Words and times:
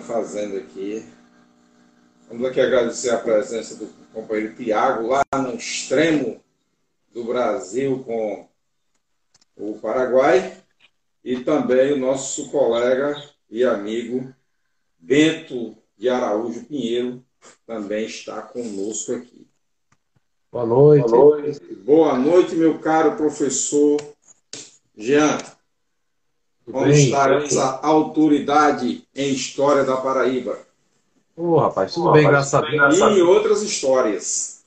fazendo 0.00 0.58
aqui. 0.58 1.02
Vamos 2.28 2.46
aqui 2.46 2.60
agradecer 2.60 3.08
a 3.08 3.18
presença 3.18 3.74
do 3.76 3.86
companheiro 4.12 4.54
Tiago, 4.54 5.06
lá 5.06 5.24
no 5.34 5.54
extremo 5.54 6.42
do 7.10 7.24
Brasil 7.24 8.04
com 8.04 8.46
o 9.56 9.78
Paraguai, 9.78 10.58
e 11.24 11.40
também 11.40 11.92
o 11.92 11.96
nosso 11.96 12.50
colega 12.50 13.16
e 13.50 13.64
amigo 13.64 14.34
Bento 14.98 15.74
de 15.96 16.10
Araújo 16.10 16.64
Pinheiro, 16.66 17.24
também 17.66 18.04
está 18.04 18.42
conosco 18.42 19.14
aqui. 19.14 19.46
Boa 20.50 20.66
noite. 20.66 21.08
Boa 21.08 21.40
noite, 21.40 21.74
Boa 21.76 22.18
noite 22.18 22.54
meu 22.54 22.78
caro 22.78 23.16
professor 23.16 23.98
Jean. 24.94 25.38
Essa 27.42 27.80
autoridade 27.82 29.06
em 29.14 29.32
história 29.32 29.84
da 29.84 29.96
Paraíba? 29.96 30.58
Ô, 31.36 31.52
oh, 31.52 31.58
rapaz, 31.58 31.92
tudo 31.94 32.10
oh, 32.10 32.12
bem, 32.12 32.26
graças 32.26 32.54
a 32.54 32.60
Deus. 32.60 32.98
E 32.98 33.22
outras 33.22 33.62
histórias. 33.62 34.64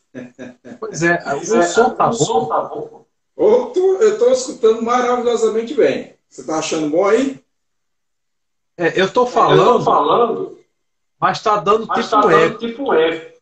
Pois 0.80 1.04
é, 1.04 1.24
o 1.34 1.56
é, 1.58 1.62
som 1.64 1.92
tá 1.92 2.10
bom. 2.10 2.46
Tá 2.48 2.62
bom. 2.64 3.06
Eu 3.38 3.74
estou 4.02 4.32
escutando 4.32 4.82
maravilhosamente 4.82 5.74
bem. 5.74 6.16
Você 6.30 6.42
está 6.42 6.60
achando 6.60 6.90
bom 6.90 7.06
aí? 7.06 7.40
É, 8.78 9.00
eu 9.00 9.06
estou 9.06 9.26
falando, 9.26 9.84
falando, 9.84 10.60
mas 11.20 11.38
está 11.38 11.58
dando, 11.58 11.88
mas 11.88 12.06
tipo, 12.06 12.22
tá 12.22 12.28
dando 12.28 12.58
tipo 12.58 12.94
F. 12.94 13.36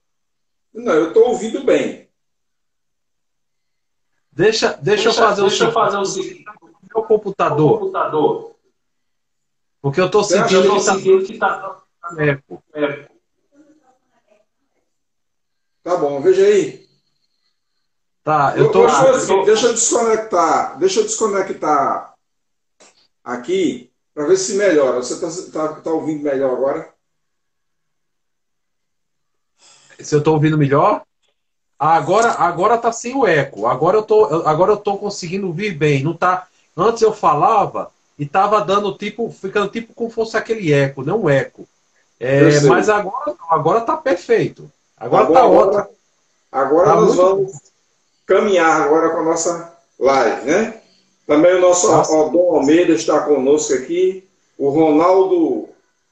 Não, 0.74 0.94
eu 0.94 1.08
estou 1.08 1.30
ouvindo 1.30 1.64
bem. 1.64 2.08
Deixa, 4.32 4.70
deixa, 4.74 4.82
deixa 4.82 5.10
eu 5.10 5.14
fazer 5.14 5.42
deixa 5.42 6.00
o 6.00 6.06
seguinte. 6.06 6.46
O. 6.94 7.00
Meu 7.00 7.08
computador. 7.08 7.80
computador. 7.80 8.56
Porque 9.82 10.00
eu 10.00 10.06
estou 10.06 10.24
sentindo 10.24 11.26
que 11.26 11.34
está. 11.34 11.82
Eco. 12.18 12.64
Tá 15.84 15.98
bom, 15.98 16.22
veja 16.22 16.46
aí. 16.46 16.88
Tá, 18.24 18.54
eu 18.56 18.72
tô. 18.72 18.86
Deixa, 18.86 19.34
eu, 19.34 19.46
deixa 19.46 19.68
eu 19.68 19.74
desconectar. 19.74 20.80
Deixa 20.80 21.00
eu 21.02 21.04
desconectar 21.04 22.14
aqui 23.22 23.92
para 24.14 24.26
ver 24.26 24.38
se 24.38 24.56
melhora. 24.56 25.02
Você 25.04 25.14
está 25.14 25.68
tá, 25.68 25.82
tá 25.82 25.92
ouvindo 25.92 26.24
melhor 26.24 26.54
agora? 26.54 26.94
Se 30.00 30.16
eu 30.16 30.20
estou 30.20 30.36
ouvindo 30.36 30.58
melhor? 30.58 31.04
Agora, 31.78 32.32
agora 32.32 32.78
tá 32.78 32.94
sem 32.94 33.14
o 33.14 33.28
eco. 33.28 33.68
Agora 33.68 33.98
eu 33.98 34.04
tô, 34.04 34.24
agora 34.48 34.72
eu 34.72 34.78
tô 34.78 34.98
conseguindo 34.98 35.48
ouvir 35.48 35.72
bem. 35.72 36.02
Não 36.02 36.16
tá. 36.16 36.48
Antes 36.76 37.02
eu 37.02 37.14
falava 37.14 37.92
e 38.18 38.26
tava 38.26 38.62
dando 38.62 38.98
tipo, 38.98 39.30
ficando 39.32 39.70
tipo 39.70 39.94
como 39.94 40.10
fosse 40.10 40.38
aquele 40.38 40.72
eco, 40.72 41.04
não 41.04 41.24
um 41.24 41.30
eco. 41.30 41.68
É, 42.20 42.62
mas 42.62 42.90
agora, 42.90 43.36
agora 43.50 43.82
tá 43.82 43.98
perfeito. 43.98 44.72
Agora, 44.98 45.24
agora 45.26 45.40
tá 45.40 45.46
ótimo. 45.46 45.72
Agora, 45.72 45.90
agora 46.52 46.88
tá 46.90 46.96
nós 46.96 47.16
vamos 47.16 47.52
caminhar 48.26 48.82
agora 48.82 49.10
com 49.10 49.18
a 49.20 49.24
nossa 49.24 49.78
live, 50.00 50.46
né? 50.46 50.82
Também 51.28 51.56
o 51.56 51.62
nosso 51.62 51.88
Dom 52.30 52.56
Almeida 52.56 52.94
está 52.94 53.22
conosco 53.22 53.74
aqui. 53.74 54.28
O 54.58 54.70
Ronaldo 54.70 55.70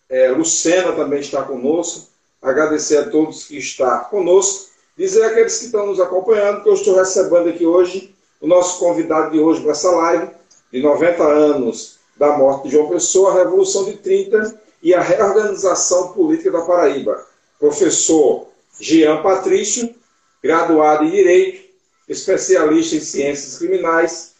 é, 0.09 0.29
Lucena 0.29 0.93
também 0.93 1.19
está 1.19 1.43
conosco. 1.43 2.07
Agradecer 2.41 2.97
a 2.97 3.09
todos 3.09 3.45
que 3.45 3.57
estão 3.57 3.99
conosco. 4.05 4.71
Dizer 4.97 5.23
àqueles 5.23 5.59
que 5.59 5.65
estão 5.65 5.85
nos 5.85 5.99
acompanhando 5.99 6.63
que 6.63 6.69
eu 6.69 6.73
estou 6.73 6.95
recebendo 6.95 7.49
aqui 7.49 7.65
hoje 7.65 8.13
o 8.39 8.47
nosso 8.47 8.79
convidado 8.79 9.31
de 9.31 9.39
hoje 9.39 9.61
para 9.61 9.71
essa 9.71 9.91
live, 9.91 10.31
de 10.71 10.81
90 10.81 11.23
anos 11.23 11.99
da 12.17 12.37
morte 12.37 12.63
de 12.63 12.75
João 12.75 12.89
Pessoa, 12.89 13.31
a 13.31 13.43
Revolução 13.43 13.85
de 13.85 13.97
30 13.97 14.59
e 14.81 14.93
a 14.93 15.01
reorganização 15.01 16.13
política 16.13 16.51
da 16.51 16.61
Paraíba. 16.61 17.25
Professor 17.59 18.47
Jean 18.79 19.21
Patrício, 19.21 19.93
graduado 20.41 21.03
em 21.03 21.11
Direito, 21.11 21.69
especialista 22.07 22.95
em 22.95 23.01
Ciências 23.01 23.57
Criminais, 23.57 24.31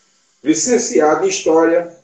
licenciado 0.44 1.25
em 1.25 1.29
História, 1.29 1.95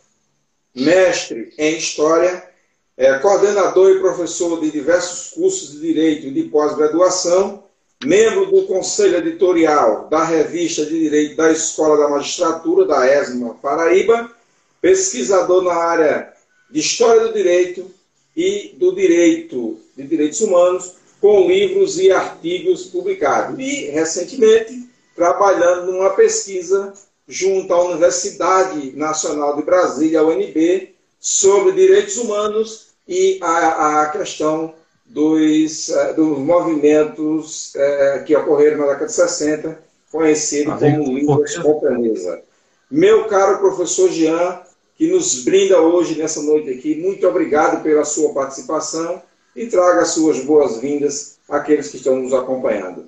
mestre 0.76 1.54
em 1.58 1.78
História, 1.78 2.48
é, 2.96 3.18
coordenador 3.20 3.92
e 3.92 4.00
professor 4.00 4.60
de 4.60 4.72
diversos 4.72 5.32
cursos 5.32 5.72
de 5.72 5.80
Direito 5.80 6.28
e 6.28 6.32
de 6.32 6.44
pós-graduação, 6.44 7.64
membro 8.04 8.46
do 8.46 8.64
Conselho 8.64 9.18
Editorial 9.18 10.08
da 10.10 10.24
Revista 10.24 10.86
de 10.86 11.00
Direito 11.00 11.36
da 11.36 11.52
Escola 11.52 11.98
da 11.98 12.10
Magistratura, 12.10 12.86
da 12.86 13.08
ESMA 13.08 13.56
Paraíba, 13.56 14.32
pesquisador 14.80 15.64
na 15.64 15.74
área 15.74 16.34
de 16.70 16.80
História 16.80 17.28
do 17.28 17.34
Direito 17.34 17.90
e 18.36 18.76
do 18.78 18.94
Direito 18.94 19.80
de 19.96 20.04
Direitos 20.04 20.42
Humanos, 20.42 20.94
com 21.20 21.48
livros 21.48 21.98
e 21.98 22.12
artigos 22.12 22.86
publicados. 22.86 23.58
E, 23.58 23.90
recentemente, 23.90 24.88
trabalhando 25.16 25.92
numa 25.92 26.12
pesquisa 26.12 26.94
junto 27.28 27.74
à 27.74 27.84
Universidade 27.84 28.92
Nacional 28.96 29.56
de 29.56 29.64
Brasília, 29.64 30.24
UNB, 30.24 30.94
sobre 31.20 31.72
direitos 31.72 32.18
humanos 32.18 32.90
e 33.08 33.40
a, 33.42 34.04
a 34.04 34.10
questão 34.10 34.76
dos, 35.08 35.90
uh, 35.90 36.14
dos 36.16 36.38
movimentos 36.40 37.74
uh, 37.76 38.24
que 38.26 38.36
ocorreram 38.36 38.80
na 38.80 38.88
década 38.88 39.06
de 39.06 39.14
60, 39.14 39.80
conhecido 40.12 40.72
ah, 40.72 40.78
como 40.78 41.14
Livros 41.14 41.58
Companhia. 41.58 42.44
Meu 42.90 43.26
caro 43.26 43.60
professor 43.60 44.10
Jean, 44.10 44.62
que 44.98 45.12
nos 45.12 45.44
brinda 45.44 45.80
hoje, 45.82 46.18
nessa 46.18 46.42
noite 46.42 46.70
aqui, 46.70 46.96
muito 46.96 47.28
obrigado 47.28 47.84
pela 47.84 48.04
sua 48.04 48.34
participação 48.34 49.22
e 49.56 49.68
traga 49.68 50.02
as 50.02 50.10
suas 50.10 50.44
boas-vindas 50.44 51.38
àqueles 51.50 51.90
que 51.90 51.98
estão 51.98 52.16
nos 52.18 52.34
acompanhando. 52.34 53.06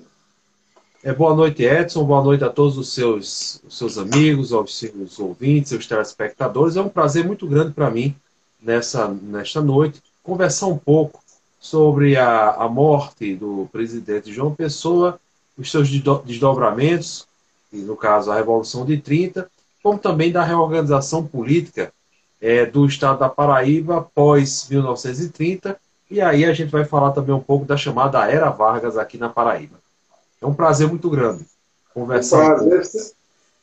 É, 1.02 1.14
boa 1.14 1.34
noite, 1.34 1.62
Edson. 1.62 2.04
Boa 2.04 2.22
noite 2.22 2.44
a 2.44 2.50
todos 2.50 2.76
os 2.76 2.92
seus, 2.92 3.60
os 3.66 3.78
seus 3.78 3.96
amigos, 3.96 4.52
aos 4.52 4.78
seus 4.78 5.18
ouvintes, 5.18 5.70
seus 5.70 5.86
telespectadores. 5.86 6.76
É 6.76 6.82
um 6.82 6.90
prazer 6.90 7.24
muito 7.24 7.46
grande 7.46 7.72
para 7.72 7.90
mim, 7.90 8.14
nessa, 8.60 9.08
nesta 9.08 9.62
noite, 9.62 10.02
conversar 10.22 10.66
um 10.66 10.76
pouco 10.76 11.22
sobre 11.60 12.16
a, 12.16 12.52
a 12.52 12.68
morte 12.68 13.36
do 13.36 13.68
presidente 13.70 14.32
João 14.32 14.54
Pessoa, 14.54 15.20
os 15.58 15.70
seus 15.70 15.90
desdobramentos, 16.24 17.26
e 17.70 17.76
no 17.76 17.94
caso 17.94 18.32
a 18.32 18.36
Revolução 18.36 18.86
de 18.86 18.96
30, 18.96 19.48
como 19.82 19.98
também 19.98 20.32
da 20.32 20.42
reorganização 20.42 21.24
política 21.24 21.92
é, 22.40 22.64
do 22.64 22.86
estado 22.86 23.18
da 23.18 23.28
Paraíba 23.28 24.08
pós 24.14 24.66
1930. 24.70 25.78
E 26.10 26.20
aí 26.20 26.44
a 26.44 26.52
gente 26.52 26.70
vai 26.70 26.84
falar 26.84 27.12
também 27.12 27.34
um 27.34 27.40
pouco 27.40 27.64
da 27.64 27.76
chamada 27.76 28.28
Era 28.28 28.50
Vargas 28.50 28.96
aqui 28.96 29.18
na 29.18 29.28
Paraíba. 29.28 29.76
É 30.40 30.46
um 30.46 30.54
prazer 30.54 30.88
muito 30.88 31.08
grande 31.08 31.44
conversar. 31.94 32.56
O 32.56 32.68
prazer, 32.68 33.12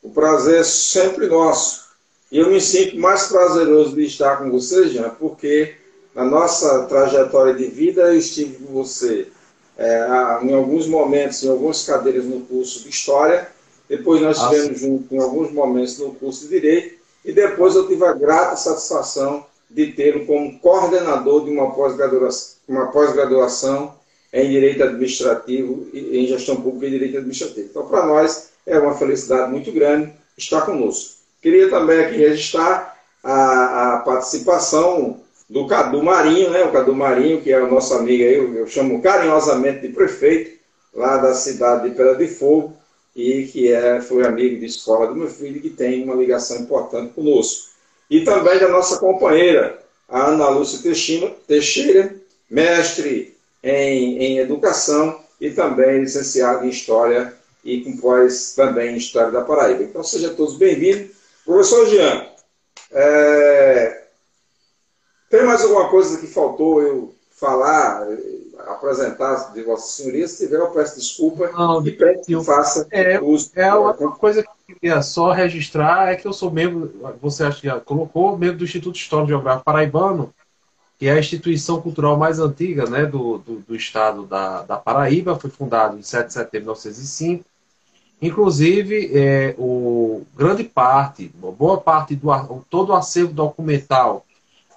o 0.02 0.10
prazer 0.10 0.60
é 0.60 0.64
sempre 0.64 1.26
nosso. 1.26 1.88
E 2.30 2.38
eu 2.38 2.50
me 2.50 2.60
sinto 2.60 2.98
mais 2.98 3.26
prazeroso 3.26 3.94
de 3.94 4.04
estar 4.04 4.36
com 4.36 4.50
você, 4.50 4.88
Jean, 4.88 5.10
porque 5.10 5.76
na 6.18 6.24
nossa 6.24 6.82
trajetória 6.86 7.54
de 7.54 7.66
vida, 7.66 8.12
eu 8.12 8.18
estive 8.18 8.56
com 8.56 8.72
você 8.72 9.28
é, 9.78 10.38
em 10.42 10.52
alguns 10.52 10.88
momentos, 10.88 11.44
em 11.44 11.48
algumas 11.48 11.86
cadeiras 11.86 12.24
no 12.24 12.40
curso 12.40 12.82
de 12.82 12.88
História, 12.88 13.46
depois 13.88 14.20
nós 14.20 14.36
ah, 14.40 14.46
estivemos 14.46 14.80
juntos 14.80 15.12
em 15.12 15.20
alguns 15.20 15.52
momentos 15.52 15.96
no 16.00 16.12
curso 16.12 16.42
de 16.42 16.48
Direito, 16.48 16.96
e 17.24 17.32
depois 17.32 17.76
eu 17.76 17.86
tive 17.86 18.04
a 18.04 18.14
grata 18.14 18.56
satisfação 18.56 19.46
de 19.70 19.92
tê-lo 19.92 20.26
como 20.26 20.58
coordenador 20.58 21.44
de 21.44 21.52
uma 21.52 21.70
pós-graduação 21.70 23.86
pós 23.86 23.98
em 24.32 24.50
Direito 24.50 24.82
Administrativo, 24.82 25.86
em 25.94 26.26
Gestão 26.26 26.56
Pública 26.56 26.86
e 26.86 26.90
Direito 26.90 27.18
Administrativo. 27.18 27.68
Então, 27.70 27.86
para 27.86 28.04
nós, 28.04 28.48
é 28.66 28.76
uma 28.76 28.96
felicidade 28.96 29.52
muito 29.52 29.70
grande 29.70 30.12
estar 30.36 30.62
conosco. 30.62 31.14
Queria 31.40 31.70
também 31.70 32.00
aqui 32.00 32.16
registrar 32.16 32.98
a, 33.22 33.94
a 33.94 33.98
participação 34.00 35.20
do 35.48 35.66
Cadu 35.66 36.02
Marinho, 36.02 36.50
né? 36.50 36.62
O 36.64 36.72
Cadu 36.72 36.94
Marinho, 36.94 37.40
que 37.40 37.52
é 37.52 37.62
o 37.62 37.70
nosso 37.70 37.94
amigo 37.94 38.22
aí, 38.22 38.34
eu, 38.34 38.54
eu 38.54 38.66
chamo 38.66 39.00
carinhosamente 39.00 39.86
de 39.86 39.88
prefeito, 39.88 40.58
lá 40.94 41.16
da 41.16 41.34
cidade 41.34 41.88
de 41.88 41.94
Pedra 41.94 42.14
de 42.14 42.28
Fogo, 42.28 42.76
e 43.16 43.44
que 43.44 43.72
é, 43.72 44.00
foi 44.00 44.24
amigo 44.24 44.60
de 44.60 44.66
escola 44.66 45.06
do 45.06 45.16
meu 45.16 45.28
filho, 45.28 45.60
que 45.60 45.70
tem 45.70 46.04
uma 46.04 46.14
ligação 46.14 46.58
importante 46.58 47.14
conosco. 47.14 47.68
E 48.10 48.20
também 48.24 48.58
da 48.58 48.68
nossa 48.68 48.98
companheira, 48.98 49.78
a 50.08 50.28
Ana 50.28 50.48
Lúcia 50.48 50.80
Teixeira, 51.46 52.14
mestre 52.50 53.36
em, 53.62 54.18
em 54.18 54.38
educação 54.38 55.20
e 55.40 55.50
também 55.50 56.00
licenciada 56.00 56.64
em 56.64 56.70
História 56.70 57.34
e 57.64 57.82
com 57.82 57.96
pós 57.98 58.54
também 58.54 58.94
em 58.94 58.96
História 58.96 59.30
da 59.30 59.42
Paraíba. 59.42 59.82
Então 59.82 60.02
sejam 60.02 60.34
todos 60.34 60.56
bem-vindos. 60.56 61.10
Professor 61.44 61.86
Jean, 61.86 62.26
é, 62.92 63.97
tem 65.30 65.44
mais 65.44 65.62
alguma 65.62 65.88
coisa 65.88 66.18
que 66.18 66.26
faltou 66.26 66.82
eu 66.82 67.14
falar, 67.30 68.06
apresentar 68.66 69.52
de 69.52 69.62
Vossa 69.62 69.92
Senhoria? 69.92 70.26
Se 70.26 70.44
tiver, 70.44 70.58
eu 70.58 70.70
peço 70.70 70.98
desculpa 70.98 71.50
Não, 71.52 71.86
e 71.86 71.92
peço 71.92 72.24
que 72.24 72.44
faça 72.44 72.86
é, 72.90 73.20
uso. 73.20 73.50
É 73.54 73.72
uma 73.74 73.94
coisa 73.94 74.42
que 74.42 74.48
eu 74.48 74.76
queria 74.76 75.02
só 75.02 75.32
registrar 75.32 76.12
é 76.12 76.16
que 76.16 76.26
eu 76.26 76.32
sou 76.32 76.50
membro, 76.50 76.92
você 77.20 77.44
acha 77.44 77.60
que 77.60 77.66
já 77.66 77.78
colocou, 77.78 78.36
membro 78.36 78.58
do 78.58 78.64
Instituto 78.64 78.96
Histórico 78.96 79.28
Geográfico 79.28 79.64
Paraibano, 79.64 80.32
que 80.98 81.06
é 81.06 81.12
a 81.12 81.18
instituição 81.18 81.80
cultural 81.80 82.16
mais 82.16 82.40
antiga 82.40 82.86
né, 82.86 83.06
do, 83.06 83.38
do, 83.38 83.60
do 83.60 83.76
estado 83.76 84.24
da, 84.24 84.62
da 84.62 84.76
Paraíba, 84.76 85.38
foi 85.38 85.48
fundado 85.48 85.96
em 85.96 86.02
7 86.02 86.26
de 86.26 86.32
setembro 86.32 86.74
de 86.74 86.80
1905. 86.82 87.44
Inclusive, 88.20 89.12
é, 89.16 89.54
o 89.56 90.26
grande 90.36 90.64
parte, 90.64 91.28
boa 91.28 91.80
parte 91.80 92.16
do 92.16 92.28
todo 92.68 92.90
o 92.90 92.96
acervo 92.96 93.32
documental, 93.32 94.26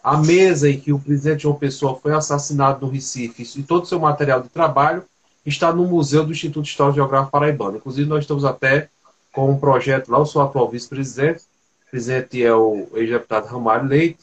a 0.03 0.17
mesa 0.17 0.69
em 0.69 0.79
que 0.79 0.91
o 0.91 0.99
presidente 0.99 1.43
João 1.43 1.55
Pessoa 1.55 1.99
foi 2.01 2.13
assassinado 2.13 2.85
no 2.85 2.91
Recife 2.91 3.47
e 3.57 3.63
todo 3.63 3.83
o 3.83 3.87
seu 3.87 3.99
material 3.99 4.41
de 4.41 4.49
trabalho 4.49 5.03
está 5.45 5.71
no 5.71 5.85
Museu 5.85 6.23
do 6.23 6.31
Instituto 6.31 6.65
Histórico 6.65 6.95
Geográfico 6.95 7.31
Paraibano. 7.31 7.77
Inclusive, 7.77 8.09
nós 8.09 8.23
estamos 8.23 8.45
até 8.45 8.89
com 9.31 9.49
um 9.49 9.59
projeto 9.59 10.09
lá, 10.09 10.19
eu 10.19 10.25
sou 10.25 10.41
atual 10.41 10.69
vice-presidente, 10.69 11.43
o 11.87 11.91
presidente 11.91 12.43
é 12.43 12.53
o 12.53 12.87
ex-deputado 12.95 13.47
Ramalho 13.47 13.87
Leite, 13.87 14.19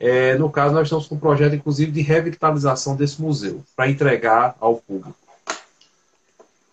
é, 0.00 0.34
no 0.38 0.50
caso, 0.50 0.74
nós 0.74 0.84
estamos 0.84 1.06
com 1.06 1.14
um 1.14 1.18
projeto, 1.18 1.54
inclusive, 1.54 1.92
de 1.92 2.00
revitalização 2.00 2.96
desse 2.96 3.20
museu, 3.20 3.62
para 3.76 3.90
entregar 3.90 4.56
ao 4.58 4.76
público. 4.76 5.14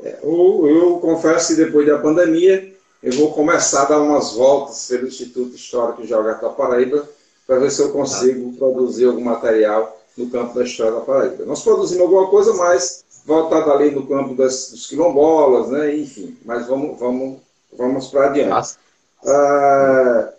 É, 0.01 0.19
eu, 0.23 0.65
eu, 0.65 0.99
confesso 0.99 1.49
que 1.49 1.65
depois 1.65 1.85
da 1.85 1.97
pandemia, 1.97 2.73
eu 3.03 3.11
vou 3.13 3.33
começar 3.33 3.81
a 3.81 3.85
dar 3.85 4.01
umas 4.01 4.31
voltas 4.31 4.87
pelo 4.87 5.07
Instituto 5.07 5.53
Histórico 5.53 6.07
Geográfico 6.07 6.47
da 6.47 6.53
Paraíba, 6.53 7.07
para 7.47 7.59
ver 7.59 7.71
se 7.71 7.81
eu 7.81 7.91
consigo 7.91 8.51
produzir 8.57 9.05
algum 9.05 9.23
material 9.23 9.97
no 10.17 10.29
campo 10.29 10.53
da 10.53 10.65
história 10.65 10.91
da 10.91 11.01
Paraíba. 11.01 11.45
Nós 11.45 11.63
produzimos 11.63 12.03
alguma 12.03 12.27
coisa 12.27 12.53
mais 12.53 13.05
voltada 13.25 13.71
ali 13.71 13.91
no 13.91 14.05
campo 14.05 14.35
das, 14.35 14.71
dos 14.71 14.87
quilombolas, 14.87 15.69
né? 15.69 15.95
enfim, 15.95 16.37
mas 16.43 16.67
vamos, 16.67 16.99
vamos, 16.99 17.39
vamos 17.71 18.07
para 18.07 18.27
adiante. 18.27 18.77
Ah, 19.25 20.29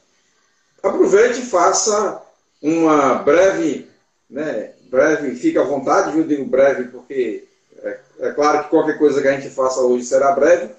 aproveite 0.83 1.41
e 1.41 1.47
faça 1.47 2.23
uma 2.63 3.15
breve, 3.15 3.89
né, 4.29 4.73
breve, 4.91 5.35
fica 5.37 5.61
à 5.61 5.65
vontade, 5.65 6.17
eu 6.17 6.25
digo 6.25 6.45
breve 6.45 6.85
porque 6.85 7.47
é, 7.83 7.99
é, 8.21 8.31
claro 8.33 8.65
que 8.65 8.71
qualquer 8.71 8.99
coisa 8.99 9.23
que 9.23 9.29
a 9.29 9.33
gente 9.33 9.55
faça 9.55 9.81
hoje 9.81 10.05
será 10.05 10.33
breve, 10.33 10.71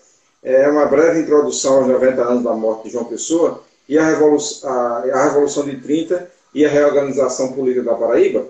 é 0.44 0.68
uma 0.70 0.86
breve 0.86 1.22
introdução 1.22 1.80
aos 1.80 1.88
90 1.88 2.22
anos 2.22 2.44
da 2.44 2.54
morte 2.54 2.86
de 2.86 2.92
João 2.92 3.06
Pessoa 3.06 3.64
e 3.90 3.98
a 3.98 4.06
Revolução, 4.06 4.70
a, 4.70 5.00
a 5.00 5.24
Revolução 5.26 5.66
de 5.66 5.76
30 5.78 6.32
e 6.54 6.64
a 6.64 6.70
reorganização 6.70 7.52
política 7.54 7.84
da 7.84 7.96
Paraíba? 7.96 8.48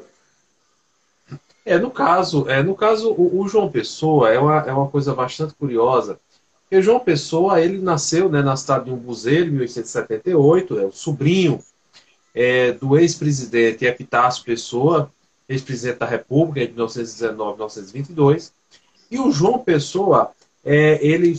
É, 1.65 1.77
no 1.77 1.89
caso, 1.89 2.49
é, 2.49 2.61
no 2.61 2.75
caso 2.75 3.11
o, 3.13 3.41
o 3.41 3.47
João 3.47 3.71
Pessoa 3.71 4.29
é 4.29 4.37
uma, 4.37 4.59
é 4.59 4.73
uma 4.73 4.89
coisa 4.89 5.15
bastante 5.15 5.53
curiosa, 5.53 6.19
porque 6.63 6.83
João 6.83 6.99
Pessoa, 6.99 7.61
ele 7.61 7.79
nasceu 7.79 8.29
né, 8.29 8.43
na 8.43 8.55
cidade 8.55 8.85
de 8.85 8.91
Umbuzeiro, 8.91 9.47
em 9.47 9.51
1878, 9.51 10.79
é 10.79 10.85
o 10.85 10.91
sobrinho 10.91 11.59
é, 12.35 12.73
do 12.73 12.97
ex-presidente 12.97 13.85
Epitácio 13.85 14.43
Pessoa, 14.43 15.11
ex-presidente 15.47 15.97
da 15.97 16.05
República, 16.05 16.67
de 16.67 16.73
1919 16.73 17.53
1922. 17.53 18.53
E 19.09 19.19
o 19.19 19.31
João 19.31 19.57
Pessoa, 19.57 20.31
é, 20.63 21.03
ele 21.03 21.35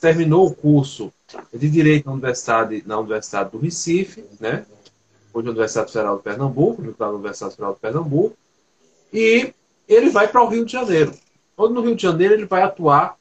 terminou 0.00 0.46
o 0.46 0.54
curso 0.54 1.12
de 1.52 1.70
Direito 1.70 2.06
na 2.06 2.12
Universidade, 2.12 2.82
na 2.86 2.98
Universidade 2.98 3.50
do 3.50 3.58
Recife, 3.58 4.24
né? 4.38 4.64
hoje 5.32 5.46
a 5.46 5.50
Universidade 5.50 5.92
Federal 5.92 6.16
de 6.16 6.22
Pernambuco, 6.22 6.94
na 6.98 7.08
Universidade 7.08 7.54
Federal 7.54 7.74
de 7.74 7.80
Pernambuco, 7.80 8.36
e 9.12 9.52
ele 9.88 10.10
vai 10.10 10.28
para 10.28 10.42
o 10.42 10.48
Rio 10.48 10.64
de 10.64 10.72
Janeiro. 10.72 11.12
Onde 11.56 11.74
no 11.74 11.82
Rio 11.82 11.94
de 11.94 12.02
Janeiro 12.02 12.34
ele 12.34 12.46
vai 12.46 12.62
atuar 12.62 13.16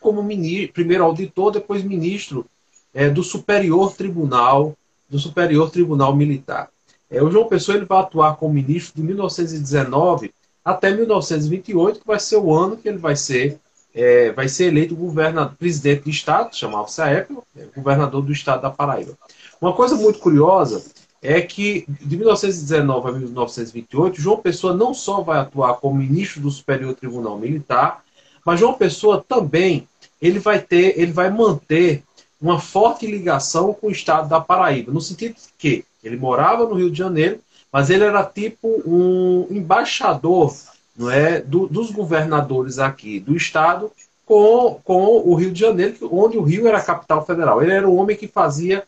como 0.00 0.22
ministro, 0.22 0.72
primeiro 0.72 1.04
auditor, 1.04 1.52
depois 1.52 1.82
ministro 1.82 2.46
é, 2.92 3.08
do 3.08 3.22
Superior 3.22 3.94
Tribunal 3.94 4.76
do 5.12 5.18
Superior 5.18 5.70
Tribunal 5.70 6.16
Militar. 6.16 6.70
É, 7.10 7.22
o 7.22 7.30
João 7.30 7.46
Pessoa 7.46 7.76
ele 7.76 7.84
vai 7.84 8.00
atuar 8.00 8.36
como 8.36 8.54
ministro 8.54 8.94
de 8.96 9.02
1919 9.02 10.32
até 10.64 10.90
1928, 10.90 12.00
que 12.00 12.06
vai 12.06 12.18
ser 12.18 12.38
o 12.38 12.54
ano 12.54 12.78
que 12.78 12.88
ele 12.88 12.96
vai 12.96 13.14
ser, 13.14 13.60
é, 13.94 14.32
vai 14.32 14.48
ser 14.48 14.66
eleito 14.66 14.96
governador, 14.96 15.54
presidente 15.58 16.04
de 16.04 16.10
Estado, 16.10 16.56
chamava-se 16.56 17.00
a 17.02 17.08
época, 17.08 17.42
é, 17.56 17.66
governador 17.76 18.22
do 18.22 18.32
Estado 18.32 18.62
da 18.62 18.70
Paraíba. 18.70 19.16
Uma 19.60 19.72
coisa 19.72 19.94
muito 19.94 20.18
curiosa 20.18 20.82
é 21.20 21.40
que 21.40 21.84
de 21.88 22.16
1919 22.16 23.08
a 23.08 23.12
1928, 23.12 24.20
João 24.20 24.38
Pessoa 24.38 24.74
não 24.74 24.92
só 24.92 25.20
vai 25.20 25.38
atuar 25.38 25.74
como 25.74 25.94
ministro 25.94 26.40
do 26.40 26.50
Superior 26.50 26.94
Tribunal 26.94 27.38
Militar, 27.38 28.02
mas 28.44 28.58
João 28.58 28.74
Pessoa 28.74 29.24
também 29.26 29.86
ele 30.20 30.40
vai 30.40 30.60
ter, 30.60 30.98
ele 30.98 31.12
vai 31.12 31.30
manter 31.30 32.02
uma 32.40 32.58
forte 32.58 33.06
ligação 33.06 33.72
com 33.72 33.86
o 33.86 33.92
estado 33.92 34.28
da 34.28 34.40
Paraíba, 34.40 34.90
no 34.90 35.00
sentido 35.00 35.36
que 35.56 35.84
ele 36.02 36.16
morava 36.16 36.66
no 36.66 36.74
Rio 36.74 36.90
de 36.90 36.98
Janeiro, 36.98 37.38
mas 37.72 37.88
ele 37.88 38.02
era 38.02 38.24
tipo 38.24 38.82
um 38.84 39.46
embaixador 39.48 40.52
não 40.96 41.10
é, 41.10 41.40
do, 41.40 41.66
dos 41.66 41.90
governadores 41.90 42.78
aqui 42.78 43.18
do 43.18 43.34
estado 43.36 43.90
com, 44.26 44.80
com 44.84 45.04
o 45.24 45.34
Rio 45.34 45.50
de 45.50 45.60
Janeiro, 45.60 45.96
onde 46.10 46.38
o 46.38 46.42
Rio 46.42 46.66
era 46.66 46.78
a 46.78 46.84
capital 46.84 47.24
federal. 47.24 47.62
Ele 47.62 47.72
era 47.72 47.88
um 47.88 47.96
homem 47.96 48.16
que 48.16 48.28
fazia, 48.28 48.84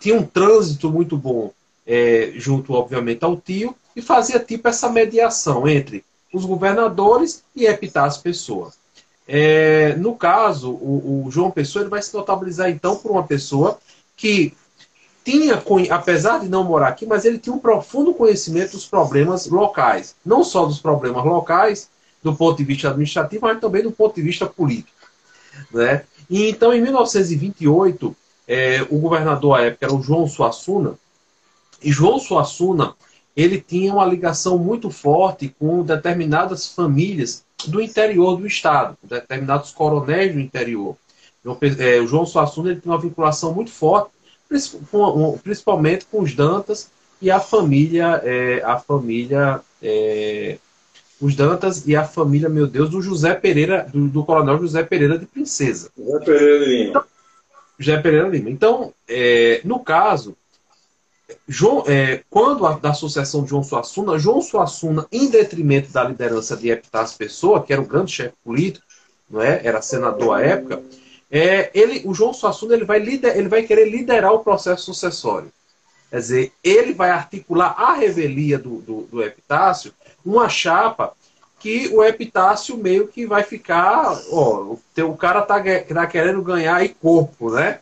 tinha 0.00 0.14
um 0.14 0.24
trânsito 0.24 0.90
muito 0.90 1.16
bom, 1.16 1.52
é, 1.86 2.32
junto, 2.36 2.72
obviamente, 2.72 3.24
ao 3.24 3.36
tio, 3.36 3.74
e 3.94 4.02
fazia 4.02 4.38
tipo 4.38 4.68
essa 4.68 4.88
mediação 4.88 5.68
entre 5.68 6.04
os 6.32 6.44
governadores 6.44 7.42
e 7.54 7.66
Epitácio 7.66 8.22
Pessoa. 8.22 8.72
É, 9.28 9.94
no 9.96 10.14
caso, 10.14 10.70
o, 10.70 11.24
o, 11.26 11.30
João 11.30 11.50
Pessoa 11.50 11.82
ele 11.82 11.90
vai 11.90 12.02
se 12.02 12.12
notabilizar 12.14 12.70
então 12.70 12.96
por 12.96 13.10
uma 13.12 13.22
pessoa 13.22 13.78
que 14.16 14.54
tinha, 15.24 15.62
apesar 15.90 16.40
de 16.40 16.48
não 16.48 16.64
morar 16.64 16.88
aqui, 16.88 17.06
mas 17.06 17.24
ele 17.24 17.38
tinha 17.38 17.54
um 17.54 17.58
profundo 17.58 18.14
conhecimento 18.14 18.72
dos 18.72 18.86
problemas 18.86 19.46
locais. 19.46 20.14
Não 20.24 20.42
só 20.42 20.66
dos 20.66 20.80
problemas 20.80 21.24
locais, 21.24 21.88
do 22.22 22.34
ponto 22.34 22.56
de 22.58 22.64
vista 22.64 22.88
administrativo, 22.88 23.46
mas 23.46 23.60
também 23.60 23.82
do 23.82 23.92
ponto 23.92 24.14
de 24.14 24.22
vista 24.22 24.46
político. 24.46 24.90
Né? 25.72 26.04
E 26.30 26.48
então, 26.48 26.72
em 26.72 26.80
1928, 26.80 28.16
é, 28.46 28.82
o 28.90 28.98
governador 28.98 29.58
à 29.58 29.62
época 29.62 29.86
era 29.86 29.94
o 29.94 30.02
João 30.02 30.26
Suassuna, 30.26 30.94
e 31.82 31.90
João 31.90 32.18
Suassuna 32.18 32.94
ele 33.36 33.60
tinha 33.60 33.92
uma 33.92 34.04
ligação 34.04 34.58
muito 34.58 34.90
forte 34.90 35.54
com 35.58 35.82
determinadas 35.82 36.68
famílias 36.68 37.44
do 37.66 37.80
interior 37.80 38.36
do 38.36 38.46
Estado, 38.46 38.96
determinados 39.02 39.70
coronéis 39.70 40.32
do 40.32 40.40
interior. 40.40 40.96
É, 41.78 42.00
o 42.00 42.06
João 42.06 42.26
Suassuna 42.26 42.70
ele 42.70 42.80
tem 42.80 42.92
uma 42.92 43.00
vinculação 43.00 43.52
muito 43.52 43.70
forte, 43.70 44.10
principalmente 45.42 46.06
com 46.06 46.20
os 46.20 46.34
Dantas 46.34 46.90
e 47.20 47.30
a 47.30 47.38
família, 47.38 48.20
é, 48.24 48.62
a 48.64 48.78
família, 48.78 49.60
é, 49.82 50.58
os 51.20 51.34
Dantas 51.36 51.86
e 51.86 51.94
a 51.94 52.04
família, 52.04 52.48
meu 52.48 52.66
Deus, 52.66 52.90
do 52.90 53.00
José 53.00 53.34
Pereira, 53.34 53.86
do, 53.92 54.08
do 54.08 54.24
coronel 54.24 54.58
José 54.58 54.82
Pereira 54.82 55.18
de 55.18 55.26
Princesa. 55.26 55.90
José 55.96 56.18
Pereira 56.24 56.64
Lima. 56.64 56.88
Então, 56.90 57.04
José 57.78 57.98
Pereira 57.98 58.28
Lima. 58.28 58.50
Então, 58.50 58.92
é, 59.08 59.60
no 59.64 59.78
caso, 59.80 60.36
João, 61.46 61.84
é, 61.86 62.22
quando 62.28 62.66
a, 62.66 62.72
da 62.72 62.90
associação 62.90 63.44
de 63.44 63.50
João 63.50 63.62
Suassuna, 63.62 64.18
João 64.18 64.40
Suassuna, 64.40 65.06
em 65.12 65.28
detrimento 65.30 65.92
da 65.92 66.04
liderança 66.04 66.56
de 66.56 66.70
Epitácio 66.70 67.16
Pessoa, 67.18 67.62
que 67.62 67.72
era 67.72 67.82
um 67.82 67.86
grande 67.86 68.12
chefe 68.12 68.34
político, 68.44 68.84
não 69.30 69.40
é? 69.40 69.60
era 69.64 69.80
senador 69.80 70.36
à 70.36 70.42
época, 70.42 70.82
é, 71.34 71.70
ele, 71.72 72.02
o 72.04 72.12
João 72.12 72.34
Suassuna 72.34 72.74
ele 72.74 72.84
vai, 72.84 72.98
lider, 72.98 73.34
ele 73.34 73.48
vai 73.48 73.62
querer 73.62 73.88
liderar 73.88 74.34
o 74.34 74.40
processo 74.40 74.84
sucessório. 74.84 75.50
Quer 76.10 76.18
dizer, 76.18 76.52
ele 76.62 76.92
vai 76.92 77.08
articular 77.08 77.74
a 77.78 77.94
revelia 77.94 78.58
do, 78.58 78.82
do, 78.82 79.02
do 79.10 79.22
Epitácio, 79.22 79.94
uma 80.22 80.46
chapa 80.50 81.14
que 81.58 81.88
o 81.88 82.04
Epitácio 82.04 82.76
meio 82.76 83.08
que 83.08 83.24
vai 83.24 83.42
ficar, 83.44 84.20
ó, 84.30 84.76
o, 84.98 85.16
cara 85.16 85.40
tá, 85.40 85.62
tá 85.94 86.06
querendo 86.06 86.42
ganhar 86.42 86.76
aí 86.76 86.90
corpo, 86.90 87.50
né? 87.52 87.78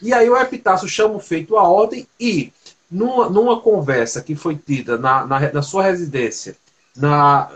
E 0.00 0.14
aí 0.14 0.30
o 0.30 0.36
Epitácio 0.36 0.88
chama 0.88 1.16
o 1.16 1.20
feito 1.20 1.58
à 1.58 1.68
ordem 1.68 2.06
e 2.18 2.50
numa, 2.90 3.28
numa 3.28 3.60
conversa 3.60 4.22
que 4.22 4.34
foi 4.34 4.56
tida 4.56 4.96
na, 4.96 5.26
na, 5.26 5.52
na 5.52 5.62
sua 5.62 5.82
residência, 5.82 6.56
na, 6.96 7.50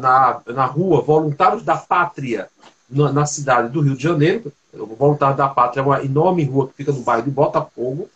na, 0.00 0.42
na 0.46 0.64
rua 0.64 1.00
Voluntários 1.00 1.64
da 1.64 1.76
Pátria, 1.76 2.48
na, 2.88 3.12
na, 3.12 3.26
cidade 3.26 3.70
do 3.70 3.80
Rio 3.80 3.96
de 3.96 4.02
Janeiro, 4.02 4.52
o 4.78 4.86
Voluntários 4.86 5.36
da 5.36 5.48
Pátria 5.48 5.80
é 5.80 5.84
uma 5.84 6.04
enorme 6.04 6.44
rua 6.44 6.68
que 6.68 6.74
fica 6.74 6.92
no 6.92 7.00
bairro 7.00 7.24
de 7.24 7.30
Botafogo, 7.30 8.08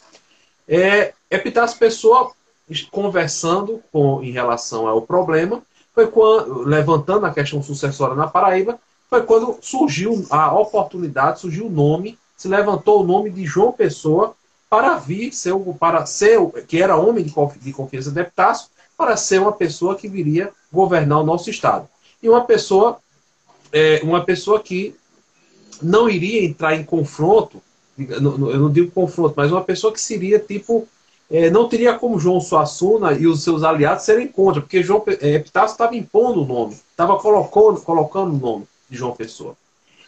é, 0.68 1.12
Epitácio 1.30 1.78
Pessoa 1.78 2.32
conversando 2.90 3.82
com, 3.92 4.22
em 4.22 4.30
relação 4.30 4.86
ao 4.86 5.02
problema, 5.02 5.60
foi 5.92 6.06
quando, 6.06 6.62
levantando 6.62 7.26
a 7.26 7.32
questão 7.32 7.62
sucessória 7.62 8.14
na 8.14 8.28
Paraíba, 8.28 8.78
foi 9.08 9.22
quando 9.22 9.58
surgiu 9.60 10.24
a 10.30 10.54
oportunidade, 10.54 11.40
surgiu 11.40 11.66
o 11.66 11.70
nome, 11.70 12.16
se 12.36 12.46
levantou 12.46 13.00
o 13.00 13.06
nome 13.06 13.30
de 13.30 13.44
João 13.44 13.72
Pessoa 13.72 14.34
para 14.68 14.96
vir 14.96 15.32
ser, 15.32 15.52
para 15.80 16.06
ser, 16.06 16.38
que 16.68 16.80
era 16.80 16.96
homem 16.96 17.24
de 17.24 17.72
confiança 17.72 18.12
de 18.12 18.20
Epitácio, 18.20 18.68
para 18.96 19.16
ser 19.16 19.40
uma 19.40 19.52
pessoa 19.52 19.96
que 19.96 20.06
viria 20.06 20.52
governar 20.72 21.18
o 21.18 21.24
nosso 21.24 21.50
Estado. 21.50 21.88
E 22.22 22.28
uma 22.28 22.44
pessoa, 22.44 22.98
é, 23.72 24.00
uma 24.04 24.24
pessoa 24.24 24.60
que 24.60 24.94
não 25.82 26.08
iria 26.08 26.44
entrar 26.44 26.74
em 26.74 26.84
confronto, 26.84 27.62
eu 27.98 28.20
não 28.20 28.70
digo 28.70 28.90
confronto, 28.90 29.34
mas 29.36 29.52
uma 29.52 29.62
pessoa 29.62 29.92
que 29.92 30.00
seria 30.00 30.38
tipo 30.38 30.88
é, 31.30 31.48
não 31.48 31.68
teria 31.68 31.94
como 31.94 32.18
João 32.18 32.40
Suassuna 32.40 33.12
e 33.12 33.26
os 33.26 33.44
seus 33.44 33.62
aliados 33.62 34.04
serem 34.04 34.26
contra, 34.26 34.60
porque 34.60 34.82
João 34.82 35.04
é, 35.06 35.34
Epitácio 35.34 35.74
estava 35.74 35.94
impondo 35.94 36.42
o 36.42 36.46
nome, 36.46 36.76
estava 36.90 37.16
colocando, 37.18 37.80
colocando 37.80 38.34
o 38.34 38.38
nome 38.38 38.66
de 38.88 38.96
João 38.96 39.14
Pessoa. 39.14 39.56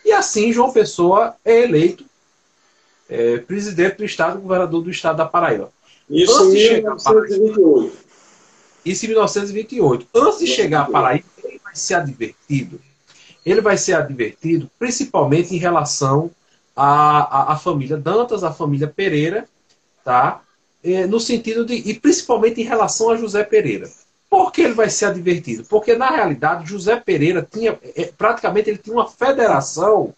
E 0.05 0.11
assim 0.11 0.53
João 0.53 0.73
Pessoa 0.73 1.37
é 1.45 1.63
eleito 1.63 2.05
é, 3.09 3.39
presidente 3.39 3.99
do 3.99 4.05
Estado, 4.05 4.41
governador 4.41 4.83
do 4.83 4.91
Estado 4.91 5.19
da 5.19 5.27
Paraíba. 5.27 5.71
Isso 6.11 6.55
em 6.55 6.83
1928. 6.83 7.97
Isso 8.85 9.05
em 9.05 9.09
1928. 9.09 10.07
Antes 10.13 10.39
de 10.41 10.47
chegar 10.49 10.83
a 10.83 10.91
Paraíba, 10.91 11.25
ele 11.45 11.61
vai 11.63 11.77
ser 11.77 11.95
advertido. 11.95 12.81
Ele 13.45 13.61
vai 13.61 13.77
ser 13.77 13.95
advertido 13.95 14.71
principalmente 14.79 15.55
em 15.55 15.59
relação 15.59 16.31
à, 16.77 17.53
à, 17.53 17.53
à 17.53 17.57
família 17.57 17.97
Dantas, 17.97 18.45
à 18.45 18.53
família 18.53 18.87
Pereira, 18.87 19.49
tá? 20.05 20.41
É, 20.85 21.07
no 21.07 21.21
sentido 21.21 21.65
de. 21.65 21.75
e 21.75 21.95
principalmente 21.95 22.61
em 22.61 22.65
relação 22.65 23.11
a 23.11 23.17
José 23.17 23.45
Pereira. 23.45 23.89
Por 24.29 24.51
que 24.51 24.63
ele 24.63 24.73
vai 24.73 24.89
ser 24.89 25.07
advertido? 25.07 25.65
Porque, 25.65 25.95
na 25.95 26.09
realidade, 26.09 26.69
José 26.69 26.97
Pereira 26.97 27.47
tinha. 27.49 27.79
É, 27.95 28.07
praticamente 28.07 28.71
ele 28.71 28.79
tinha 28.79 28.97
uma 28.97 29.09
federação 29.09 30.15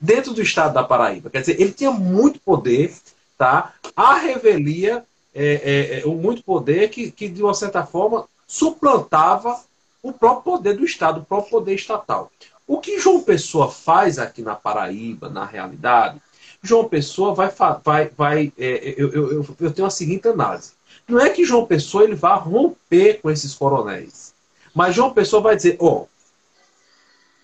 dentro 0.00 0.32
do 0.32 0.42
estado 0.42 0.74
da 0.74 0.84
Paraíba. 0.84 1.30
Quer 1.30 1.40
dizer, 1.40 1.60
ele 1.60 1.72
tinha 1.72 1.90
muito 1.90 2.38
poder, 2.40 2.94
tá? 3.36 3.72
A 3.96 4.14
revelia 4.14 5.04
é, 5.34 5.44
é, 5.44 6.00
é, 6.00 6.06
muito 6.06 6.42
poder 6.42 6.88
que, 6.88 7.10
que, 7.10 7.28
de 7.28 7.42
uma 7.42 7.54
certa 7.54 7.84
forma, 7.84 8.26
suplantava 8.46 9.60
o 10.02 10.12
próprio 10.12 10.54
poder 10.54 10.76
do 10.76 10.84
Estado, 10.84 11.20
o 11.20 11.24
próprio 11.24 11.50
poder 11.50 11.74
estatal. 11.74 12.30
O 12.66 12.78
que 12.78 12.98
João 12.98 13.22
Pessoa 13.22 13.70
faz 13.70 14.18
aqui 14.18 14.42
na 14.42 14.54
Paraíba, 14.54 15.28
na 15.28 15.44
realidade, 15.44 16.20
João 16.62 16.88
Pessoa 16.88 17.34
vai. 17.34 17.50
vai, 17.84 18.10
vai 18.16 18.52
é, 18.58 18.94
eu, 18.96 19.12
eu, 19.12 19.56
eu, 19.60 19.72
tenho 19.72 19.86
a 19.86 19.90
seguinte 19.90 20.26
análise. 20.26 20.72
Não 21.08 21.20
é 21.20 21.30
que 21.30 21.44
João 21.44 21.64
Pessoa 21.64 22.04
ele 22.04 22.14
vá 22.14 22.34
romper 22.34 23.20
com 23.20 23.30
esses 23.30 23.54
coronéis. 23.54 24.34
Mas 24.74 24.94
João 24.94 25.12
Pessoa 25.12 25.40
vai 25.40 25.54
dizer: 25.56 25.76
ó, 25.78 25.86
oh, 25.86 26.08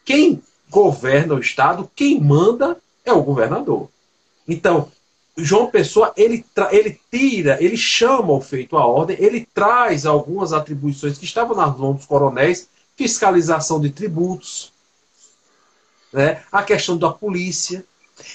quem 0.04 0.42
governa 0.68 1.34
o 1.34 1.38
Estado, 1.38 1.88
quem 1.94 2.20
manda 2.20 2.76
é 3.04 3.12
o 3.12 3.22
governador. 3.22 3.88
Então, 4.48 4.90
João 5.36 5.70
Pessoa, 5.70 6.12
ele, 6.16 6.44
ele 6.70 7.00
tira, 7.10 7.62
ele 7.62 7.76
chama 7.76 8.32
o 8.32 8.40
feito 8.40 8.76
à 8.76 8.86
ordem, 8.86 9.16
ele 9.20 9.46
traz 9.54 10.04
algumas 10.04 10.52
atribuições 10.52 11.16
que 11.16 11.24
estavam 11.24 11.56
nas 11.56 11.76
mãos 11.76 11.96
dos 11.96 12.06
coronéis, 12.06 12.68
fiscalização 12.96 13.80
de 13.80 13.90
tributos, 13.90 14.71
né, 16.12 16.42
a 16.50 16.62
questão 16.62 16.96
da 16.96 17.10
polícia, 17.10 17.84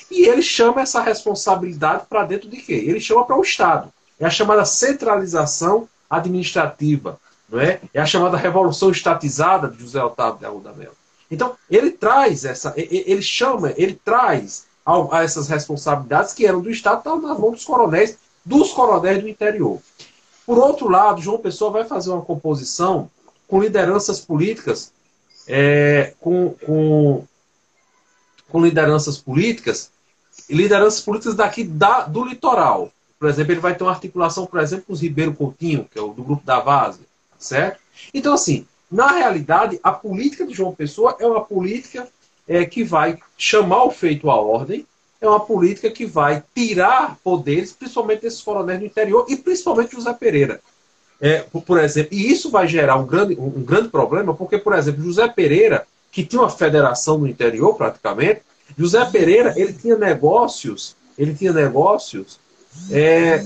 e 0.09 0.25
ele 0.25 0.41
chama 0.41 0.81
essa 0.81 1.01
responsabilidade 1.01 2.05
para 2.09 2.23
dentro 2.23 2.49
de 2.49 2.57
quê? 2.57 2.73
Ele 2.73 2.99
chama 2.99 3.25
para 3.25 3.37
o 3.37 3.41
Estado. 3.41 3.91
É 4.19 4.25
a 4.25 4.29
chamada 4.29 4.65
centralização 4.65 5.87
administrativa, 6.09 7.19
não 7.47 7.59
é? 7.59 7.79
É 7.93 8.01
a 8.01 8.05
chamada 8.05 8.37
revolução 8.37 8.89
estatizada 8.89 9.67
de 9.67 9.79
José 9.79 10.03
Otávio 10.03 10.39
de 10.39 10.45
Arruda 10.45 10.73
Mello. 10.73 10.95
Então, 11.29 11.55
ele 11.69 11.91
traz 11.91 12.45
essa, 12.45 12.73
ele 12.75 13.21
chama, 13.21 13.73
ele 13.75 13.99
traz 14.03 14.65
a, 14.85 15.23
essas 15.23 15.47
responsabilidades 15.47 16.33
que 16.33 16.45
eram 16.45 16.61
do 16.61 16.71
Estado, 16.71 16.99
estavam 16.99 17.21
nas 17.21 17.37
mãos 17.37 17.51
dos 17.51 17.65
coronéis, 17.65 18.17
dos 18.43 18.71
coronéis 18.71 19.21
do 19.21 19.27
interior. 19.27 19.79
Por 20.45 20.57
outro 20.57 20.87
lado, 20.89 21.21
João 21.21 21.37
Pessoa 21.37 21.69
vai 21.69 21.83
fazer 21.83 22.09
uma 22.09 22.21
composição 22.21 23.09
com 23.47 23.61
lideranças 23.61 24.21
políticas, 24.21 24.93
é, 25.45 26.13
com, 26.19 26.55
com, 26.65 27.25
com 28.49 28.63
lideranças 28.63 29.17
políticas, 29.17 29.91
lideranças 30.49 31.01
políticas 31.01 31.35
daqui 31.35 31.63
da, 31.63 32.01
do 32.01 32.23
litoral. 32.23 32.91
Por 33.19 33.27
exemplo, 33.29 33.53
ele 33.53 33.61
vai 33.61 33.75
ter 33.75 33.83
uma 33.83 33.91
articulação, 33.91 34.45
por 34.45 34.59
exemplo, 34.59 34.85
com 34.85 34.93
os 34.93 35.01
Ribeiro 35.01 35.33
Coutinho, 35.33 35.87
que 35.91 35.97
é 35.97 36.01
o 36.01 36.09
do 36.09 36.23
grupo 36.23 36.45
da 36.45 36.59
Vase, 36.59 36.99
certo? 37.39 37.79
Então, 38.13 38.33
assim, 38.33 38.65
na 38.91 39.11
realidade, 39.11 39.79
a 39.83 39.91
política 39.91 40.45
de 40.45 40.53
João 40.53 40.73
Pessoa 40.73 41.17
é 41.19 41.25
uma 41.25 41.43
política 41.43 42.07
é, 42.47 42.65
que 42.65 42.83
vai 42.83 43.17
chamar 43.37 43.83
o 43.83 43.91
feito 43.91 44.29
à 44.29 44.35
ordem, 44.35 44.85
é 45.19 45.27
uma 45.27 45.39
política 45.39 45.89
que 45.89 46.05
vai 46.05 46.43
tirar 46.55 47.17
poderes, 47.23 47.73
principalmente 47.73 48.21
desses 48.21 48.41
coronéis 48.41 48.79
do 48.79 48.85
interior 48.85 49.25
e 49.27 49.35
principalmente 49.35 49.95
José 49.95 50.13
Pereira. 50.13 50.61
É, 51.19 51.39
por 51.39 51.79
exemplo, 51.79 52.15
e 52.15 52.31
isso 52.31 52.51
vai 52.51 52.67
gerar 52.67 52.95
um 52.97 53.05
grande, 53.05 53.35
um 53.39 53.63
grande 53.63 53.89
problema, 53.89 54.35
porque, 54.35 54.59
por 54.59 54.73
exemplo, 54.73 55.03
José 55.03 55.27
Pereira, 55.27 55.87
que 56.17 56.25
tinha 56.25 56.41
uma 56.41 56.49
federação 56.49 57.19
no 57.19 57.27
interior 57.27 57.75
praticamente, 57.75 58.41
José 58.75 59.05
Pereira 59.05 59.53
ele 59.55 59.71
tinha 59.71 59.95
negócios, 59.95 60.95
ele 61.15 61.31
tinha 61.35 61.53
negócios, 61.53 62.39
é, 62.89 63.45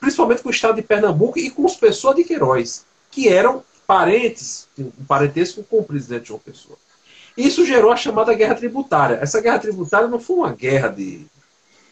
principalmente 0.00 0.42
com 0.42 0.48
o 0.48 0.50
estado 0.50 0.74
de 0.74 0.82
Pernambuco 0.82 1.38
e 1.38 1.52
com 1.52 1.64
as 1.64 1.76
pessoas 1.76 2.16
de 2.16 2.24
Queiroz, 2.24 2.84
que 3.12 3.28
eram 3.28 3.62
parentes, 3.86 4.66
um 4.76 4.90
parentesco 5.06 5.62
com 5.62 5.78
o 5.78 5.84
presidente 5.84 6.26
João 6.26 6.40
Pessoa. 6.40 6.76
Isso 7.36 7.64
gerou 7.64 7.92
a 7.92 7.96
chamada 7.96 8.34
guerra 8.34 8.56
tributária. 8.56 9.20
Essa 9.22 9.40
guerra 9.40 9.60
tributária 9.60 10.08
não 10.08 10.18
foi 10.18 10.34
uma 10.34 10.52
guerra 10.52 10.88
de, 10.88 11.24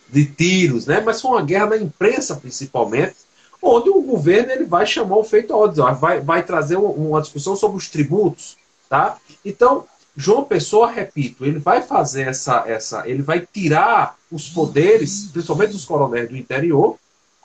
de 0.08 0.24
tiros, 0.24 0.84
né? 0.84 1.00
mas 1.00 1.20
foi 1.20 1.30
uma 1.30 1.42
guerra 1.42 1.66
na 1.66 1.76
imprensa, 1.76 2.34
principalmente, 2.34 3.14
onde 3.62 3.88
o 3.88 4.02
governo 4.02 4.50
ele 4.50 4.64
vai 4.64 4.84
chamar 4.84 5.16
o 5.16 5.22
feito 5.22 5.54
ódio, 5.54 5.84
vai, 5.94 6.18
vai 6.18 6.42
trazer 6.42 6.74
uma 6.74 7.20
discussão 7.20 7.54
sobre 7.54 7.76
os 7.76 7.88
tributos. 7.88 8.56
Tá? 8.88 9.18
Então, 9.44 9.86
João 10.20 10.44
Pessoa, 10.44 10.90
repito, 10.90 11.44
ele 11.44 11.60
vai 11.60 11.80
fazer 11.80 12.26
essa, 12.26 12.64
essa, 12.66 13.08
ele 13.08 13.22
vai 13.22 13.46
tirar 13.46 14.16
os 14.32 14.48
poderes, 14.48 15.28
principalmente 15.32 15.72
dos 15.72 15.84
coronéis 15.84 16.28
do 16.28 16.36
interior, 16.36 16.98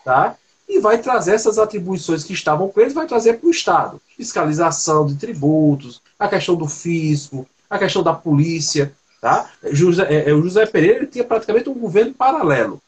tá? 0.04 0.36
e 0.68 0.80
vai 0.80 0.98
trazer 0.98 1.36
essas 1.36 1.60
atribuições 1.60 2.24
que 2.24 2.34
estavam 2.34 2.68
com 2.70 2.82
eles, 2.82 2.94
vai 2.94 3.06
trazer 3.06 3.34
para 3.34 3.48
o 3.48 3.52
Estado. 3.52 4.02
Fiscalização 4.18 5.06
de 5.06 5.16
tributos, 5.16 6.02
a 6.18 6.28
questão 6.28 6.56
do 6.56 6.68
fisco, 6.68 7.48
a 7.70 7.78
questão 7.78 8.02
da 8.02 8.14
polícia. 8.14 8.92
Tá? 9.22 9.52
José, 9.66 10.04
é, 10.10 10.30
é, 10.32 10.34
o 10.34 10.42
José 10.42 10.66
Pereira 10.66 10.98
ele 10.98 11.08
tinha 11.08 11.24
praticamente 11.24 11.70
um 11.70 11.76
governo 11.76 12.14
paralelo 12.14 12.82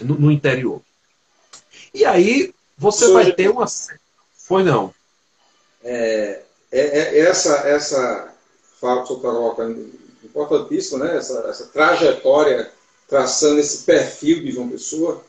no, 0.00 0.16
no 0.16 0.30
interior. 0.30 0.82
E 1.94 2.04
aí 2.04 2.52
você 2.76 3.10
vai 3.10 3.32
ter 3.32 3.48
uma. 3.48 3.64
Pois 4.46 4.66
não. 4.66 4.92
É, 5.82 6.42
é, 6.70 6.80
é 6.80 7.20
essa, 7.20 7.56
essa 7.66 8.29
fala 8.80 9.04
que 9.04 9.04
o 9.04 9.06
senhor 9.06 9.18
está 9.18 9.30
colocando 9.30 9.90
importantíssima, 10.24 11.04
né? 11.04 11.16
essa, 11.16 11.38
essa 11.48 11.66
trajetória 11.66 12.70
traçando 13.08 13.60
esse 13.60 13.84
perfil 13.84 14.40
de 14.40 14.52
João 14.52 14.68
Pessoa 14.68 15.22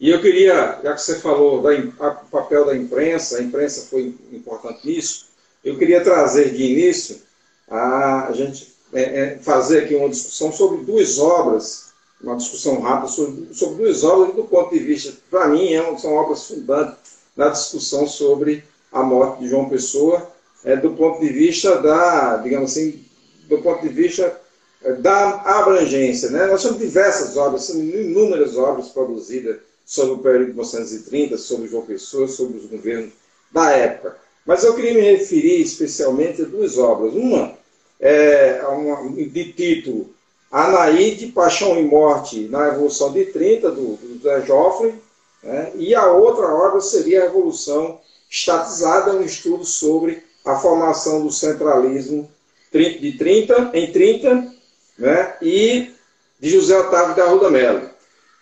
e 0.00 0.10
eu 0.10 0.20
queria, 0.20 0.78
já 0.82 0.94
que 0.94 1.02
você 1.02 1.16
falou 1.16 1.60
do 1.60 2.02
papel 2.30 2.64
da 2.64 2.76
imprensa, 2.76 3.38
a 3.38 3.42
imprensa 3.42 3.88
foi 3.90 4.14
importante 4.32 4.86
nisso, 4.86 5.26
eu 5.64 5.76
queria 5.76 6.04
trazer 6.04 6.52
de 6.54 6.62
início 6.62 7.20
a, 7.68 8.28
a 8.28 8.32
gente 8.32 8.72
é, 8.92 9.02
é, 9.02 9.38
fazer 9.38 9.84
aqui 9.84 9.96
uma 9.96 10.08
discussão 10.08 10.52
sobre 10.52 10.84
duas 10.84 11.18
obras, 11.18 11.88
uma 12.22 12.36
discussão 12.36 12.80
rápida 12.80 13.08
sobre, 13.08 13.52
sobre 13.52 13.82
duas 13.82 14.04
obras 14.04 14.36
do 14.36 14.44
ponto 14.44 14.72
de 14.72 14.78
vista, 14.78 15.12
para 15.28 15.48
mim, 15.48 15.72
é, 15.74 15.98
são 15.98 16.12
obras 16.14 16.46
fundantes 16.46 17.18
na 17.36 17.48
discussão 17.48 18.06
sobre 18.06 18.62
a 18.92 19.02
morte 19.02 19.40
de 19.40 19.48
João 19.48 19.68
Pessoa, 19.68 20.30
é, 20.64 20.76
do 20.76 20.90
ponto 20.90 21.20
de 21.20 21.28
vista 21.28 21.80
da, 21.80 22.36
digamos 22.38 22.72
assim, 22.72 23.04
do 23.48 23.58
ponto 23.58 23.82
de 23.82 23.88
vista 23.88 24.40
é, 24.82 24.92
da 24.92 25.40
abrangência. 25.42 26.30
Né? 26.30 26.46
Nós 26.46 26.62
temos 26.62 26.78
diversas 26.78 27.36
obras, 27.36 27.64
são 27.64 27.76
inúmeras 27.80 28.56
obras 28.56 28.88
produzidas 28.88 29.58
sobre 29.84 30.14
o 30.14 30.18
período 30.18 30.46
de 30.46 30.52
1930, 30.52 31.38
sobre 31.38 31.68
João 31.68 31.86
Pessoa, 31.86 32.28
sobre 32.28 32.58
os 32.58 32.66
governos 32.66 33.12
da 33.50 33.70
época. 33.70 34.16
Mas 34.44 34.64
eu 34.64 34.74
queria 34.74 34.94
me 34.94 35.00
referir 35.00 35.60
especialmente 35.62 36.42
a 36.42 36.44
duas 36.44 36.78
obras. 36.78 37.14
Uma 37.14 37.56
é 38.00 38.62
uma, 38.68 39.10
de 39.10 39.52
título 39.52 40.10
Anaíde, 40.50 41.28
Paixão 41.28 41.78
e 41.78 41.82
Morte 41.82 42.48
na 42.48 42.70
Revolução 42.70 43.12
de 43.12 43.26
30, 43.26 43.70
do, 43.70 43.98
Zé 44.22 44.42
Joffre, 44.46 44.94
né? 45.42 45.72
e 45.74 45.94
a 45.94 46.10
outra 46.12 46.46
obra 46.46 46.80
seria 46.80 47.20
a 47.20 47.24
Revolução 47.24 48.00
Estatizada, 48.30 49.12
um 49.12 49.22
estudo 49.22 49.64
sobre 49.64 50.22
a 50.44 50.56
formação 50.56 51.22
do 51.22 51.30
centralismo 51.30 52.30
de 52.72 53.16
30, 53.18 53.70
em 53.74 53.92
30 53.92 54.52
né? 54.98 55.36
e 55.42 55.92
de 56.38 56.50
José 56.50 56.78
Otávio 56.78 57.16
da 57.16 57.24
Arruda 57.24 57.50
Mello. 57.50 57.88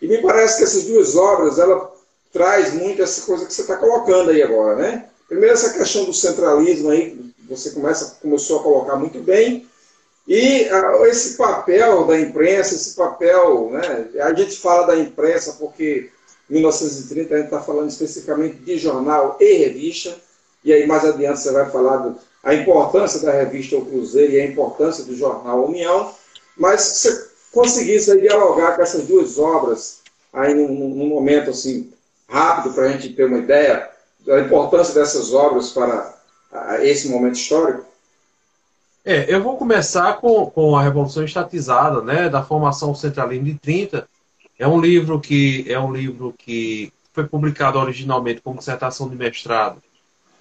E 0.01 0.07
me 0.07 0.21
parece 0.21 0.59
que 0.59 0.65
essas 0.65 0.85
duas 0.85 1.17
obras, 1.17 1.59
ela 1.59 1.93
traz 2.33 2.75
muito 2.75 3.03
essa 3.03 3.23
coisa 3.23 3.47
que 3.47 3.55
você 3.55 3.63
está 3.63 3.77
colocando 3.77 4.31
aí 4.31 4.43
agora, 4.43 4.77
né? 4.77 5.09
Primeiro 5.27 5.55
essa 5.55 5.73
questão 5.73 6.05
do 6.05 6.13
centralismo 6.13 6.91
aí, 6.91 7.19
você 7.49 7.71
começa, 7.71 8.19
começou 8.21 8.61
a 8.61 8.63
colocar 8.63 8.97
muito 8.97 9.21
bem, 9.21 9.67
e 10.27 10.69
uh, 10.73 11.07
esse 11.07 11.37
papel 11.37 12.05
da 12.05 12.19
imprensa, 12.19 12.75
esse 12.75 12.95
papel, 12.95 13.71
né? 13.71 14.09
A 14.21 14.35
gente 14.35 14.59
fala 14.59 14.89
da 14.89 14.99
imprensa 14.99 15.53
porque 15.53 16.11
em 16.51 16.55
1930 16.55 17.35
a 17.35 17.39
gente 17.39 17.47
está 17.47 17.63
falando 17.63 17.89
especificamente 17.89 18.57
de 18.57 18.77
jornal 18.77 19.37
e 19.41 19.53
revista, 19.55 20.17
e 20.67 20.73
aí 20.73 20.87
mais 20.87 21.05
adiante 21.05 21.41
você 21.41 21.53
vai 21.53 21.71
falar 21.71 21.97
da 21.99 22.15
a 22.47 22.55
importância 22.55 23.21
da 23.21 23.33
revista 23.33 23.77
O 23.77 23.85
Cruzeiro 23.85 24.33
e 24.33 24.41
a 24.41 24.47
importância 24.47 25.03
do 25.05 25.17
jornal 25.17 25.67
União, 25.67 26.13
mas 26.57 26.81
você 26.81 27.29
conseguisse 27.53 28.21
dialogar 28.21 28.77
com 28.77 28.83
essas 28.83 29.05
duas 29.05 29.37
obras 29.37 30.03
aí 30.33 30.55
num, 30.55 30.69
num 30.69 31.09
momento 31.09 31.51
assim 31.51 31.93
rápido 32.29 32.73
para 32.73 32.85
a 32.85 32.89
gente 32.93 33.13
ter 33.15 33.25
uma 33.25 33.39
ideia 33.39 33.91
da 34.25 34.41
importância 34.41 34.95
dessas 34.95 35.35
obras 35.35 35.71
para 35.71 36.15
esse 36.83 37.09
momento 37.09 37.35
histórico? 37.35 37.85
É, 39.05 39.33
eu 39.33 39.43
vou 39.43 39.57
começar 39.57 40.21
com, 40.21 40.47
com 40.47 40.77
a 40.77 40.83
Revolução 40.83 41.25
Estatizada, 41.25 42.01
né, 42.01 42.29
da 42.29 42.45
formação 42.45 42.95
centralismo 42.95 43.47
de 43.47 43.55
30. 43.55 44.09
É 44.57 44.69
um 44.69 44.81
livro 44.81 45.21
que 45.21 45.65
é 45.69 45.79
um 45.81 45.93
livro 45.93 46.33
que 46.39 46.93
foi 47.13 47.27
publicado 47.27 47.77
originalmente 47.77 48.41
como 48.41 48.59
dissertação 48.59 49.09
de 49.09 49.17
mestrado 49.17 49.83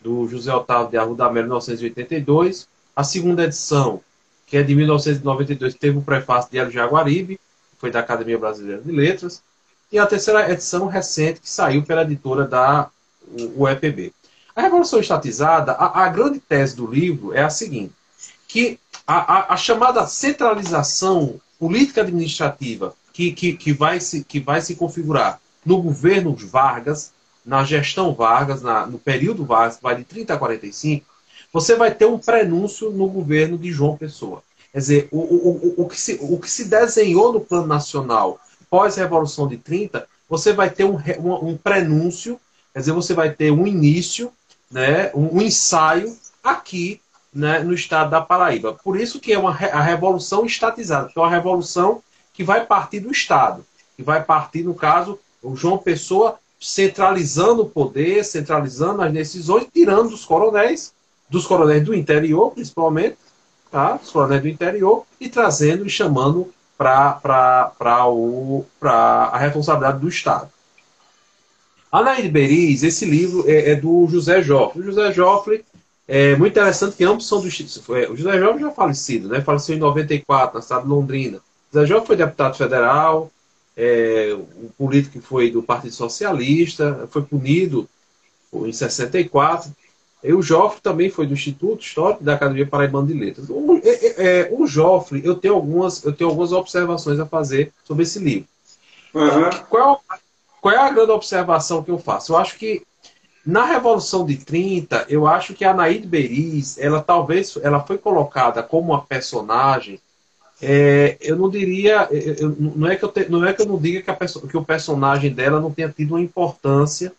do 0.05 0.27
José 0.27 0.53
Otávio 0.53 0.91
de 0.91 0.97
Arruda 0.97 1.31
Melo, 1.31 1.47
1982. 1.47 2.67
A 2.95 3.03
segunda 3.03 3.43
edição, 3.43 3.99
que 4.45 4.55
é 4.55 4.61
de 4.61 4.75
1992, 4.75 5.73
teve 5.73 5.97
o 5.97 6.01
prefácio 6.03 6.51
de 6.51 6.59
Hélio 6.59 6.71
Jaguaribe, 6.71 7.37
que 7.37 7.79
foi 7.79 7.89
da 7.89 8.01
Academia 8.01 8.37
Brasileira 8.37 8.83
de 8.83 8.91
Letras. 8.91 9.41
E 9.91 9.97
a 9.97 10.05
terceira 10.05 10.51
edição 10.51 10.85
recente, 10.85 11.41
que 11.41 11.49
saiu 11.49 11.81
pela 11.81 12.03
editora 12.03 12.45
da 12.45 12.87
UEPB. 13.57 14.13
A 14.55 14.61
Revolução 14.61 14.99
Estatizada, 14.99 15.71
a, 15.71 16.03
a 16.05 16.09
grande 16.09 16.39
tese 16.39 16.75
do 16.75 16.85
livro 16.85 17.33
é 17.33 17.41
a 17.41 17.49
seguinte 17.49 17.93
que 18.47 18.79
a, 19.07 19.17
a, 19.17 19.53
a 19.53 19.57
chamada 19.57 20.05
centralização 20.05 21.41
política 21.59 22.01
administrativa 22.01 22.95
que, 23.11 23.31
que, 23.31 23.53
que, 23.53 23.73
vai 23.73 23.99
se, 23.99 24.23
que 24.23 24.39
vai 24.39 24.61
se 24.61 24.75
configurar 24.75 25.41
no 25.65 25.81
governo 25.81 26.35
Vargas, 26.35 27.11
na 27.45 27.63
gestão 27.63 28.13
Vargas, 28.13 28.61
na, 28.61 28.85
no 28.85 28.97
período 28.97 29.45
Vargas, 29.45 29.77
que 29.77 29.83
vai 29.83 29.95
de 29.95 30.03
30 30.03 30.33
a 30.33 30.37
45, 30.37 31.05
você 31.53 31.75
vai 31.75 31.93
ter 31.93 32.05
um 32.05 32.17
prenúncio 32.17 32.91
no 32.91 33.07
governo 33.07 33.57
de 33.57 33.71
João 33.71 33.95
Pessoa. 33.95 34.43
Quer 34.71 34.79
dizer, 34.79 35.07
o, 35.11 35.19
o, 35.19 35.73
o, 35.77 35.83
o, 35.83 35.87
que, 35.87 35.99
se, 35.99 36.17
o 36.21 36.37
que 36.39 36.49
se 36.49 36.65
desenhou 36.65 37.31
no 37.31 37.39
plano 37.39 37.67
nacional 37.67 38.39
pós-revolução 38.69 39.47
de 39.47 39.57
30, 39.57 40.05
você 40.27 40.51
vai 40.51 40.69
ter 40.69 40.83
um, 40.83 40.97
um, 41.19 41.49
um, 41.49 41.57
prenúncio, 41.57 42.39
quer 42.73 42.79
dizer, 42.79 42.91
você 42.91 43.13
vai 43.13 43.29
ter 43.29 43.51
um 43.51 43.65
início, 43.65 44.31
né, 44.69 45.11
um, 45.13 45.37
um 45.37 45.41
ensaio 45.41 46.17
aqui 46.43 46.99
né, 47.33 47.59
no 47.59 47.73
estado 47.73 48.09
da 48.09 48.21
Paraíba. 48.21 48.73
Por 48.83 48.99
isso 48.99 49.19
que 49.19 49.31
é 49.31 49.37
uma, 49.37 49.51
a 49.51 49.81
revolução 49.81 50.45
estatizada, 50.45 51.09
que 51.09 51.17
é 51.17 51.21
uma 51.21 51.29
revolução 51.29 52.01
que 52.33 52.43
vai 52.43 52.65
partir 52.65 52.99
do 52.99 53.11
Estado, 53.11 53.65
que 53.95 54.03
vai 54.03 54.23
partir, 54.23 54.63
no 54.63 54.73
caso, 54.73 55.17
o 55.41 55.55
João 55.55 55.77
Pessoa 55.77 56.37
centralizando 56.65 57.61
o 57.61 57.69
poder, 57.69 58.25
centralizando 58.25 59.03
as 59.03 59.13
decisões, 59.13 59.67
tirando 59.71 60.09
dos 60.09 60.25
coronéis, 60.25 60.93
dos 61.29 61.45
coronéis 61.45 61.83
do 61.83 61.93
interior, 61.93 62.51
principalmente, 62.51 63.17
tá? 63.71 63.99
os 64.01 64.09
coronéis 64.09 64.41
do 64.41 64.47
interior, 64.47 65.05
e 65.19 65.29
trazendo 65.29 65.85
e 65.85 65.89
chamando 65.89 66.51
para 66.75 67.71
a 68.81 69.37
responsabilidade 69.37 69.99
do 69.99 70.09
Estado. 70.09 70.49
Anaíde 71.91 72.29
Beriz, 72.29 72.81
esse 72.81 73.05
livro 73.05 73.45
é, 73.47 73.71
é 73.71 73.75
do 73.75 74.07
José 74.09 74.41
Joffre. 74.41 74.81
O 74.81 74.83
José 74.83 75.13
Joffre 75.13 75.63
é 76.07 76.35
muito 76.35 76.53
interessante 76.53 76.95
que 76.95 77.03
ambos 77.03 77.27
são 77.27 77.39
do 77.39 77.47
é, 77.47 78.09
O 78.09 78.17
José 78.17 78.39
Jovem 78.39 78.61
já 78.61 78.71
falecido, 78.71 79.29
né? 79.29 79.39
Faleceu 79.39 79.75
em 79.75 79.79
94, 79.79 80.55
na 80.55 80.61
cidade 80.61 80.83
de 80.83 80.89
Londrina. 80.89 81.37
O 81.37 81.75
José 81.75 81.85
Jovem 81.85 82.07
foi 82.07 82.15
deputado 82.15 82.57
federal, 82.57 83.31
é, 83.75 84.35
um 84.35 84.69
político 84.77 85.19
que 85.19 85.25
foi 85.25 85.51
do 85.51 85.61
Partido 85.61 85.93
Socialista, 85.93 87.07
foi 87.11 87.21
punido 87.23 87.87
em 88.53 88.71
64. 88.71 89.71
E 90.23 90.33
o 90.33 90.41
Joffre 90.41 90.81
também 90.81 91.09
foi 91.09 91.27
do 91.27 91.33
Instituto 91.33 91.83
Histórico 91.83 92.23
da 92.23 92.33
Academia 92.33 92.65
Paraibana 92.65 93.07
de 93.07 93.13
Letras. 93.13 93.47
O, 93.49 93.79
é, 93.83 93.89
é, 93.89 94.15
é, 94.17 94.49
o 94.51 94.65
Joffre, 94.65 95.21
eu 95.23 95.35
tenho, 95.35 95.53
algumas, 95.53 96.03
eu 96.03 96.13
tenho 96.13 96.29
algumas 96.29 96.51
observações 96.51 97.19
a 97.19 97.25
fazer 97.25 97.71
sobre 97.83 98.03
esse 98.03 98.17
livro. 98.17 98.47
Uhum. 99.13 99.49
Qual, 99.69 100.01
qual 100.59 100.73
é 100.73 100.77
a 100.79 100.89
grande 100.89 101.11
observação 101.11 101.83
que 101.83 101.91
eu 101.91 101.99
faço? 101.99 102.33
Eu 102.33 102.37
acho 102.37 102.57
que 102.57 102.81
na 103.45 103.63
Revolução 103.65 104.25
de 104.25 104.37
30, 104.37 105.05
eu 105.07 105.27
acho 105.27 105.53
que 105.53 105.63
a 105.63 105.69
Anaíde 105.69 106.07
Beriz, 106.07 106.79
ela 106.79 107.01
talvez 107.01 107.55
ela 107.61 107.79
foi 107.79 107.97
colocada 107.97 108.63
como 108.63 108.91
uma 108.91 109.01
personagem. 109.03 109.99
É, 110.61 111.17
eu 111.19 111.35
não 111.35 111.49
diria, 111.49 112.07
eu, 112.11 112.55
não, 112.57 112.87
é 112.87 112.95
que 112.95 113.03
eu 113.03 113.09
te, 113.09 113.29
não 113.29 113.45
é 113.45 113.53
que 113.53 113.61
eu 113.61 113.65
não 113.65 113.77
diga 113.77 114.01
que, 114.01 114.09
a, 114.09 114.15
que, 114.15 114.57
o 114.57 114.63
personagem 114.63 115.33
dela 115.33 115.59
não 115.59 115.71
tenha 115.71 115.89
tido 115.89 116.11
uma 116.11 116.21
importância, 116.21 117.11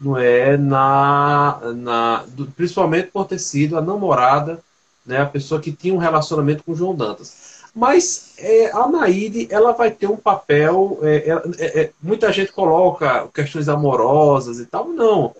não 0.00 0.18
é 0.18 0.56
na, 0.56 1.60
na 1.76 2.24
principalmente 2.56 3.10
por 3.12 3.26
ter 3.26 3.38
sido 3.38 3.78
a 3.78 3.80
namorada, 3.80 4.60
né, 5.06 5.20
a 5.20 5.26
pessoa 5.26 5.60
que 5.60 5.70
tinha 5.70 5.94
um 5.94 5.98
relacionamento 5.98 6.64
com 6.64 6.74
João 6.74 6.96
Dantas. 6.96 7.54
Mas 7.74 8.34
é, 8.38 8.70
a 8.70 8.86
Naide, 8.86 9.48
ela 9.50 9.72
vai 9.72 9.90
ter 9.90 10.06
um 10.06 10.16
papel. 10.16 10.98
É, 11.02 11.30
é, 11.58 11.80
é, 11.80 11.90
muita 12.00 12.32
gente 12.32 12.52
coloca 12.52 13.26
questões 13.34 13.68
amorosas 13.68 14.60
e 14.60 14.66
tal. 14.66 14.88
Não. 14.88 15.34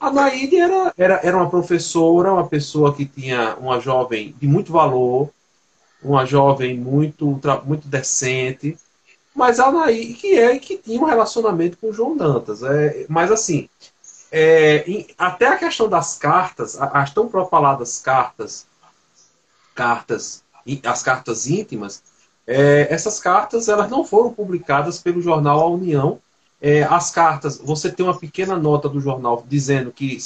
A 0.00 0.10
Naide 0.10 0.56
era, 0.56 0.92
era, 0.96 1.20
era 1.22 1.36
uma 1.36 1.50
professora, 1.50 2.32
uma 2.32 2.48
pessoa 2.48 2.94
que 2.94 3.04
tinha 3.04 3.56
uma 3.56 3.80
jovem 3.80 4.34
de 4.40 4.46
muito 4.46 4.72
valor, 4.72 5.30
uma 6.04 6.24
jovem 6.26 6.78
muito, 6.78 7.40
muito 7.64 7.88
decente, 7.88 8.76
mas 9.34 9.58
a 9.58 9.72
Naide 9.72 10.14
que 10.14 10.38
é 10.38 10.58
que 10.58 10.76
tinha 10.76 11.00
um 11.00 11.06
relacionamento 11.06 11.76
com 11.78 11.88
o 11.88 11.92
João 11.92 12.16
Dantas. 12.16 12.62
É, 12.62 13.06
mas 13.08 13.32
assim, 13.32 13.68
é, 14.30 14.84
em, 14.88 15.06
até 15.18 15.48
a 15.48 15.56
questão 15.56 15.88
das 15.88 16.16
cartas, 16.16 16.76
as 16.80 17.12
tão 17.12 17.28
propaladas 17.28 17.98
cartas, 17.98 18.66
cartas, 19.74 20.44
as 20.84 21.02
cartas 21.02 21.46
íntimas, 21.48 22.02
é, 22.46 22.86
essas 22.90 23.18
cartas 23.18 23.68
elas 23.68 23.90
não 23.90 24.04
foram 24.04 24.32
publicadas 24.32 25.00
pelo 25.00 25.20
jornal 25.20 25.60
A 25.60 25.68
União, 25.68 26.20
é, 26.60 26.82
as 26.84 27.10
cartas, 27.10 27.58
você 27.58 27.90
tem 27.90 28.06
uma 28.06 28.18
pequena 28.18 28.56
nota 28.56 28.88
do 28.88 29.00
jornal 29.00 29.44
dizendo 29.46 29.90
que 29.90 30.16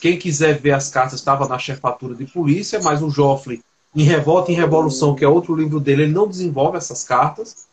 quem 0.00 0.18
quiser 0.18 0.58
ver 0.58 0.72
as 0.72 0.88
cartas 0.88 1.18
estava 1.18 1.46
na 1.46 1.58
chefatura 1.58 2.14
de 2.14 2.24
polícia, 2.24 2.80
mas 2.82 3.02
o 3.02 3.10
Joffre, 3.10 3.62
em 3.94 4.02
Revolta 4.04 4.52
em 4.52 4.54
Revolução, 4.54 5.14
que 5.14 5.24
é 5.24 5.28
outro 5.28 5.54
livro 5.54 5.80
dele, 5.80 6.04
ele 6.04 6.12
não 6.12 6.28
desenvolve 6.28 6.76
essas 6.76 7.02
cartas. 7.04 7.68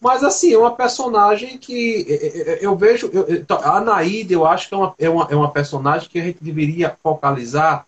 Mas, 0.00 0.24
assim, 0.24 0.52
é 0.52 0.58
uma 0.58 0.74
personagem 0.74 1.58
que 1.58 2.06
é, 2.08 2.14
é, 2.14 2.52
é, 2.54 2.58
eu 2.62 2.74
vejo. 2.74 3.10
Eu, 3.12 3.26
a 3.62 3.80
Naíde, 3.80 4.32
eu 4.32 4.46
acho 4.46 4.68
que 4.68 4.74
é 4.74 4.76
uma, 4.76 4.94
é, 4.98 5.10
uma, 5.10 5.28
é 5.30 5.36
uma 5.36 5.50
personagem 5.50 6.08
que 6.08 6.18
a 6.18 6.24
gente 6.24 6.42
deveria 6.42 6.96
focalizar, 7.02 7.86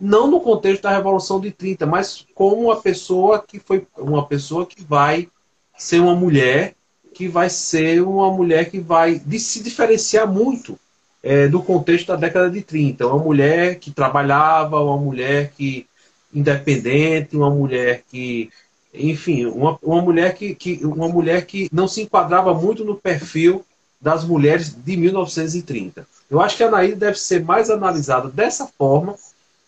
não 0.00 0.28
no 0.28 0.40
contexto 0.40 0.82
da 0.82 0.90
Revolução 0.90 1.40
de 1.40 1.52
30, 1.52 1.86
mas 1.86 2.26
como 2.34 2.56
uma 2.56 2.76
pessoa 2.76 3.38
que 3.46 3.60
foi 3.60 3.86
uma 3.96 4.26
pessoa 4.26 4.66
que 4.66 4.82
vai 4.82 5.28
ser 5.76 6.00
uma 6.00 6.14
mulher 6.14 6.74
que 7.14 7.28
vai 7.28 7.48
ser 7.48 8.02
uma 8.02 8.30
mulher 8.30 8.68
que 8.68 8.80
vai 8.80 9.22
se 9.38 9.62
diferenciar 9.62 10.30
muito 10.30 10.78
é, 11.22 11.46
do 11.48 11.62
contexto 11.62 12.08
da 12.08 12.16
década 12.16 12.50
de 12.50 12.60
30. 12.60 13.06
Uma 13.06 13.22
mulher 13.22 13.78
que 13.78 13.90
trabalhava, 13.90 14.82
uma 14.82 14.98
mulher 14.98 15.52
que 15.56 15.86
independente, 16.34 17.36
uma 17.36 17.50
mulher 17.50 18.02
que, 18.10 18.50
enfim, 18.92 19.46
uma, 19.46 19.78
uma, 19.82 20.02
mulher 20.02 20.34
que, 20.34 20.54
que, 20.54 20.84
uma 20.84 21.08
mulher 21.08 21.46
que 21.46 21.68
não 21.72 21.86
se 21.86 22.02
enquadrava 22.02 22.52
muito 22.52 22.84
no 22.84 22.96
perfil 22.96 23.64
das 24.00 24.24
mulheres 24.24 24.74
de 24.74 24.96
1930. 24.96 26.06
Eu 26.30 26.40
acho 26.40 26.56
que 26.56 26.64
a 26.64 26.68
Anaída 26.68 26.96
deve 26.96 27.18
ser 27.18 27.42
mais 27.44 27.70
analisada 27.70 28.28
dessa 28.28 28.66
forma, 28.66 29.14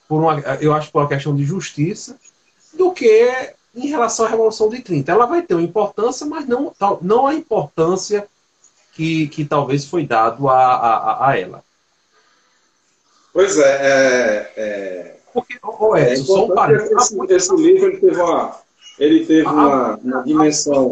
por 0.09 0.21
uma, 0.21 0.39
eu 0.61 0.75
acho 0.75 0.91
por 0.91 1.03
uma 1.03 1.09
questão 1.09 1.35
de 1.35 1.45
justiça, 1.45 2.17
do 2.75 2.93
que 2.93 3.55
em 3.75 3.87
relação 3.87 4.27
à 4.27 4.29
Revolução 4.29 4.69
de 4.69 4.81
30. 4.81 5.11
Ela 5.11 5.27
vai 5.27 5.43
ter 5.43 5.55
uma 5.55 5.63
importância, 5.63 6.27
mas 6.27 6.47
não, 6.47 6.75
não 7.01 7.27
a 7.27 7.35
importância 7.35 8.27
que, 8.93 9.29
que 9.29 9.45
talvez 9.45 9.85
foi 9.85 10.07
dado 10.07 10.49
a, 10.49 10.57
a, 10.57 11.31
a 11.31 11.39
ela. 11.39 11.63
Pois 13.33 13.59
é. 13.59 13.63
é, 13.63 14.53
é... 14.57 15.16
Porque, 15.37 15.59
oh, 15.63 15.95
é, 15.95 16.13
é 16.13 16.17
só 16.17 16.47
um 16.47 16.71
esse, 16.75 17.17
esse, 17.29 17.57
livro 17.57 17.89
ele 17.89 17.99
teve 17.99 18.21
uma, 18.21 18.57
ele 18.99 19.27
teve 19.27 19.47
uma, 19.47 19.97
uma 19.97 20.23
dimensão. 20.23 20.91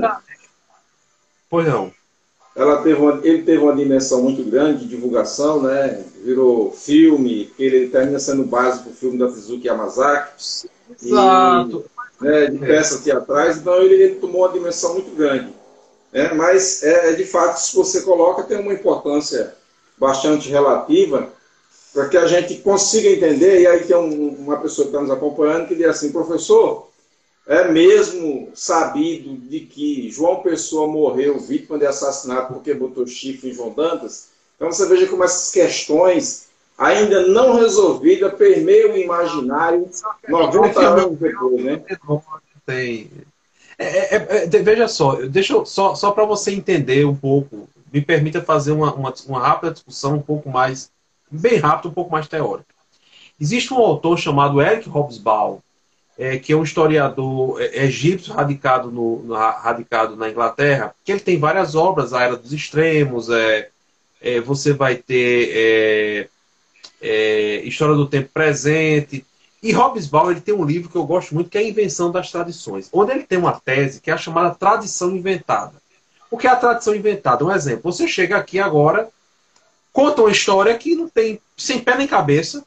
Pois 1.49 1.67
não. 1.67 1.93
Ela 2.55 2.83
teve 2.83 3.01
uma, 3.01 3.21
ele 3.25 3.43
teve 3.43 3.59
uma 3.59 3.75
dimensão 3.75 4.23
muito 4.23 4.45
grande 4.49 4.81
de 4.81 4.89
divulgação, 4.89 5.63
né? 5.63 6.05
Virou 6.23 6.71
filme, 6.71 7.53
ele 7.59 7.89
termina 7.89 8.19
sendo 8.19 8.45
básico 8.45 8.91
o 8.91 8.95
filme 8.95 9.19
da 9.19 9.29
Suzuki 9.29 9.67
Yamazaki. 9.67 10.69
Exato 11.03 11.85
né, 12.21 12.47
de 12.47 12.59
peças 12.59 13.03
teatrais, 13.03 13.59
então 13.59 13.75
ele, 13.83 13.95
ele, 13.95 14.15
tomou 14.17 14.43
uma 14.43 14.53
dimensão 14.53 14.95
muito 14.95 15.15
grande. 15.15 15.53
Né? 16.13 16.33
Mas, 16.35 16.83
é, 16.83 17.13
de 17.13 17.25
fato, 17.25 17.59
se 17.59 17.75
você 17.75 18.03
coloca, 18.03 18.43
tem 18.43 18.59
uma 18.59 18.73
importância 18.73 19.55
bastante 19.99 20.49
relativa 20.49 21.29
para 21.95 22.09
que 22.09 22.17
a 22.17 22.27
gente 22.27 22.57
consiga 22.57 23.09
entender, 23.09 23.61
e 23.61 23.67
aí 23.69 23.85
tem 23.85 23.97
um, 23.97 24.31
uma 24.31 24.57
pessoa 24.57 24.87
que 24.87 24.91
está 24.91 25.01
nos 25.01 25.13
acompanhando 25.13 25.69
que 25.69 25.77
diz 25.77 25.87
assim, 25.87 26.11
professor, 26.11 26.89
é 27.47 27.69
mesmo 27.69 28.51
sabido 28.53 29.37
de 29.37 29.61
que 29.61 30.11
João 30.11 30.43
Pessoa 30.43 30.89
morreu 30.89 31.39
vítima 31.39 31.79
de 31.79 31.87
assassinato 31.87 32.53
porque 32.53 32.75
botou 32.75 33.07
chifre 33.07 33.51
em 33.51 33.55
João 33.55 33.71
Dantas? 33.71 34.31
Então 34.57 34.73
você 34.73 34.89
veja 34.89 35.07
como 35.07 35.23
essas 35.23 35.53
questões 35.53 36.49
ainda 36.77 37.29
não 37.29 37.55
resolvida, 37.55 38.29
permeia 38.29 38.93
o 38.93 38.97
imaginário 38.97 39.89
90 40.27 40.81
anos 40.81 41.19
depois, 41.19 41.65
né? 41.65 41.81
Tem. 42.67 43.09
É, 43.79 44.17
é, 44.17 44.45
é, 44.45 44.47
veja 44.47 44.89
só, 44.89 45.17
deixa 45.27 45.53
eu, 45.53 45.65
só, 45.65 45.95
só 45.95 46.11
para 46.11 46.25
você 46.25 46.51
entender 46.51 47.05
um 47.05 47.15
pouco 47.15 47.69
me 47.95 48.01
permita 48.01 48.43
fazer 48.43 48.73
uma, 48.73 48.93
uma, 48.93 49.15
uma 49.29 49.41
rápida 49.41 49.73
discussão 49.73 50.17
um 50.17 50.21
pouco 50.21 50.51
mais, 50.51 50.91
bem 51.39 51.59
rápida, 51.59 51.89
um 51.89 51.93
pouco 51.93 52.13
mais 52.13 52.29
teórica. 52.29 52.75
Existe 53.41 53.73
um 53.75 53.79
autor 53.79 54.19
chamado 54.19 54.61
Eric 54.61 54.89
Hobsbawm, 54.89 55.59
é, 56.19 56.39
que 56.39 56.53
é 56.53 56.57
um 56.57 56.63
historiador 56.63 57.61
é, 57.61 57.85
egípcio 57.85 58.33
radicado, 58.33 58.91
no, 58.91 59.23
no, 59.25 59.35
radicado 59.35 60.17
na 60.17 60.31
Inglaterra, 60.31 60.95
que 61.05 61.13
ele 61.13 61.21
tem 61.21 61.39
várias 61.39 61.75
obras, 61.75 62.13
A 62.13 62.23
Era 62.23 62.37
dos 62.37 62.53
Extremos, 62.53 63.29
é, 63.29 63.69
é 64.21 64.41
você 64.41 64.73
vai 64.73 64.97
ter 64.97 65.51
é, 65.53 66.29
é, 67.03 67.57
História 67.65 67.95
do 67.95 68.07
Tempo 68.07 68.31
Presente. 68.33 69.25
E 69.63 69.73
Hobsbawm 69.73 70.31
ele 70.31 70.41
tem 70.41 70.55
um 70.55 70.65
livro 70.65 70.91
que 70.91 70.97
eu 70.97 71.07
gosto 71.07 71.35
muito, 71.35 71.51
que 71.51 71.59
é 71.59 71.63
a 71.63 71.69
Invenção 71.69 72.13
das 72.13 72.31
Tradições, 72.31 72.89
onde 72.93 73.13
ele 73.13 73.25
tem 73.25 73.39
uma 73.39 73.59
tese 73.59 74.01
que 74.01 74.11
é 74.11 74.15
a 74.15 74.19
chamada 74.19 74.55
tradição 74.55 75.15
inventada. 75.17 75.73
O 76.31 76.37
que 76.37 76.47
é 76.47 76.51
a 76.51 76.57
tradição 76.57 76.95
inventada? 76.95 77.45
Um 77.45 77.51
exemplo, 77.51 77.91
você 77.91 78.07
chega 78.07 78.37
aqui 78.37 78.59
agora, 78.59 79.09
conta 79.95 80.23
uma 80.23 80.31
história 80.33 80.77
que 80.77 80.97
não 80.97 81.09
tem 81.09 81.41
sem 81.57 81.79
pé 81.79 81.97
nem 81.97 82.09
cabeça, 82.09 82.65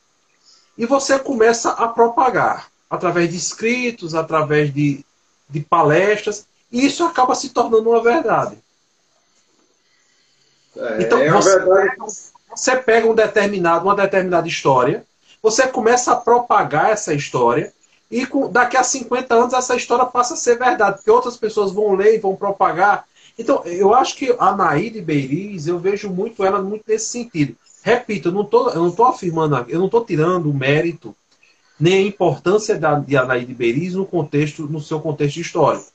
e 0.77 0.85
você 0.85 1.19
começa 1.19 1.71
a 1.71 1.87
propagar 1.89 2.69
através 2.89 3.29
de 3.29 3.35
escritos, 3.35 4.15
através 4.15 4.73
de, 4.73 5.05
de 5.49 5.59
palestras, 5.59 6.45
e 6.71 6.85
isso 6.85 7.03
acaba 7.03 7.35
se 7.35 7.49
tornando 7.49 7.89
uma 7.89 8.01
verdade. 8.01 8.57
É, 10.77 11.01
então, 11.01 11.19
é 11.19 11.29
você, 11.29 11.59
verdade. 11.59 11.95
você 12.49 12.77
pega 12.77 13.07
um 13.07 13.15
determinado, 13.15 13.85
uma 13.85 13.95
determinada 13.95 14.47
história, 14.47 15.05
você 15.43 15.67
começa 15.67 16.13
a 16.13 16.15
propagar 16.15 16.91
essa 16.91 17.13
história, 17.13 17.73
e 18.09 18.25
com, 18.25 18.49
daqui 18.49 18.77
a 18.77 18.83
50 18.83 19.35
anos 19.35 19.53
essa 19.53 19.75
história 19.75 20.05
passa 20.05 20.35
a 20.35 20.37
ser 20.37 20.57
verdade, 20.57 20.97
porque 20.97 21.11
outras 21.11 21.35
pessoas 21.35 21.73
vão 21.73 21.93
ler 21.93 22.15
e 22.15 22.19
vão 22.19 22.37
propagar. 22.37 23.05
Então, 23.37 23.63
eu 23.65 23.93
acho 23.93 24.15
que 24.15 24.35
a 24.39 24.55
Naíde 24.55 25.01
Beiriz, 25.01 25.67
eu 25.67 25.77
vejo 25.77 26.09
muito 26.09 26.43
ela 26.43 26.61
muito 26.61 26.83
nesse 26.87 27.09
sentido. 27.09 27.55
Repito, 27.83 28.29
eu 28.29 28.31
não 28.31 28.41
estou 28.89 29.05
afirmando, 29.05 29.55
eu 29.69 29.79
não 29.79 29.85
estou 29.85 30.03
tirando 30.03 30.49
o 30.49 30.53
mérito 30.53 31.15
nem 31.79 31.93
a 31.93 32.01
importância 32.01 32.77
da, 32.77 32.95
de 32.99 33.15
Anaíde 33.15 33.53
Beriz 33.53 33.93
no 33.93 34.05
contexto, 34.05 34.63
no 34.63 34.81
seu 34.81 34.99
contexto 34.99 35.37
histórico. 35.37 35.85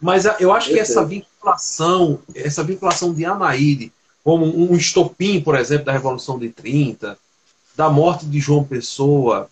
Mas 0.00 0.24
eu 0.40 0.52
acho 0.52 0.70
que 0.70 0.78
essa 0.78 1.04
vinculação, 1.04 2.20
essa 2.34 2.62
vinculação 2.62 3.12
de 3.12 3.24
Anaíde 3.24 3.92
como 4.24 4.46
um 4.46 4.76
estopim, 4.76 5.40
por 5.40 5.56
exemplo, 5.56 5.86
da 5.86 5.92
Revolução 5.92 6.38
de 6.38 6.48
30, 6.48 7.18
da 7.76 7.90
morte 7.90 8.24
de 8.26 8.38
João 8.38 8.62
Pessoa, 8.62 9.48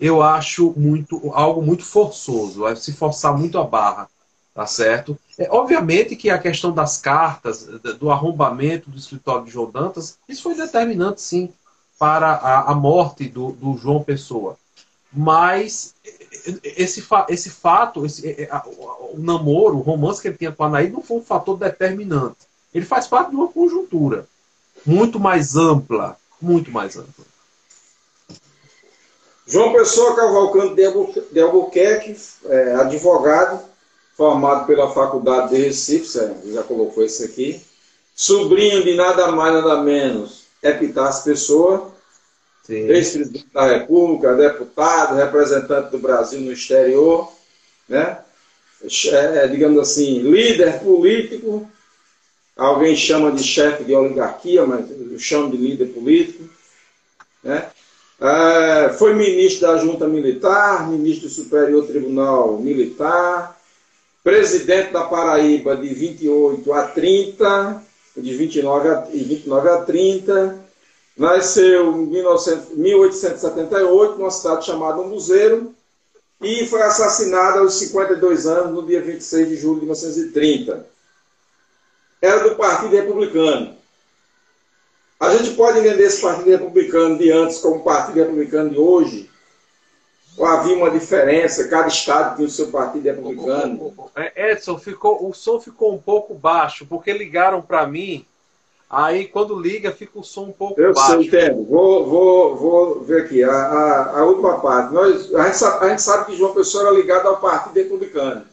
eu 0.00 0.22
acho 0.22 0.72
muito 0.76 1.30
algo 1.34 1.62
muito 1.62 1.84
forçoso, 1.84 2.66
é 2.66 2.74
se 2.74 2.92
forçar 2.92 3.36
muito 3.36 3.58
a 3.58 3.64
barra, 3.64 4.08
tá 4.54 4.66
certo? 4.66 5.18
É, 5.36 5.48
obviamente 5.50 6.14
que 6.14 6.30
a 6.30 6.38
questão 6.38 6.72
das 6.72 6.96
cartas, 6.96 7.66
do 7.98 8.10
arrombamento 8.10 8.88
do 8.88 8.96
escritório 8.96 9.44
de 9.44 9.50
João 9.50 9.70
Dantas, 9.70 10.16
isso 10.28 10.44
foi 10.44 10.54
determinante, 10.54 11.20
sim, 11.20 11.52
para 11.98 12.30
a, 12.30 12.70
a 12.70 12.74
morte 12.74 13.28
do, 13.28 13.50
do, 13.52 13.76
João 13.76 14.02
Pessoa. 14.02 14.56
Mas 15.12 15.94
esse, 16.62 17.04
esse 17.28 17.50
fato, 17.50 18.06
esse, 18.06 18.28
é, 18.28 18.42
é, 18.44 18.62
o 19.12 19.16
namoro, 19.18 19.78
o 19.78 19.82
romance 19.82 20.22
que 20.22 20.28
ele 20.28 20.36
tinha 20.36 20.52
com 20.52 20.62
a 20.62 20.66
Anaí 20.66 20.88
não 20.88 21.02
foi 21.02 21.18
um 21.18 21.24
fator 21.24 21.58
determinante. 21.58 22.36
Ele 22.72 22.84
faz 22.84 23.06
parte 23.06 23.30
de 23.30 23.36
uma 23.36 23.48
conjuntura 23.48 24.26
muito 24.86 25.18
mais 25.18 25.56
ampla, 25.56 26.16
muito 26.40 26.70
mais 26.70 26.96
ampla. 26.96 27.24
João 29.46 29.72
Pessoa 29.72 30.16
Cavalcante 30.16 30.74
de 31.32 31.40
Albuquerque, 31.40 32.16
é, 32.46 32.74
advogado, 32.76 33.62
formado 34.16 34.66
pela 34.66 34.92
Faculdade 34.92 35.54
de 35.54 35.62
Recife, 35.62 36.06
você 36.06 36.34
já 36.52 36.62
colocou 36.62 37.04
isso 37.04 37.24
aqui, 37.24 37.60
sobrinho 38.14 38.82
de 38.84 38.94
nada 38.94 39.32
mais, 39.32 39.54
nada 39.54 39.82
menos 39.82 40.44
Epitácio 40.62 41.24
Pessoa, 41.24 41.92
ex-presidente 42.68 43.48
da 43.52 43.66
República, 43.66 44.34
deputado, 44.34 45.16
representante 45.16 45.90
do 45.90 45.98
Brasil 45.98 46.40
no 46.40 46.52
exterior, 46.52 47.30
né? 47.88 48.18
É, 49.12 49.48
digamos 49.48 49.78
assim, 49.78 50.20
líder 50.20 50.80
político, 50.80 51.70
alguém 52.56 52.94
chama 52.94 53.32
de 53.32 53.42
chefe 53.42 53.84
de 53.84 53.94
oligarquia, 53.94 54.66
mas 54.66 54.86
eu 54.90 55.18
chamo 55.18 55.50
de 55.50 55.56
líder 55.56 55.86
político, 55.86 56.44
né? 57.42 57.68
É, 58.20 58.90
foi 58.90 59.14
ministro 59.14 59.66
da 59.66 59.78
Junta 59.78 60.06
Militar, 60.06 60.88
ministro 60.88 61.28
do 61.28 61.34
Superior 61.34 61.86
Tribunal 61.86 62.58
Militar, 62.58 63.53
presidente 64.24 64.90
da 64.90 65.04
Paraíba 65.04 65.76
de 65.76 65.92
28 65.92 66.72
a 66.72 66.88
30, 66.88 67.82
de 68.16 68.34
29 68.34 68.88
a, 68.88 69.00
29 69.02 69.68
a 69.68 69.82
30. 69.82 70.64
Nasceu 71.16 71.92
em 71.92 72.06
19, 72.06 72.74
1878, 72.74 74.18
numa 74.18 74.30
cidade 74.32 74.66
chamada 74.66 75.00
Muzeiro, 75.02 75.72
e 76.42 76.66
foi 76.66 76.82
assassinado 76.82 77.60
aos 77.60 77.74
52 77.74 78.46
anos, 78.46 78.74
no 78.74 78.84
dia 78.84 79.00
26 79.00 79.48
de 79.48 79.56
julho 79.56 79.80
de 79.80 79.86
1930. 79.86 80.84
Era 82.20 82.48
do 82.48 82.56
Partido 82.56 82.96
Republicano. 82.96 83.76
A 85.20 85.36
gente 85.36 85.52
pode 85.52 85.78
entender 85.78 86.02
esse 86.02 86.20
Partido 86.20 86.50
Republicano 86.50 87.16
de 87.16 87.30
antes 87.30 87.58
como 87.58 87.76
o 87.76 87.84
Partido 87.84 88.16
Republicano 88.16 88.70
de 88.70 88.78
hoje, 88.78 89.30
havia 90.42 90.76
uma 90.76 90.90
diferença, 90.90 91.68
cada 91.68 91.88
estado 91.88 92.36
tinha 92.36 92.48
o 92.48 92.50
seu 92.50 92.68
partido 92.68 93.04
republicano. 93.04 93.94
É, 94.16 94.52
Edson, 94.52 94.78
ficou, 94.78 95.28
o 95.28 95.32
som 95.32 95.60
ficou 95.60 95.94
um 95.94 95.98
pouco 95.98 96.34
baixo, 96.34 96.86
porque 96.86 97.12
ligaram 97.12 97.62
para 97.62 97.86
mim, 97.86 98.26
aí 98.90 99.28
quando 99.28 99.58
liga 99.58 99.92
fica 99.92 100.18
o 100.18 100.24
som 100.24 100.46
um 100.46 100.52
pouco 100.52 100.80
Eu 100.80 100.92
baixo. 100.92 101.12
Eu 101.12 101.18
sei, 101.18 101.28
entendo. 101.28 101.64
Vou, 101.64 102.06
vou, 102.06 102.56
vou 102.56 103.00
ver 103.02 103.24
aqui, 103.24 103.44
a, 103.44 103.52
a, 103.52 104.20
a 104.20 104.24
última 104.24 104.58
parte. 104.60 104.92
Nós, 104.92 105.32
a, 105.34 105.44
gente 105.44 105.56
sabe, 105.56 105.84
a 105.84 105.88
gente 105.90 106.02
sabe 106.02 106.26
que 106.26 106.36
João 106.36 106.54
Pessoa 106.54 106.88
era 106.88 106.96
ligado 106.96 107.28
ao 107.28 107.40
Partido 107.40 107.74
Republicano. 107.74 108.44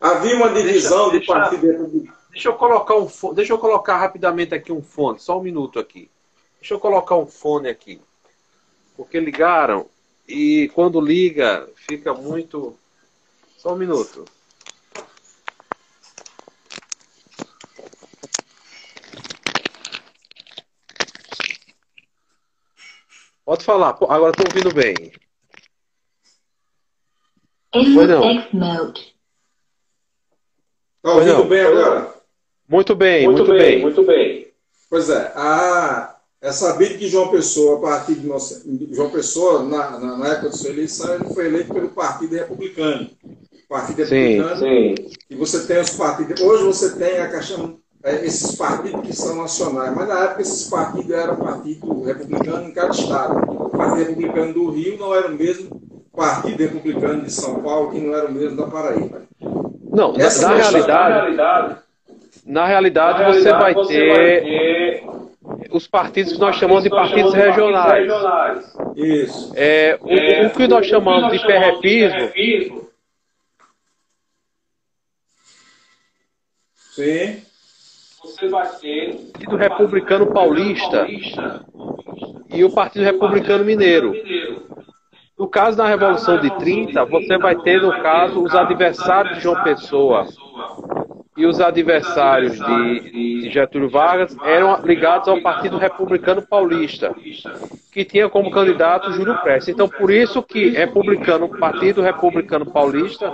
Havia 0.00 0.36
uma 0.36 0.50
divisão 0.50 1.10
deixa, 1.10 1.26
do 1.26 1.38
Partido 1.38 1.66
Republicano. 1.66 2.20
Deixa 2.30 2.48
eu 2.48 2.54
colocar 2.54 2.94
um 2.94 3.08
fone, 3.08 3.34
deixa 3.34 3.52
eu 3.52 3.58
colocar 3.58 3.96
rapidamente 3.96 4.54
aqui 4.54 4.72
um 4.72 4.82
fone, 4.82 5.18
só 5.18 5.38
um 5.38 5.42
minuto 5.42 5.80
aqui. 5.80 6.08
Deixa 6.60 6.74
eu 6.74 6.78
colocar 6.78 7.16
um 7.16 7.26
fone 7.26 7.68
aqui. 7.68 8.00
Porque 8.96 9.18
ligaram 9.18 9.86
e 10.30 10.68
quando 10.70 11.00
liga, 11.00 11.68
fica 11.74 12.14
muito. 12.14 12.76
Só 13.56 13.74
um 13.74 13.76
minuto. 13.76 14.24
Pode 23.44 23.64
falar, 23.64 23.88
agora 23.88 24.30
estou 24.30 24.46
ouvindo 24.46 24.72
bem. 24.72 25.12
Foi 27.72 28.06
não. 28.06 28.30
Está 30.96 31.14
ouvindo 31.14 31.44
bem 31.44 31.60
agora? 31.60 32.14
Muito 32.68 32.94
bem, 32.94 33.26
muito, 33.26 33.38
muito 33.38 33.52
bem, 33.52 33.60
bem, 33.60 33.80
muito 33.82 34.04
bem. 34.04 34.52
Pois 34.88 35.10
é, 35.10 35.32
a, 35.34 36.19
é 36.42 36.52
sabido 36.52 36.96
que 36.96 37.08
João 37.08 37.28
Pessoa, 37.28 37.76
a 37.76 37.80
partir 37.80 38.14
de 38.14 38.26
nossa, 38.26 38.62
João 38.92 39.10
Pessoa, 39.10 39.62
na, 39.62 39.98
na, 39.98 40.16
na, 40.16 40.28
época 40.28 40.48
da 40.48 40.52
sua 40.52 40.70
eleição, 40.70 41.14
ele 41.14 41.24
foi 41.34 41.46
eleito 41.46 41.74
pelo 41.74 41.88
Partido 41.88 42.34
Republicano. 42.34 43.10
Partido 43.68 43.98
Republicano. 43.98 44.56
Sim, 44.56 44.94
sim. 44.96 45.10
E 45.28 45.34
você 45.36 45.66
tem 45.66 45.78
os 45.78 45.90
partidos. 45.90 46.40
Hoje 46.40 46.64
você 46.64 46.96
tem 46.96 47.18
a 47.18 47.28
questão, 47.28 47.76
é, 48.02 48.24
esses 48.24 48.56
partidos 48.56 49.02
que 49.02 49.14
são 49.14 49.36
nacionais, 49.36 49.94
mas 49.94 50.08
na 50.08 50.18
época 50.24 50.40
esses 50.40 50.68
partidos 50.68 51.10
eram 51.10 51.36
partido 51.36 52.02
republicano 52.02 52.68
em 52.68 52.72
cada 52.72 52.90
estado. 52.90 53.52
O 53.52 53.68
Partido 53.68 53.98
Republicano 53.98 54.54
do 54.54 54.70
Rio 54.70 54.98
não 54.98 55.14
era 55.14 55.28
o 55.28 55.36
mesmo 55.36 55.78
Partido 56.16 56.58
Republicano 56.58 57.22
de 57.22 57.32
São 57.32 57.62
Paulo, 57.62 57.90
que 57.90 58.00
não 58.00 58.14
era 58.14 58.26
o 58.26 58.32
mesmo 58.32 58.56
da 58.56 58.66
Paraíba. 58.66 59.22
Não, 59.92 60.12
na, 60.12 60.18
na, 60.18 60.54
realidade, 60.54 60.86
na 60.86 61.08
realidade, 61.08 61.76
na 62.46 62.66
realidade, 62.66 63.22
na 63.22 63.32
você, 63.32 63.50
vai, 63.50 63.74
você 63.74 63.92
ter... 63.92 64.08
vai 64.08 64.40
ter 64.40 65.19
os 65.70 65.86
partidos 65.86 66.32
que 66.32 66.38
nós 66.38 66.56
chamamos 66.56 66.84
de 66.84 66.90
partidos 66.90 67.34
regionais. 67.34 68.06
Isso. 68.96 69.52
É, 69.56 69.98
o, 70.00 70.10
é, 70.10 70.46
o 70.46 70.50
que 70.50 70.66
nós 70.66 70.86
chamamos 70.86 71.32
de 71.32 71.46
perrepismo. 71.46 72.88
Sim. 76.74 77.42
Você 78.24 78.48
vai 78.48 78.68
ter 78.78 79.10
o 79.10 79.32
Partido 79.32 79.56
Republicano 79.56 80.32
Paulista 80.32 81.06
e 82.50 82.64
o 82.64 82.70
Partido 82.70 83.04
Republicano 83.04 83.64
Mineiro. 83.64 84.12
No 85.38 85.48
caso 85.48 85.76
da 85.76 85.86
Revolução 85.86 86.38
de 86.38 86.50
30, 86.58 87.04
você 87.06 87.38
vai 87.38 87.56
ter, 87.56 87.80
no 87.80 87.90
caso, 88.02 88.42
os 88.42 88.54
adversários 88.54 89.36
de 89.36 89.42
João 89.42 89.62
Pessoa 89.62 90.26
e 91.40 91.46
os 91.46 91.58
adversários 91.58 92.58
de, 92.58 93.48
Getúlio 93.50 93.88
Vargas 93.88 94.36
eram 94.44 94.78
ligados 94.82 95.26
ao 95.26 95.40
Partido 95.40 95.78
Republicano 95.78 96.42
Paulista, 96.42 97.16
que 97.90 98.04
tinha 98.04 98.28
como 98.28 98.50
candidato 98.50 99.10
Júlio 99.14 99.40
Prestes. 99.40 99.72
Então, 99.72 99.88
por 99.88 100.10
isso 100.10 100.42
que 100.42 100.68
republicano, 100.68 101.48
Partido 101.48 102.02
Republicano 102.02 102.70
Paulista, 102.70 103.32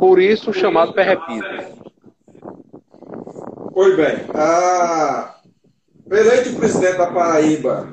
por 0.00 0.20
isso 0.20 0.52
chamado 0.52 0.92
perrepismo. 0.92 1.84
Pois 3.72 3.96
bem, 3.96 4.26
a... 4.34 5.36
eleito 6.10 6.56
presidente 6.56 6.98
da 6.98 7.06
Paraíba, 7.06 7.88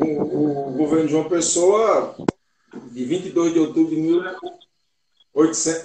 o, 0.00 0.68
o 0.68 0.72
governo 0.76 1.06
de 1.06 1.12
João 1.12 1.28
Pessoa, 1.28 2.14
de 2.92 3.04
22 3.04 3.52
de 3.52 3.58
outubro 3.58 3.90
de 3.90 4.00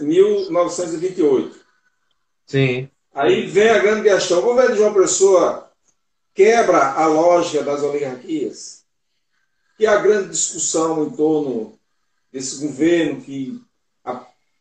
1928. 0.05 1.68
Sim. 2.49 2.89
Aí 3.13 3.45
vem 3.45 3.69
a 3.69 3.77
grande 3.77 4.09
questão: 4.09 4.39
o 4.39 4.41
governo 4.41 4.71
de 4.71 4.79
João 4.79 4.93
Pessoa 4.93 5.71
quebra 6.33 6.93
a 6.93 7.05
lógica 7.05 7.63
das 7.63 7.83
oligarquias? 7.83 8.83
Que 9.77 9.85
é 9.85 9.89
a 9.89 9.97
grande 9.97 10.29
discussão 10.29 11.05
em 11.05 11.11
torno 11.11 11.77
desse 12.33 12.65
governo 12.65 13.21
que 13.21 13.61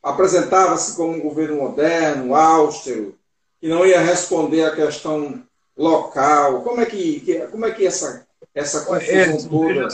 apresentava-se 0.02 0.96
como 0.96 1.14
um 1.14 1.20
governo 1.20 1.56
moderno, 1.56 2.34
austero, 2.34 3.18
que 3.58 3.68
não 3.68 3.86
ia 3.86 4.00
responder 4.00 4.64
à 4.64 4.76
questão 4.76 5.42
local. 5.74 6.62
Como 6.62 6.82
é 6.82 6.86
que, 6.86 7.40
como 7.50 7.64
é 7.64 7.70
que 7.70 7.86
essa, 7.86 8.26
essa 8.54 8.84
confusão 8.84 9.70
é, 9.70 9.78
toda... 9.78 9.88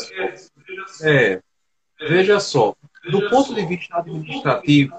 É, 1.03 1.41
veja 2.09 2.41
só, 2.41 2.75
do 3.09 3.31
ponto 3.31 3.55
de 3.55 3.65
vista 3.65 3.97
administrativo, 3.99 4.95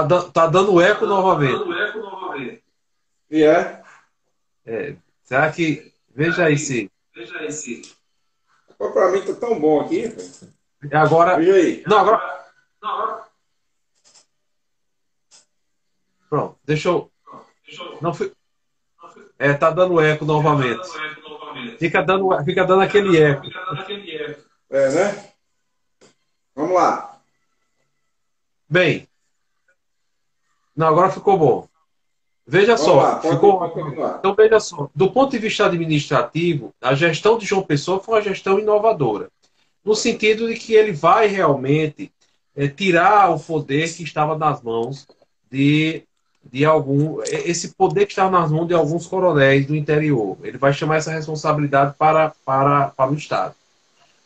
tá, 0.00 0.22
tá 0.30 0.46
dando 0.46 0.80
eco 0.80 1.06
novamente. 1.06 2.62
E 3.30 3.42
é? 3.42 3.82
é? 4.66 4.96
Será 5.22 5.50
que... 5.50 5.92
Veja 6.14 6.44
aí 6.44 6.58
se... 6.58 6.90
Veja 7.14 7.38
aí 7.38 7.50
se... 7.50 7.94
Para 8.78 9.10
mim 9.10 9.22
tá 9.22 9.34
tão 9.34 9.58
bom 9.58 9.80
aqui. 9.80 10.14
Agora... 10.92 11.36
Veja 11.36 11.54
aí. 11.54 11.82
Não, 11.86 11.98
agora... 11.98 12.44
Não, 12.80 12.90
agora... 12.90 13.32
Pronto, 16.28 16.58
deixa 16.64 16.88
eu. 16.88 17.12
Não 18.00 18.14
fui. 18.14 18.32
É, 19.38 19.52
tá 19.52 19.70
dando 19.70 20.00
eco 20.00 20.24
novamente. 20.24 20.88
Fica 21.78 22.02
dando, 22.02 22.42
fica 22.44 22.64
dando 22.64 22.80
aquele 22.80 23.18
eco. 23.18 23.44
É, 24.70 24.88
né? 24.90 25.32
Vamos 26.54 26.74
lá. 26.74 27.20
Bem. 28.68 29.06
Não, 30.76 30.86
agora 30.86 31.10
ficou 31.10 31.38
bom. 31.38 31.68
Veja 32.46 32.74
Vamos 32.74 32.82
só, 32.82 32.96
lá, 32.96 33.20
ficou. 33.20 34.16
Então 34.18 34.34
veja 34.34 34.58
só, 34.58 34.90
do 34.94 35.10
ponto 35.10 35.30
de 35.30 35.38
vista 35.38 35.66
administrativo, 35.66 36.74
a 36.80 36.94
gestão 36.94 37.38
de 37.38 37.46
João 37.46 37.62
Pessoa 37.62 38.00
foi 38.00 38.16
uma 38.16 38.22
gestão 38.22 38.58
inovadora, 38.58 39.28
no 39.84 39.94
sentido 39.94 40.48
de 40.48 40.54
que 40.54 40.74
ele 40.74 40.92
vai 40.92 41.28
realmente 41.28 42.10
é, 42.56 42.66
tirar 42.66 43.30
o 43.30 43.38
poder 43.38 43.92
que 43.94 44.02
estava 44.02 44.36
nas 44.36 44.60
mãos 44.60 45.06
de 45.50 46.02
de 46.44 46.64
algum 46.64 47.22
esse 47.22 47.68
poder 47.68 48.04
que 48.06 48.12
está 48.12 48.28
nas 48.28 48.50
mãos 48.50 48.66
de 48.66 48.74
alguns 48.74 49.06
coronéis 49.06 49.64
do 49.66 49.76
interior. 49.76 50.36
Ele 50.42 50.58
vai 50.58 50.72
chamar 50.72 50.96
essa 50.96 51.12
responsabilidade 51.12 51.94
para, 51.96 52.32
para, 52.44 52.88
para 52.88 53.10
o 53.12 53.14
Estado. 53.14 53.54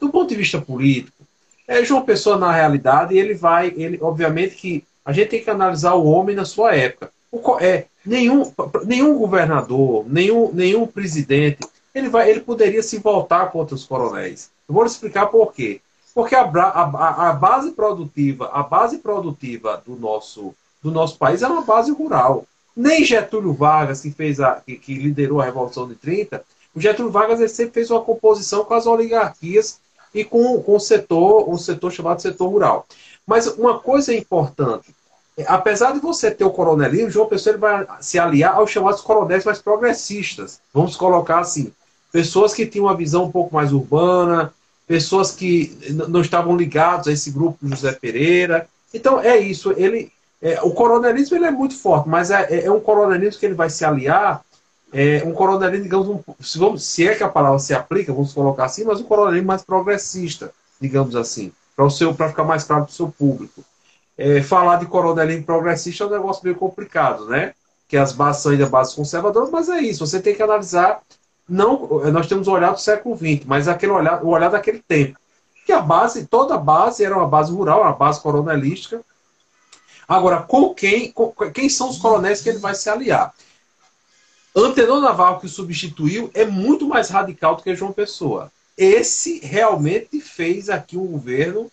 Do 0.01 0.09
ponto 0.09 0.29
de 0.29 0.37
vista 0.37 0.61
político, 0.61 1.27
é 1.69 1.85
João 1.85 2.05
Pessoa 2.05 2.39
na 2.39 2.53
realidade 2.53 3.17
ele 3.17 3.35
vai, 3.35 3.73
ele 3.77 3.99
obviamente 4.01 4.55
que 4.55 4.85
a 5.07 5.13
gente 5.13 5.29
tem 5.29 5.43
que 5.43 5.49
analisar 5.49 5.95
o 5.95 6.05
homem 6.05 6.35
na 6.35 6.45
sua 6.45 6.75
época. 6.75 7.13
O, 7.31 7.59
é 7.61 7.87
nenhum 8.05 8.53
nenhum 8.85 9.17
governador, 9.17 10.05
nenhum 10.09 10.53
nenhum 10.53 10.87
presidente, 10.87 11.61
ele 11.95 12.09
vai 12.09 12.29
ele 12.29 12.41
poderia 12.41 12.83
se 12.83 12.99
voltar 12.99 13.53
contra 13.53 13.77
os 13.77 13.85
coronéis. 13.85 14.51
Eu 14.69 14.75
vou 14.75 14.85
explicar 14.85 15.27
por 15.27 15.53
quê. 15.53 15.81
Porque 16.13 16.35
a, 16.35 16.43
a, 16.43 17.31
a 17.31 17.33
base 17.35 17.71
produtiva, 17.71 18.51
a 18.53 18.63
base 18.63 18.99
produtiva 18.99 19.81
do 19.87 19.95
nosso 19.95 20.53
do 20.83 20.91
nosso 20.91 21.17
país 21.19 21.43
era 21.43 21.53
uma 21.53 21.63
base 21.63 21.93
rural. 21.93 22.45
Nem 22.77 23.05
Getúlio 23.05 23.53
Vargas, 23.53 24.03
que, 24.03 24.11
fez 24.11 24.41
a, 24.41 24.57
que, 24.57 24.77
que 24.77 24.95
liderou 24.95 25.41
a 25.41 25.45
Revolução 25.45 25.89
de 25.89 25.95
30, 25.95 26.45
o 26.75 26.81
Getúlio 26.81 27.11
Vargas 27.11 27.41
ele 27.41 27.49
sempre 27.49 27.75
fez 27.75 27.91
uma 27.91 28.03
composição 28.03 28.65
com 28.65 28.75
as 28.75 28.87
oligarquias 28.87 29.81
e 30.13 30.25
com, 30.25 30.63
com 30.63 30.77
o 30.77 30.81
setor, 30.81 31.49
um 31.49 31.57
setor 31.57 31.91
chamado 31.91 32.21
setor 32.21 32.49
rural. 32.49 32.87
Mas 33.27 33.47
uma 33.47 33.79
coisa 33.79 34.15
importante, 34.15 34.95
apesar 35.47 35.93
de 35.93 36.01
você 36.01 36.31
ter 36.31 36.45
o 36.45 36.51
coronelismo, 36.51 37.11
João 37.11 37.29
Pessoa 37.29 37.53
ele 37.53 37.61
vai 37.61 37.87
se 38.01 38.19
aliar 38.19 38.55
aos 38.55 38.71
chamados 38.71 39.01
coronéis 39.01 39.45
mais 39.45 39.61
progressistas. 39.61 40.61
Vamos 40.73 40.97
colocar 40.97 41.41
assim, 41.41 41.73
pessoas 42.11 42.55
que 42.55 42.67
tinham 42.67 42.87
uma 42.87 42.97
visão 42.97 43.25
um 43.25 43.31
pouco 43.31 43.55
mais 43.55 43.73
urbana, 43.73 44.53
pessoas 44.87 45.33
que 45.33 45.77
não 46.09 46.21
estavam 46.21 46.57
ligados 46.57 47.09
a 47.09 47.13
esse 47.13 47.31
grupo 47.31 47.59
José 47.63 47.93
Pereira. 47.93 48.67
Então 48.95 49.21
é 49.21 49.37
isso, 49.37 49.73
ele 49.77 50.11
é, 50.41 50.61
o 50.63 50.71
coronelismo 50.71 51.37
ele 51.37 51.47
é 51.47 51.51
muito 51.51 51.77
forte, 51.77 52.09
mas 52.09 52.31
é, 52.31 52.47
é, 52.51 52.65
é, 52.67 52.71
um 52.71 52.81
coronelismo 52.81 53.41
que 53.41 53.47
ele 53.47 53.55
vai 53.55 53.71
se 53.71 53.85
aliar, 53.85 54.43
é 54.93 55.23
um 55.25 55.33
coronelismo, 55.33 55.83
digamos, 55.83 56.09
um, 56.09 56.21
se, 56.41 56.59
vamos, 56.59 56.85
se 56.85 57.09
é 57.09 57.15
que 57.15 57.23
a 57.23 57.29
palavra 57.29 57.59
se 57.59 57.75
aplica, 57.75 58.13
vamos 58.13 58.33
colocar 58.33 58.67
assim, 58.67 58.85
mas 58.85 59.01
um 59.01 59.05
coronelismo 59.05 59.49
mais 59.49 59.63
progressista, 59.63 60.53
digamos 60.81 61.17
assim, 61.17 61.53
para 61.75 62.29
ficar 62.29 62.45
mais 62.45 62.65
claro 62.65 62.85
para 62.85 62.91
o 62.91 62.95
seu 62.95 63.09
público. 63.09 63.65
É, 64.19 64.43
falar 64.43 64.77
de 64.77 64.87
coronelismo 64.87 65.45
progressista 65.45 66.05
é 66.05 66.07
um 66.07 66.11
negócio 66.11 66.43
meio 66.45 66.57
complicado, 66.57 67.27
né? 67.27 67.55
Que 67.89 67.97
as 67.97 68.13
bases 68.13 68.43
são 68.43 68.53
ainda 68.53 68.67
bases 68.67 68.95
conservadoras, 68.95 69.51
mas 69.51 69.69
é 69.69 69.81
isso, 69.81 70.07
você 70.07 70.21
tem 70.21 70.35
que 70.35 70.43
analisar. 70.43 71.01
Não, 71.49 71.87
nós 72.11 72.27
temos 72.27 72.49
o 72.49 72.53
olhar 72.53 72.73
do 72.73 72.81
século 72.81 73.17
XX, 73.17 73.45
mas 73.47 73.69
aquele 73.69 73.93
olhar, 73.93 74.25
o 74.25 74.29
olhar 74.29 74.49
daquele 74.49 74.81
tempo. 74.81 75.19
Que 75.65 75.73
a 75.73 75.81
base, 75.81 76.27
toda 76.27 76.55
a 76.55 76.59
base 76.59 77.05
era 77.05 77.17
uma 77.17 77.27
base 77.27 77.53
rural, 77.53 77.83
uma 77.83 77.93
base 77.93 78.21
coronelística, 78.21 79.05
Agora, 80.09 80.43
com 80.43 80.73
quem, 80.73 81.11
com, 81.11 81.33
quem 81.53 81.69
são 81.69 81.89
os 81.91 81.99
coronéis 81.99 82.41
que 82.41 82.49
ele 82.49 82.59
vai 82.59 82.75
se 82.75 82.89
aliar? 82.89 83.35
Antenor 84.55 85.01
Navarro, 85.01 85.41
que 85.41 85.47
o 85.47 85.51
substituiu, 85.51 86.31
é 86.33 86.45
muito 86.45 86.87
mais 86.87 87.09
radical 87.09 87.57
do 87.57 87.63
que 87.63 87.75
João 87.75 87.93
Pessoa. 87.93 88.51
Esse 88.79 89.41
realmente 89.41 90.21
fez 90.21 90.71
aqui 90.71 90.97
um 90.97 91.07
governo 91.07 91.71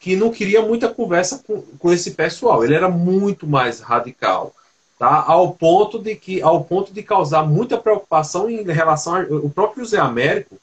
que 0.00 0.16
não 0.16 0.30
queria 0.30 0.62
muita 0.62 0.88
conversa 0.88 1.42
com, 1.46 1.62
com 1.62 1.92
esse 1.92 2.12
pessoal. 2.12 2.64
Ele 2.64 2.74
era 2.74 2.88
muito 2.88 3.46
mais 3.46 3.80
radical, 3.80 4.54
tá? 4.98 5.24
Ao 5.26 5.52
ponto 5.52 5.98
de 5.98 6.14
que, 6.14 6.42
ao 6.42 6.64
ponto 6.64 6.92
de 6.92 7.02
causar 7.02 7.44
muita 7.44 7.78
preocupação 7.78 8.48
em 8.48 8.62
relação 8.62 9.16
ao 9.16 9.50
próprio 9.50 9.84
José 9.84 9.98
Américo. 9.98 10.56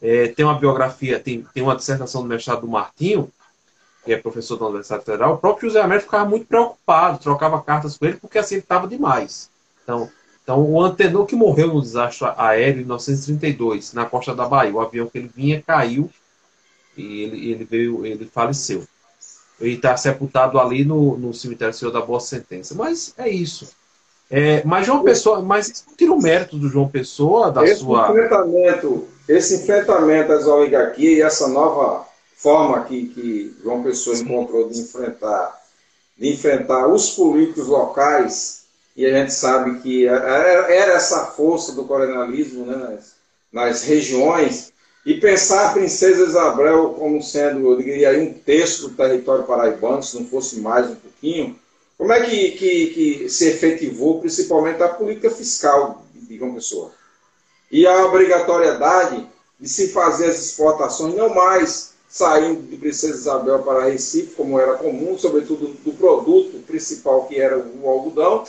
É, 0.00 0.28
tem 0.28 0.44
uma 0.44 0.56
biografia, 0.56 1.18
tem, 1.18 1.44
tem 1.52 1.60
uma 1.60 1.74
dissertação 1.74 2.22
do 2.22 2.28
mestrado 2.28 2.60
do 2.60 2.68
Martinho, 2.68 3.32
que 4.04 4.12
é 4.12 4.16
professor 4.16 4.56
da 4.56 4.66
Universidade 4.66 5.04
Federal, 5.04 5.34
o 5.34 5.38
próprio 5.38 5.68
José 5.68 5.80
Américo 5.80 6.06
ficava 6.06 6.24
muito 6.24 6.46
preocupado, 6.46 7.18
trocava 7.18 7.60
cartas 7.60 7.98
com 7.98 8.06
ele, 8.06 8.16
porque 8.16 8.38
assim 8.38 8.54
ele 8.54 8.62
estava 8.62 8.86
demais. 8.86 9.50
Então, 9.82 10.08
então, 10.48 10.62
o 10.62 10.82
Antenor 10.82 11.26
que 11.26 11.36
morreu 11.36 11.74
no 11.74 11.82
desastre 11.82 12.26
aéreo 12.38 12.80
em 12.80 12.84
1932, 12.84 13.92
na 13.92 14.06
costa 14.06 14.34
da 14.34 14.48
Bahia, 14.48 14.72
o 14.72 14.80
avião 14.80 15.06
que 15.06 15.18
ele 15.18 15.30
vinha 15.36 15.60
caiu 15.60 16.08
e 17.00 17.22
ele, 17.22 17.50
ele 17.52 17.64
veio, 17.64 18.04
ele 18.04 18.26
faleceu. 18.26 18.84
Ele 19.60 19.74
está 19.74 19.96
sepultado 19.96 20.58
ali 20.58 20.84
no, 20.84 21.16
no 21.16 21.34
cemitério 21.34 21.74
Senhor 21.74 21.90
da 21.90 22.00
Boa 22.00 22.20
Sentença. 22.20 22.74
Mas 22.74 23.12
é 23.16 23.28
isso. 23.28 23.68
É, 24.30 24.62
mas 24.64 24.86
João 24.86 25.02
Pessoa, 25.02 25.40
mas 25.40 25.68
isso 25.68 25.84
não 25.88 25.96
tira 25.96 26.12
o 26.12 26.22
mérito 26.22 26.58
do 26.58 26.68
João 26.68 26.88
Pessoa, 26.88 27.50
da 27.50 27.64
esse 27.64 27.80
sua. 27.80 28.10
Enfrentamento, 28.10 29.08
esse 29.26 29.56
enfrentamento 29.56 30.32
às 30.32 30.46
oligarquias 30.46 31.18
e 31.18 31.22
essa 31.22 31.48
nova 31.48 32.06
forma 32.36 32.84
que, 32.84 33.08
que 33.08 33.56
João 33.62 33.82
Pessoa 33.82 34.16
encontrou 34.16 34.68
de 34.68 34.78
enfrentar, 34.80 35.58
de 36.16 36.28
enfrentar 36.28 36.86
os 36.88 37.10
políticos 37.10 37.66
locais, 37.66 38.64
e 38.94 39.06
a 39.06 39.12
gente 39.12 39.32
sabe 39.32 39.80
que 39.80 40.06
era 40.06 40.92
essa 40.92 41.26
força 41.26 41.72
do 41.72 41.84
coronelismo 41.84 42.66
né, 42.66 42.76
nas, 42.76 43.14
nas 43.50 43.82
regiões, 43.82 44.72
e 45.08 45.18
pensar 45.18 45.70
a 45.70 45.72
Princesa 45.72 46.22
Isabel 46.22 46.90
como 46.90 47.22
sendo, 47.22 47.72
eu 47.72 47.78
diria, 47.78 48.10
um 48.20 48.30
terço 48.30 48.90
do 48.90 48.94
território 48.94 49.44
paraibano, 49.44 50.02
se 50.02 50.20
não 50.20 50.26
fosse 50.26 50.60
mais 50.60 50.90
um 50.90 50.96
pouquinho, 50.96 51.58
como 51.96 52.12
é 52.12 52.20
que, 52.20 52.50
que, 52.50 52.86
que 52.88 53.28
se 53.30 53.48
efetivou, 53.48 54.20
principalmente 54.20 54.82
a 54.82 54.88
política 54.90 55.30
fiscal 55.30 56.04
de 56.12 56.36
João 56.36 56.52
Pessoa? 56.52 56.92
E 57.72 57.86
a 57.86 58.04
obrigatoriedade 58.04 59.26
de 59.58 59.66
se 59.66 59.88
fazer 59.88 60.26
as 60.26 60.44
exportações 60.44 61.14
não 61.14 61.34
mais 61.34 61.94
saindo 62.06 62.60
de 62.68 62.76
Princesa 62.76 63.14
Isabel 63.14 63.60
para 63.60 63.86
Recife, 63.86 64.34
como 64.34 64.60
era 64.60 64.74
comum, 64.74 65.16
sobretudo 65.16 65.68
do 65.68 65.92
produto 65.94 66.62
principal 66.66 67.24
que 67.24 67.40
era 67.40 67.56
o 67.56 67.88
algodão 67.88 68.44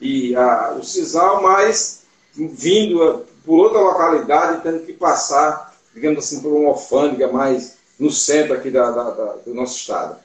e 0.00 0.36
a, 0.36 0.76
o 0.78 0.84
sisal, 0.84 1.42
mas 1.42 2.02
vindo 2.32 3.26
por 3.44 3.58
outra 3.58 3.80
localidade, 3.80 4.62
tendo 4.62 4.86
que 4.86 4.92
passar, 4.92 5.74
digamos 5.96 6.18
assim, 6.18 6.40
por 6.40 6.52
uma 6.52 6.68
alfândega 6.68 7.26
mais 7.32 7.78
no 7.98 8.10
centro 8.10 8.54
aqui 8.54 8.70
da, 8.70 8.90
da, 8.90 9.10
da, 9.10 9.32
do 9.36 9.54
nosso 9.54 9.78
estado. 9.78 10.18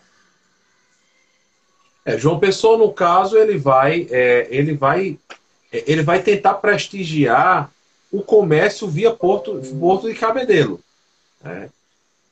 É, 2.05 2.17
João 2.17 2.39
Pessoa, 2.39 2.77
no 2.77 2.91
caso, 2.91 3.37
ele 3.37 3.57
vai, 3.57 4.05
é, 4.11 4.47
ele 4.51 4.75
vai, 4.75 5.17
é, 5.71 5.83
ele 5.87 6.03
vai 6.03 6.21
tentar 6.21 6.55
prestigiar 6.55 7.71
o 8.11 8.21
comércio 8.21 8.87
via 8.87 9.11
Porto, 9.11 9.61
Porto 9.79 10.09
de 10.11 10.15
Cabedelo. 10.15 10.79
Né? 11.41 11.69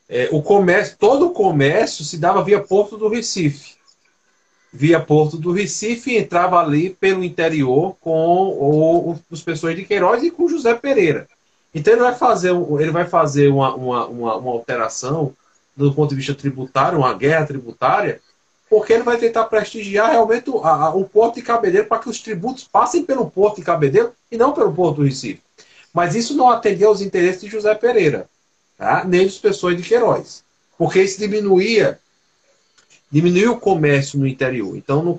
é, 0.09 0.27
o 0.31 0.41
comércio, 0.41 0.97
todo 0.97 1.27
o 1.27 1.31
comércio 1.31 2.03
se 2.03 2.17
dava 2.17 2.43
via 2.43 2.59
Porto 2.59 2.97
do 2.97 3.07
Recife. 3.07 3.75
via 4.73 4.99
Porto 4.99 5.37
do 5.37 5.51
Recife 5.51 6.17
entrava 6.17 6.59
ali 6.59 6.89
pelo 6.89 7.23
interior 7.23 7.95
com 8.01 8.49
o, 8.49 9.19
os 9.29 9.41
pessoas 9.41 9.75
de 9.75 9.85
Queiroz 9.85 10.23
e 10.23 10.31
com 10.31 10.49
José 10.49 10.73
Pereira. 10.73 11.27
Então 11.73 11.93
ele 11.93 12.01
vai 12.01 12.15
fazer, 12.15 12.51
ele 12.51 12.91
vai 12.91 13.05
fazer 13.05 13.49
uma, 13.49 13.75
uma, 13.75 14.07
uma, 14.07 14.35
uma 14.37 14.51
alteração 14.51 15.33
do 15.75 15.93
ponto 15.93 16.09
de 16.09 16.15
vista 16.15 16.35
tributário, 16.35 16.97
uma 16.97 17.13
guerra 17.13 17.45
tributária, 17.45 18.19
porque 18.69 18.93
ele 18.93 19.03
vai 19.03 19.17
tentar 19.17 19.45
prestigiar 19.45 20.11
realmente 20.11 20.49
o, 20.49 20.63
a, 20.63 20.93
o 20.93 21.05
Porto 21.05 21.35
de 21.35 21.41
Cabedelo 21.41 21.87
para 21.87 21.99
que 21.99 22.09
os 22.09 22.19
tributos 22.19 22.65
passem 22.65 23.03
pelo 23.03 23.29
Porto 23.29 23.57
de 23.57 23.63
Cabedelo 23.63 24.13
e 24.31 24.37
não 24.37 24.53
pelo 24.53 24.73
Porto 24.73 24.97
do 24.97 25.03
Recife. 25.03 25.41
Mas 25.93 26.15
isso 26.15 26.35
não 26.35 26.49
atendeu 26.49 26.89
aos 26.89 27.01
interesses 27.01 27.41
de 27.41 27.49
José 27.49 27.73
Pereira, 27.75 28.29
tá? 28.77 29.03
nem 29.03 29.25
dos 29.25 29.39
pessoas 29.39 29.75
de 29.75 29.83
Queiroz, 29.83 30.43
porque 30.77 31.01
isso 31.01 31.19
diminuía 31.19 31.99
diminuiu 33.11 33.53
o 33.53 33.59
comércio 33.59 34.19
no 34.19 34.27
interior, 34.27 34.77
então 34.77 35.01
no 35.01 35.17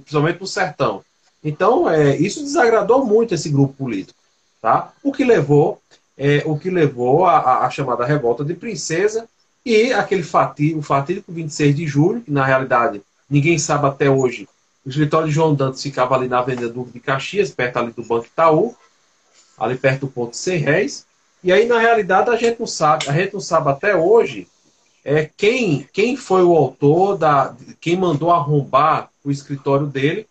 principalmente 0.00 0.40
no 0.40 0.46
sertão. 0.46 1.04
Então 1.44 1.88
é, 1.88 2.16
isso 2.16 2.42
desagradou 2.42 3.04
muito 3.04 3.34
esse 3.34 3.50
grupo 3.50 3.74
político, 3.74 4.18
tá? 4.60 4.92
O 5.02 5.12
que 5.12 5.24
levou 5.24 5.80
é, 6.16 6.42
o 6.46 6.58
que 6.58 6.70
levou 6.70 7.26
à 7.26 7.68
chamada 7.70 8.04
revolta 8.04 8.44
de 8.44 8.54
princesa 8.54 9.28
e 9.64 9.92
aquele 9.92 10.22
fatídico, 10.22 10.80
fatídico 10.80 11.32
26 11.32 11.76
de 11.76 11.86
julho, 11.86 12.22
que 12.22 12.30
na 12.30 12.44
realidade 12.44 13.02
ninguém 13.28 13.58
sabe 13.58 13.86
até 13.86 14.08
hoje. 14.08 14.48
O 14.84 14.88
escritório 14.88 15.28
de 15.28 15.34
João 15.34 15.54
Dantas 15.54 15.82
ficava 15.82 16.14
ali 16.14 16.28
na 16.28 16.38
Avenida 16.38 16.68
Duque 16.68 16.92
de 16.92 17.00
Caxias, 17.00 17.50
perto 17.50 17.78
ali 17.78 17.92
do 17.92 18.04
Banco 18.04 18.26
Itaú, 18.26 18.74
ali 19.58 19.76
perto 19.76 20.02
do 20.02 20.08
ponto 20.08 20.36
100 20.36 20.58
réis. 20.58 21.06
E 21.42 21.52
aí, 21.52 21.66
na 21.66 21.78
realidade, 21.78 22.30
a 22.30 22.36
gente 22.36 22.60
não 22.60 22.66
sabe, 22.66 23.08
a 23.08 23.12
gente 23.12 23.34
não 23.34 23.40
sabe 23.40 23.68
até 23.68 23.94
hoje 23.94 24.48
é, 25.04 25.28
quem, 25.36 25.88
quem 25.92 26.16
foi 26.16 26.42
o 26.42 26.56
autor, 26.56 27.18
da, 27.18 27.54
quem 27.80 27.96
mandou 27.96 28.30
arrombar 28.30 29.10
o 29.24 29.30
escritório 29.30 29.86
dele, 29.86 30.26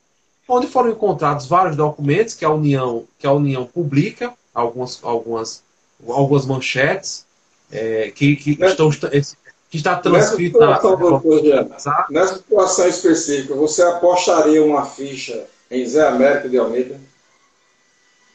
onde 0.48 0.68
foram 0.68 0.92
encontrados 0.92 1.48
vários 1.48 1.76
documentos 1.76 2.34
que 2.34 2.46
a 2.46 2.50
União, 2.50 3.06
que 3.18 3.26
a 3.26 3.32
União 3.32 3.66
publica, 3.66 4.34
algumas, 4.54 5.00
algumas, 5.04 5.64
algumas 6.08 6.46
manchetes, 6.46 7.26
é, 7.72 8.12
que, 8.14 8.36
que, 8.36 8.52
estão, 8.64 8.90
que 8.92 9.78
está 9.78 9.96
transcrito 9.96 10.60
nessa 10.60 10.76
situação, 10.76 11.22
na, 11.86 12.06
nessa 12.10 12.36
situação 12.38 12.88
específica, 12.88 13.56
você 13.56 13.82
apostaria 13.82 14.64
uma 14.64 14.86
ficha 14.86 15.46
em 15.70 15.86
Zé 15.86 16.08
Américo 16.08 16.48
de 16.48 16.58
Almeida? 16.58 17.00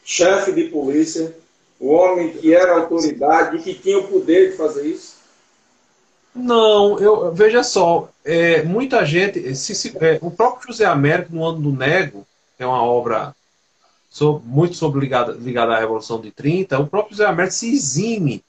chefe 0.03 0.51
de 0.51 0.65
polícia, 0.65 1.35
o 1.79 1.87
homem 1.87 2.33
que 2.33 2.53
era 2.53 2.73
autoridade 2.73 3.57
e 3.57 3.61
que 3.61 3.73
tinha 3.73 3.99
o 3.99 4.07
poder 4.07 4.51
de 4.51 4.57
fazer 4.57 4.85
isso? 4.85 5.20
Não, 6.33 6.97
eu 6.99 7.33
veja 7.33 7.63
só, 7.63 8.09
é, 8.23 8.63
muita 8.63 9.05
gente, 9.05 9.53
se, 9.55 9.75
se, 9.75 9.95
é, 9.99 10.17
o 10.21 10.31
próprio 10.31 10.67
José 10.67 10.85
Américo 10.85 11.35
no 11.35 11.45
ano 11.45 11.61
do 11.61 11.71
Nego, 11.71 12.25
é 12.57 12.65
uma 12.65 12.83
obra 12.83 13.35
sobre, 14.09 14.47
muito 14.47 14.75
sobre 14.75 15.01
ligada, 15.01 15.33
ligada 15.33 15.75
à 15.75 15.79
Revolução 15.79 16.21
de 16.21 16.31
30, 16.31 16.79
o 16.79 16.87
próprio 16.87 17.17
José 17.17 17.27
Américo 17.27 17.55
se 17.55 17.71
exime 17.71 18.43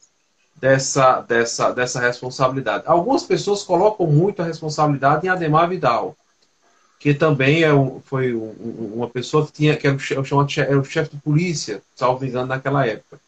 dessa, 0.55 1.21
dessa, 1.23 1.73
dessa 1.73 2.01
responsabilidade. 2.01 2.85
Algumas 2.87 3.25
pessoas 3.25 3.65
colocam 3.65 4.07
muito 4.07 4.43
a 4.43 4.45
responsabilidade 4.45 5.27
em 5.27 5.31
Ademar 5.31 5.69
Vidal 5.69 6.17
que 7.03 7.13
também 7.13 7.65
é 7.65 7.75
um, 7.75 8.01
foi 8.05 8.33
um, 8.33 8.93
uma 8.95 9.09
pessoa 9.09 9.45
que 9.45 9.51
tinha 9.51 9.77
que 9.77 9.89
era 9.89 9.97
o, 9.97 9.99
chamado, 9.99 10.49
era 10.57 10.79
o 10.79 10.85
chefe 10.85 11.17
de 11.17 11.21
polícia, 11.21 11.83
salvo 11.97 12.25
engano, 12.25 12.47
naquela 12.47 12.87
época. 12.87 13.19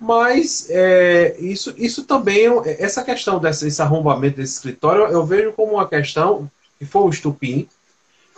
Mas 0.00 0.68
é, 0.70 1.36
isso, 1.40 1.74
isso 1.76 2.04
também, 2.04 2.46
é 2.64 2.82
essa 2.82 3.02
questão 3.02 3.40
desse, 3.40 3.64
desse 3.64 3.82
arrombamento 3.82 4.36
desse 4.36 4.54
escritório, 4.54 5.04
eu 5.06 5.26
vejo 5.26 5.52
como 5.52 5.72
uma 5.72 5.88
questão 5.88 6.48
que 6.78 6.86
foi 6.86 7.02
o 7.02 7.08
estupim, 7.08 7.68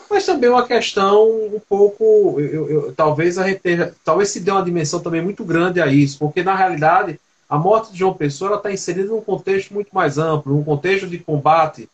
mas 0.08 0.24
também 0.24 0.48
uma 0.48 0.66
questão 0.66 1.28
um 1.30 1.60
pouco, 1.68 2.40
eu, 2.40 2.70
eu, 2.70 2.92
talvez 2.94 3.38
a 3.38 3.44
talvez 4.04 4.30
se 4.30 4.40
dê 4.40 4.50
uma 4.50 4.64
dimensão 4.64 5.00
também 5.00 5.22
muito 5.22 5.44
grande 5.44 5.80
a 5.80 5.86
isso, 5.86 6.18
porque 6.18 6.42
na 6.42 6.56
realidade 6.56 7.20
a 7.48 7.58
morte 7.58 7.92
de 7.92 7.98
João 7.98 8.14
Pessoa 8.14 8.56
está 8.56 8.72
inserida 8.72 9.08
num 9.08 9.20
contexto 9.20 9.74
muito 9.74 9.90
mais 9.92 10.18
amplo, 10.18 10.54
num 10.54 10.64
contexto 10.64 11.06
de 11.06 11.18
combate 11.18 11.88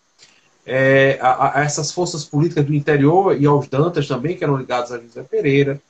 é, 0.65 1.19
a, 1.21 1.61
a, 1.61 1.65
essas 1.65 1.93
forças 1.93 2.25
políticas 2.25 2.65
do 2.65 2.75
interior 2.75 3.41
e 3.41 3.47
aos 3.47 3.69
Dantas 3.69 4.07
também, 4.09 4.37
que 4.37 4.45
eram 4.45 4.57
ligados 4.57 4.93
a 4.93 4.99
José 4.99 5.23
Pereira. 5.23 5.81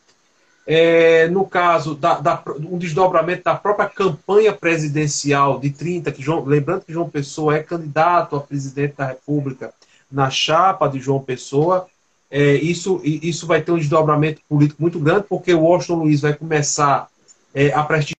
É, 0.66 1.28
no 1.28 1.46
caso, 1.46 1.94
da, 1.94 2.18
da, 2.18 2.42
um 2.58 2.76
desdobramento 2.76 3.44
da 3.44 3.54
própria 3.54 3.88
campanha 3.88 4.52
presidencial 4.52 5.60
de 5.60 5.70
30, 5.70 6.10
que 6.10 6.20
João, 6.20 6.44
lembrando 6.44 6.84
que 6.84 6.92
João 6.92 7.08
Pessoa 7.08 7.56
é 7.56 7.62
candidato 7.62 8.34
a 8.34 8.40
presidente 8.40 8.96
da 8.96 9.06
República 9.06 9.72
na 10.10 10.28
chapa 10.28 10.88
de 10.88 10.98
João 10.98 11.20
Pessoa, 11.20 11.86
é, 12.28 12.54
isso, 12.54 13.00
isso 13.04 13.46
vai 13.46 13.62
ter 13.62 13.70
um 13.70 13.78
desdobramento 13.78 14.40
político 14.48 14.82
muito 14.82 14.98
grande, 14.98 15.26
porque 15.28 15.54
o 15.54 15.62
Washington 15.62 16.00
Luiz 16.00 16.20
vai 16.20 16.34
começar 16.34 17.08
é, 17.54 17.72
a 17.72 17.84
prestigiar 17.84 18.16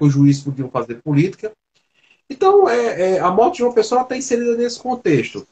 os 0.00 0.12
juízes 0.12 0.42
podiam 0.42 0.68
fazer 0.68 0.96
política. 0.96 1.52
Então, 2.28 2.68
é, 2.68 3.14
é, 3.14 3.20
a 3.20 3.30
morte 3.30 3.56
de 3.56 3.64
uma 3.64 3.72
pessoa 3.72 4.02
está 4.02 4.16
inserida 4.16 4.56
nesse 4.56 4.80
contexto. 4.80 5.46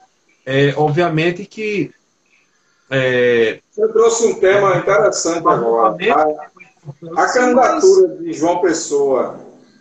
É, 0.50 0.74
obviamente 0.76 1.46
que. 1.46 1.92
É, 2.90 3.60
Você 3.70 3.88
trouxe 3.92 4.26
um 4.26 4.40
tema 4.40 4.78
interessante 4.78 5.46
agora. 5.46 5.96
A, 7.14 7.22
a 7.22 7.32
candidatura 7.32 8.16
de 8.16 8.32
João 8.32 8.60
Pessoa 8.60 9.38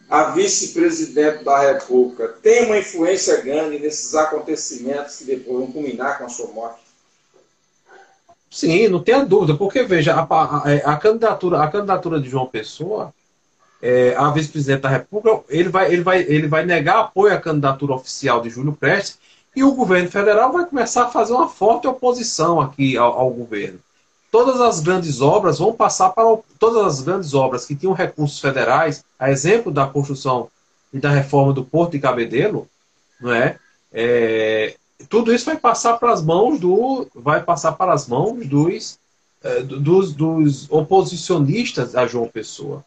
a 0.07 0.25
vice-presidente 0.25 1.43
da 1.43 1.59
República 1.59 2.27
tem 2.41 2.65
uma 2.65 2.77
influência 2.77 3.41
grande 3.41 3.79
nesses 3.79 4.13
acontecimentos 4.13 5.17
que 5.17 5.23
depois 5.23 5.57
vão 5.57 5.71
culminar 5.71 6.19
com 6.19 6.25
a 6.25 6.29
sua 6.29 6.47
morte? 6.47 6.81
Sim, 8.49 8.89
não 8.89 9.03
tenha 9.03 9.25
dúvida, 9.25 9.55
porque 9.55 9.83
veja, 9.83 10.13
a, 10.13 10.21
a, 10.21 10.93
a, 10.93 10.97
candidatura, 10.97 11.63
a 11.63 11.67
candidatura 11.67 12.19
de 12.19 12.29
João 12.29 12.45
Pessoa 12.45 13.13
é, 13.81 14.15
a 14.15 14.29
vice-presidente 14.29 14.81
da 14.81 14.89
República, 14.89 15.43
ele 15.49 15.69
vai, 15.69 15.91
ele, 15.91 16.01
vai, 16.01 16.21
ele 16.21 16.47
vai 16.47 16.65
negar 16.65 16.99
apoio 16.99 17.33
à 17.33 17.39
candidatura 17.39 17.93
oficial 17.93 18.41
de 18.41 18.49
Júlio 18.49 18.73
Prestes 18.73 19.17
e 19.59 19.63
o 19.63 19.73
governo 19.73 20.09
federal 20.09 20.53
vai 20.53 20.65
começar 20.65 21.03
a 21.03 21.09
fazer 21.09 21.33
uma 21.33 21.49
forte 21.49 21.85
oposição 21.85 22.61
aqui 22.61 22.97
ao, 22.97 23.19
ao 23.19 23.29
governo. 23.29 23.79
Todas 24.31 24.61
as 24.61 24.79
grandes 24.79 25.19
obras 25.19 25.59
vão 25.59 25.73
passar 25.73 26.11
para 26.11 26.37
todas 26.57 26.85
as 26.85 27.01
grandes 27.01 27.33
obras 27.33 27.65
que 27.65 27.75
tinham 27.75 27.91
recursos 27.91 28.39
federais, 28.39 29.03
a 29.19 29.29
exemplo 29.29 29.69
da 29.69 29.85
construção 29.85 30.49
e 30.93 30.99
da 30.99 31.09
reforma 31.09 31.51
do 31.51 31.65
Porto 31.65 31.91
de 31.91 31.99
Cabedelo, 31.99 32.69
não 33.19 33.33
é? 33.33 33.57
é 33.91 34.75
tudo 35.09 35.33
isso 35.33 35.45
vai 35.45 35.57
passar 35.57 35.97
para 35.97 36.13
as 36.13 36.21
mãos 36.21 36.57
do 36.57 37.07
vai 37.13 37.43
passar 37.43 37.73
para 37.73 37.91
as 37.91 38.07
mãos 38.07 38.45
dos, 38.47 38.97
é, 39.43 39.61
dos, 39.61 40.13
dos 40.13 40.71
oposicionistas 40.71 41.95
a 41.95 42.07
João 42.07 42.29
Pessoa. 42.29 42.85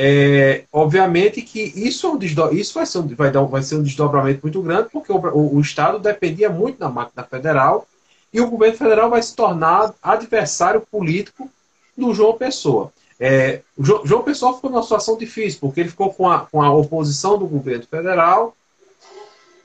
É, 0.00 0.62
obviamente 0.72 1.42
que 1.42 1.60
isso, 1.74 2.16
é 2.16 2.54
isso 2.54 2.74
vai, 2.74 2.86
ser 2.86 2.98
um, 2.98 3.08
vai, 3.08 3.32
dar, 3.32 3.42
vai 3.42 3.60
ser 3.64 3.74
um 3.74 3.82
desdobramento 3.82 4.38
muito 4.44 4.62
grande, 4.62 4.90
porque 4.92 5.10
o, 5.10 5.56
o, 5.56 5.60
Estado 5.60 5.98
dependia 5.98 6.48
muito 6.48 6.78
da 6.78 6.88
máquina 6.88 7.24
federal 7.24 7.84
e 8.32 8.40
o 8.40 8.48
governo 8.48 8.76
federal 8.76 9.10
vai 9.10 9.20
se 9.20 9.34
tornar 9.34 9.92
adversário 10.00 10.80
político 10.82 11.50
do 11.96 12.14
João 12.14 12.38
Pessoa. 12.38 12.92
É, 13.18 13.62
João, 13.76 14.22
Pessoa 14.22 14.54
ficou 14.54 14.70
numa 14.70 14.84
situação 14.84 15.18
difícil, 15.18 15.58
porque 15.58 15.80
ele 15.80 15.88
ficou 15.88 16.14
com 16.14 16.30
a, 16.30 16.46
com 16.46 16.62
a 16.62 16.72
oposição 16.72 17.36
do 17.36 17.48
governo 17.48 17.84
federal, 17.84 18.54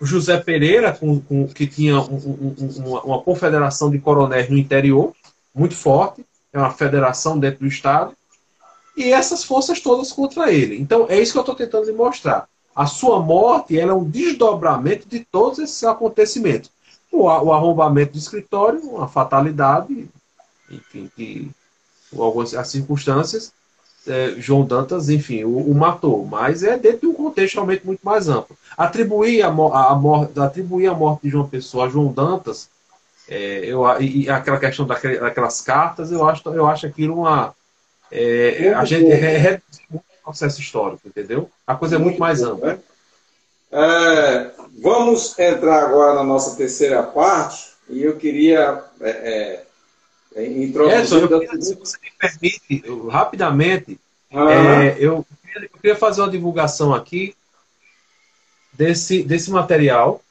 José 0.02 0.40
Pereira, 0.40 0.94
com, 0.94 1.20
com 1.22 1.48
que 1.48 1.68
tinha 1.68 2.02
um, 2.02 2.56
um, 2.58 2.84
uma, 2.84 3.02
uma 3.04 3.22
confederação 3.22 3.92
de 3.92 4.00
coronéis 4.00 4.50
no 4.50 4.58
interior, 4.58 5.14
muito 5.54 5.76
forte, 5.76 6.26
é 6.52 6.58
uma 6.58 6.72
federação 6.72 7.38
dentro 7.38 7.60
do 7.60 7.68
Estado, 7.68 8.16
e 8.96 9.12
essas 9.12 9.44
forças 9.44 9.80
todas 9.82 10.12
contra 10.12 10.52
ele. 10.52 10.80
Então, 10.80 11.08
é 11.10 11.20
isso 11.20 11.32
que 11.32 11.38
eu 11.38 11.42
estou 11.42 11.56
tentando 11.56 11.86
lhe 11.86 11.92
mostrar. 11.92 12.48
A 12.76 12.86
sua 12.86 13.20
morte 13.20 13.78
ela 13.78 13.92
é 13.92 13.96
um 13.96 14.04
desdobramento 14.04 15.08
de 15.08 15.20
todos 15.20 15.60
esses 15.60 15.84
acontecimentos. 15.84 16.72
O, 17.12 17.24
o 17.24 17.54
arrombamento 17.54 18.14
do 18.14 18.18
escritório, 18.18 18.80
uma 18.82 19.08
fatalidade, 19.08 20.08
enfim, 20.70 21.10
que 21.16 21.52
algumas 22.18 22.54
as 22.54 22.68
circunstâncias, 22.70 23.52
é, 24.08 24.36
João 24.38 24.66
Dantas, 24.66 25.10
enfim, 25.10 25.44
o, 25.44 25.58
o, 25.58 25.76
matou. 25.76 26.26
Mas 26.26 26.64
é 26.64 26.78
dentro 26.78 27.02
de 27.02 27.08
um 27.08 27.14
contexto 27.14 27.56
realmente 27.56 27.86
muito 27.86 28.02
mais 28.02 28.28
amplo. 28.28 28.58
Atribuir 28.76 29.44
a, 29.44 29.48
a, 29.48 29.92
a, 29.92 29.96
morte, 29.96 30.40
atribuir 30.40 30.88
a 30.88 30.94
morte 30.94 31.24
de 31.24 31.30
João 31.30 31.48
Pessoa 31.48 31.86
a 31.86 31.90
João 31.90 32.12
Dantas, 32.12 32.70
é, 33.28 33.66
eu, 33.66 33.84
e, 34.02 34.24
e 34.24 34.30
aquela 34.30 34.60
questão 34.60 34.86
daquelas 34.86 35.62
cartas, 35.62 36.12
eu 36.12 36.28
acho, 36.28 36.48
eu 36.50 36.68
acho 36.68 36.86
aquilo 36.86 37.20
uma 37.22 37.56
é, 38.16 38.74
a 38.74 38.86
gente 38.86 39.06
reduz 39.06 39.82
o 39.92 40.00
processo 40.24 40.62
histórico, 40.62 41.08
entendeu? 41.08 41.50
A 41.66 41.76
coisa 41.76 41.96
é 41.96 42.00
muito 42.00 42.20
mais 42.20 42.44
ampla. 42.44 42.80
É, 43.72 44.52
vamos 44.82 45.38
entrar 45.40 45.84
agora 45.84 46.14
na 46.14 46.24
nossa 46.24 46.56
terceira 46.56 47.02
parte 47.02 47.72
e 47.90 48.04
eu 48.04 48.16
queria 48.18 48.84
é, 49.02 49.64
é, 50.36 50.46
introduzir. 50.46 51.00
Edson, 51.00 51.18
eu 51.18 51.40
queria, 51.40 51.62
se 51.62 51.74
você 51.74 51.98
me 52.04 52.12
permite, 52.20 52.84
eu, 52.86 53.08
rapidamente, 53.08 54.00
ah. 54.32 54.52
É, 54.52 54.98
eu, 55.00 55.26
eu, 55.56 55.70
queria 55.82 55.96
fazer 55.96 56.22
uma 56.22 56.30
divulgação 56.30 56.94
aqui. 56.94 57.36
desse, 58.74 59.24
desse 59.24 59.50
material. 59.50 60.22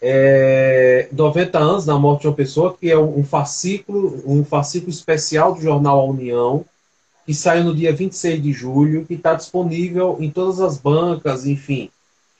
É, 0.00 1.08
90 1.12 1.58
anos 1.58 1.84
da 1.86 1.98
morte 1.98 2.22
de 2.22 2.28
uma 2.28 2.34
pessoa, 2.34 2.76
que 2.78 2.90
é 2.90 2.98
um 2.98 3.24
fascículo, 3.24 4.22
um 4.26 4.44
fascículo 4.44 4.90
especial 4.90 5.54
do 5.54 5.62
jornal 5.62 5.98
A 5.98 6.04
União, 6.04 6.64
que 7.24 7.34
saiu 7.34 7.64
no 7.64 7.74
dia 7.74 7.92
26 7.92 8.42
de 8.42 8.52
julho, 8.52 9.04
que 9.04 9.14
está 9.14 9.34
disponível 9.34 10.16
em 10.20 10.30
todas 10.30 10.60
as 10.60 10.76
bancas, 10.76 11.46
enfim, 11.46 11.90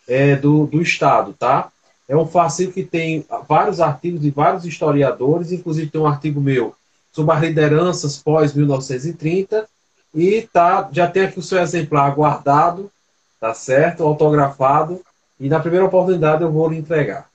é, 0.06 0.36
do, 0.36 0.66
do 0.66 0.82
Estado, 0.82 1.34
tá? 1.38 1.70
É 2.06 2.14
um 2.16 2.26
fascículo 2.26 2.74
que 2.74 2.84
tem 2.84 3.24
vários 3.48 3.80
artigos 3.80 4.20
de 4.20 4.30
vários 4.30 4.64
historiadores, 4.64 5.52
inclusive 5.52 5.90
tem 5.90 6.00
um 6.00 6.06
artigo 6.06 6.40
meu 6.40 6.74
sobre 7.12 7.34
as 7.34 7.40
lideranças 7.40 8.18
pós-1930, 8.18 9.64
e 10.14 10.42
tá, 10.52 10.88
já 10.92 11.08
tem 11.08 11.24
aqui 11.24 11.38
o 11.38 11.42
seu 11.42 11.58
exemplar 11.60 12.14
guardado, 12.14 12.90
tá 13.40 13.54
certo? 13.54 14.02
Autografado, 14.02 15.00
e 15.40 15.48
na 15.48 15.60
primeira 15.60 15.86
oportunidade 15.86 16.42
eu 16.42 16.52
vou 16.52 16.68
lhe 16.68 16.76
entregar. 16.76 17.28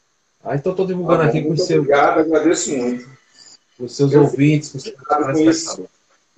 Ah, 0.43 0.55
então 0.55 0.71
estou 0.71 0.85
divulgando 0.85 1.23
ah, 1.23 1.25
aqui 1.25 1.41
com 1.41 1.51
os 1.51 1.65
seus. 1.65 1.79
Obrigado, 1.79 2.19
agradeço 2.19 2.75
muito. 2.75 3.09
Com 3.77 3.85
os 3.85 3.95
seus 3.95 4.11
eu 4.11 4.21
ouvintes, 4.21 4.71
com 4.71 4.77
os 4.77 4.83
seus 4.83 5.89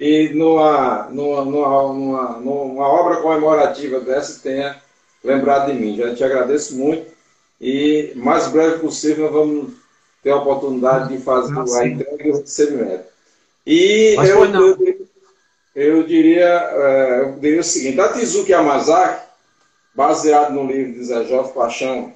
E 0.01 0.29
numa, 0.29 1.09
numa, 1.11 1.45
numa, 1.45 2.39
numa, 2.39 2.87
obra 2.87 3.17
comemorativa 3.17 3.99
dessa, 3.99 4.41
tenha 4.41 4.81
lembrado 5.23 5.71
de 5.71 5.77
mim. 5.77 5.95
Já 5.95 6.15
te 6.15 6.23
agradeço 6.23 6.75
muito. 6.75 7.05
E 7.61 8.11
mais 8.15 8.47
breve 8.47 8.79
possível 8.79 9.25
nós 9.25 9.33
vamos 9.33 9.73
ter 10.23 10.31
a 10.31 10.37
oportunidade 10.37 11.15
de 11.15 11.23
fazer 11.23 11.53
ah, 11.55 11.79
a 11.79 11.87
entrega 11.87 12.27
e 12.27 12.31
o 12.31 12.37
recebimento. 12.41 13.03
E 13.63 14.15
eu, 14.17 14.45
eu, 14.45 15.07
eu, 15.75 16.03
diria, 16.03 16.49
é, 16.49 17.21
eu 17.21 17.39
diria 17.39 17.59
o 17.59 17.63
seguinte: 17.63 18.01
a 18.01 18.11
Tizuki 18.11 18.53
Yamazaki, 18.53 19.27
baseado 19.93 20.51
no 20.51 20.65
livro 20.65 20.93
de 20.93 21.03
Zé 21.03 21.25
Jovem 21.25 21.53
Paixão 21.53 22.11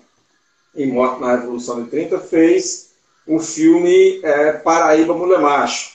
e 0.74 0.88
Morte 0.88 1.22
na 1.22 1.36
Revolução 1.36 1.84
de 1.84 1.92
30, 1.92 2.18
fez 2.18 2.90
o 3.28 3.38
filme 3.38 4.22
é, 4.24 4.54
Paraíba 4.54 5.14
Mulher 5.14 5.40
Macho, 5.40 5.95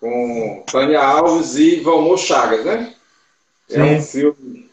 com 0.00 0.62
Tânia 0.70 1.00
Alves 1.00 1.56
e 1.56 1.80
Valmor 1.80 2.18
Chagas, 2.18 2.64
né? 2.64 2.94
Sim. 3.68 3.80
É 3.80 3.82
um 3.82 4.02
filme. 4.02 4.70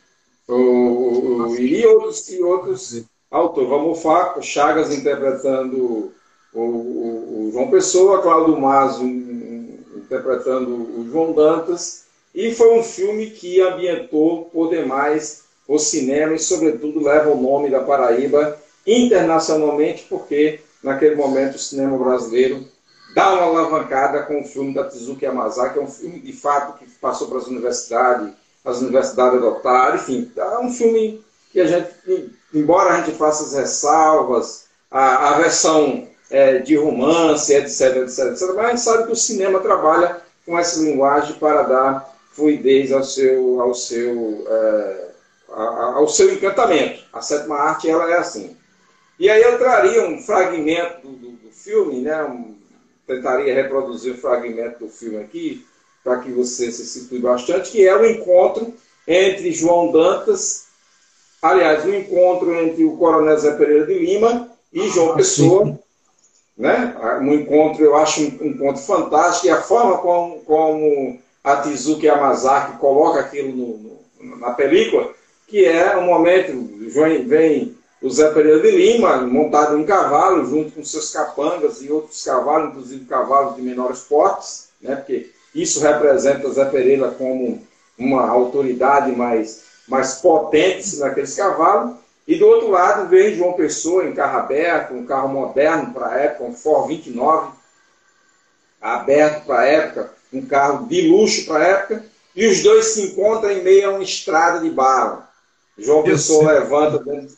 O, 0.48 0.54
o, 0.54 1.48
o, 1.48 1.58
e 1.58 1.86
outros, 1.86 2.30
e 2.30 2.42
outros 2.42 3.04
autores. 3.32 3.70
Valmor 3.70 3.98
Chagas 4.42 4.94
interpretando 4.94 6.14
o, 6.54 6.62
o, 6.62 7.50
João 7.52 7.70
Pessoa, 7.70 8.22
Cláudio 8.22 8.60
Mazo 8.60 9.04
interpretando 9.04 10.70
o 10.72 11.10
João 11.12 11.34
Dantas. 11.34 12.06
E 12.34 12.54
foi 12.54 12.78
um 12.78 12.84
filme 12.84 13.32
que 13.32 13.62
ambientou 13.62 14.46
por 14.46 14.70
demais 14.70 15.46
o 15.68 15.80
cinema 15.80 16.36
e, 16.36 16.40
sobretudo, 16.40 17.04
leva 17.04 17.32
o 17.32 17.42
nome 17.42 17.70
da 17.70 17.80
Paraíba 17.80 18.58
internacionalmente, 18.86 20.06
porque 20.08 20.60
naquele 20.84 21.16
momento 21.16 21.56
o 21.56 21.60
cinema 21.60 21.98
brasileiro 21.98 22.66
dá 23.16 23.34
uma 23.34 23.43
alavancada 23.43 24.24
com 24.24 24.41
o 24.41 24.43
filme 24.43 24.74
da 24.74 24.84
Tizuki 24.84 25.24
Yamazaki, 25.24 25.74
que 25.74 25.80
é 25.80 25.82
um 25.82 25.88
filme 25.88 26.20
de 26.20 26.34
fato 26.34 26.78
que 26.78 26.86
passou 26.99 27.30
para 27.30 27.38
as 27.38 27.47
universidades, 27.47 28.34
as 28.63 28.82
universidades 28.82 29.38
adotaram, 29.39 29.95
enfim, 29.95 30.30
é 30.36 30.59
um 30.59 30.70
filme 30.70 31.24
que 31.49 31.61
a 31.61 31.66
gente, 31.66 31.89
embora 32.53 32.89
a 32.89 33.01
gente 33.01 33.18
faça 33.18 33.43
as 33.43 33.53
ressalvas, 33.53 34.66
a, 34.91 35.30
a 35.30 35.38
versão 35.38 36.05
é, 36.30 36.57
de 36.57 36.76
romance, 36.76 37.53
etc, 37.53 37.97
etc, 37.97 38.26
etc, 38.32 38.49
mas 38.53 38.66
a 38.66 38.70
gente 38.70 38.82
sabe 38.82 39.05
que 39.05 39.13
o 39.13 39.16
cinema 39.16 39.61
trabalha 39.61 40.22
com 40.45 40.59
essa 40.59 40.82
linguagem 40.82 41.36
para 41.36 41.63
dar 41.63 42.16
fluidez 42.34 42.91
ao 42.91 43.03
seu, 43.03 43.61
ao 43.61 43.74
seu, 43.74 44.45
é, 44.45 45.07
ao 45.53 46.07
seu 46.09 46.34
encantamento. 46.34 47.01
A 47.13 47.22
sétima 47.22 47.55
arte 47.55 47.89
ela 47.89 48.11
é 48.11 48.18
assim. 48.18 48.57
E 49.18 49.30
aí 49.30 49.41
eu 49.41 49.57
traria 49.57 50.05
um 50.05 50.22
fragmento 50.22 51.07
do, 51.07 51.13
do, 51.13 51.32
do 51.32 51.51
filme, 51.51 52.01
né? 52.01 52.22
Um, 52.26 52.64
tentaria 53.08 53.53
reproduzir 53.53 54.14
um 54.14 54.18
fragmento 54.18 54.80
do 54.80 54.89
filme 54.89 55.18
aqui, 55.18 55.66
para 56.03 56.20
que 56.20 56.32
você 56.32 56.72
se 56.72 56.86
situe 56.86 57.20
bastante, 57.20 57.72
que 57.72 57.88
é 57.88 57.95
o 57.95 58.06
encontro 58.06 58.74
entre 59.08 59.51
João 59.51 59.91
Dantas, 59.91 60.66
aliás, 61.41 61.86
o 61.86 61.89
um 61.89 61.95
encontro 61.95 62.53
entre 62.56 62.84
o 62.84 62.97
Coronel 62.97 63.38
Zé 63.38 63.56
Pereira 63.56 63.86
de 63.86 63.97
Lima 63.97 64.49
e 64.72 64.89
João 64.89 65.14
ah, 65.14 65.16
Pessoa, 65.16 65.80
né? 66.58 66.95
Um 67.22 67.34
encontro, 67.34 67.84
eu 67.84 67.95
acho 67.95 68.22
um 68.22 68.45
encontro 68.45 68.82
fantástico, 68.82 69.47
e 69.47 69.49
a 69.49 69.62
forma 69.62 69.97
como, 69.97 70.39
como 70.41 71.20
a 71.43 71.58
Tizuki 71.58 72.06
Yamazaki 72.06 72.78
coloca 72.78 73.20
aquilo 73.20 73.49
no, 73.49 73.99
no, 74.20 74.38
na 74.38 74.51
película, 74.51 75.14
que 75.47 75.66
é 75.66 75.95
um 75.97 76.06
momento, 76.06 76.51
vem, 76.89 77.26
vem 77.28 77.78
o 78.02 78.10
Zé 78.10 78.30
Pereira 78.32 78.62
de 78.62 78.72
Lima, 78.72 79.18
montado 79.18 79.78
em 79.78 79.82
um 79.82 79.86
cavalo, 79.86 80.46
junto 80.46 80.72
com 80.72 80.84
seus 80.84 81.12
capangas 81.12 81.82
e 81.82 81.91
outros 81.91 82.24
cavalos, 82.24 82.70
inclusive 82.70 83.06
cavalos 83.06 83.56
de 83.56 83.62
menores 83.62 84.02
portes, 84.02 84.70
né, 84.82 84.96
porque 84.96 85.32
isso 85.54 85.80
representa 85.80 86.52
Zé 86.52 86.66
Pereira 86.66 87.10
como 87.12 87.66
uma 87.98 88.30
autoridade 88.30 89.12
mais, 89.14 89.64
mais 89.88 90.16
potente 90.16 90.98
naqueles 90.98 91.34
cavalos. 91.36 91.96
E 92.28 92.36
do 92.36 92.48
outro 92.48 92.70
lado 92.70 93.08
vem 93.08 93.36
João 93.36 93.54
Pessoa 93.54 94.06
em 94.06 94.14
carro 94.14 94.39
aberto, 94.39 94.93
um 94.93 95.06
carro 95.06 95.30
moderno 95.30 95.93
para 95.93 96.10
a 96.10 96.18
época, 96.18 96.43
um 96.43 96.54
Ford 96.54 96.88
29, 96.88 97.52
aberto 98.82 99.46
para 99.46 99.60
a 99.60 99.66
época, 99.66 100.14
um 100.34 100.46
carro 100.46 100.88
de 100.88 101.08
luxo 101.08 101.46
para 101.46 101.64
a 101.64 101.68
época, 101.68 102.06
e 102.36 102.48
os 102.48 102.62
dois 102.62 102.88
se 102.88 103.02
encontram 103.04 103.52
em 103.52 103.64
meio 103.64 103.88
a 103.88 103.93
uma 103.93 104.04
estrada 104.04 104.60
de 104.60 104.70
bala. 104.70 105.30
João 105.78 106.04
Pessoa 106.04 106.52
levanta 106.52 107.00
dentro 107.00 107.36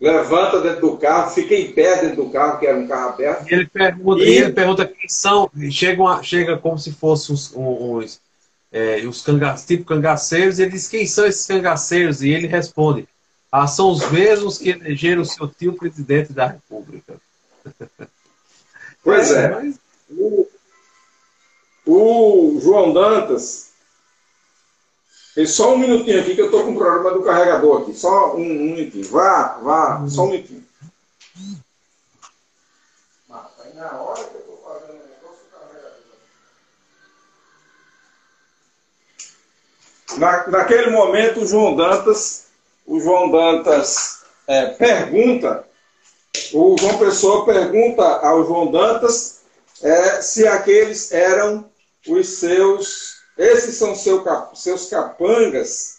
levanta 0.00 0.60
dentro 0.60 0.82
do 0.82 0.96
carro, 0.98 1.30
fica 1.30 1.54
em 1.54 1.72
pé 1.72 2.02
dentro 2.02 2.24
do 2.24 2.30
carro, 2.30 2.58
que 2.58 2.66
era 2.66 2.78
um 2.78 2.86
carro 2.86 3.10
aberto. 3.10 3.50
E 3.50 3.54
ele 3.54 3.66
pergunta, 3.66 4.22
e... 4.22 4.28
ele 4.28 4.52
pergunta 4.52 4.86
quem 4.86 5.08
são, 5.08 5.50
chega, 5.70 6.22
chega 6.22 6.58
como 6.58 6.78
se 6.78 6.92
fossem 6.92 7.34
os, 7.34 7.52
os, 7.54 8.20
é, 8.70 9.00
tipo 9.66 9.84
cangaceiros, 9.84 10.58
e 10.58 10.62
ele 10.62 10.72
diz 10.72 10.88
quem 10.88 11.06
são 11.06 11.26
esses 11.26 11.46
cangaceiros, 11.46 12.22
e 12.22 12.30
ele 12.30 12.46
responde, 12.46 13.08
ah, 13.50 13.66
são 13.66 13.90
os 13.90 14.10
mesmos 14.10 14.58
que 14.58 14.70
elegeram 14.70 15.22
o 15.22 15.26
seu 15.26 15.48
tio 15.48 15.72
presidente 15.72 16.32
da 16.32 16.48
República. 16.48 17.14
Pois 19.02 19.30
é. 19.32 19.44
é. 19.44 19.48
Mas... 19.48 19.80
O, 20.10 20.46
o 21.86 22.60
João 22.60 22.92
Dantas, 22.92 23.65
e 25.36 25.46
só 25.46 25.74
um 25.74 25.78
minutinho 25.78 26.18
aqui 26.18 26.34
que 26.34 26.40
eu 26.40 26.46
estou 26.46 26.64
com 26.64 26.72
o 26.72 26.78
problema 26.78 27.12
do 27.12 27.22
carregador 27.22 27.82
aqui. 27.82 27.92
Só 27.92 28.34
um, 28.34 28.40
um 28.40 28.74
minutinho. 28.74 29.06
Vá, 29.10 29.58
vá, 29.62 30.08
só 30.08 30.22
um 30.22 30.30
minutinho. 30.30 30.64
Mas 33.28 33.44
aí 33.62 33.74
na 33.74 33.92
hora 34.00 34.24
que 34.24 34.34
eu 34.34 34.40
estou 34.40 34.56
fazendo 34.64 34.92
o 34.92 35.08
negócio 35.08 35.44
do 35.44 35.50
carregador. 35.52 36.06
Na, 40.16 40.46
naquele 40.48 40.90
momento, 40.90 41.40
o 41.40 41.46
João 41.46 41.76
Dantas, 41.76 42.46
o 42.86 42.98
João 42.98 43.30
Dantas 43.30 44.24
é, 44.46 44.68
pergunta, 44.68 45.68
o 46.54 46.76
João 46.78 46.96
Pessoa 46.96 47.44
pergunta 47.44 48.02
ao 48.02 48.46
João 48.46 48.72
Dantas 48.72 49.42
é, 49.82 50.22
se 50.22 50.48
aqueles 50.48 51.12
eram 51.12 51.70
os 52.08 52.26
seus 52.38 53.15
esses 53.36 53.76
são 53.76 53.94
seu, 53.94 54.24
seus 54.54 54.88
capangas. 54.88 55.96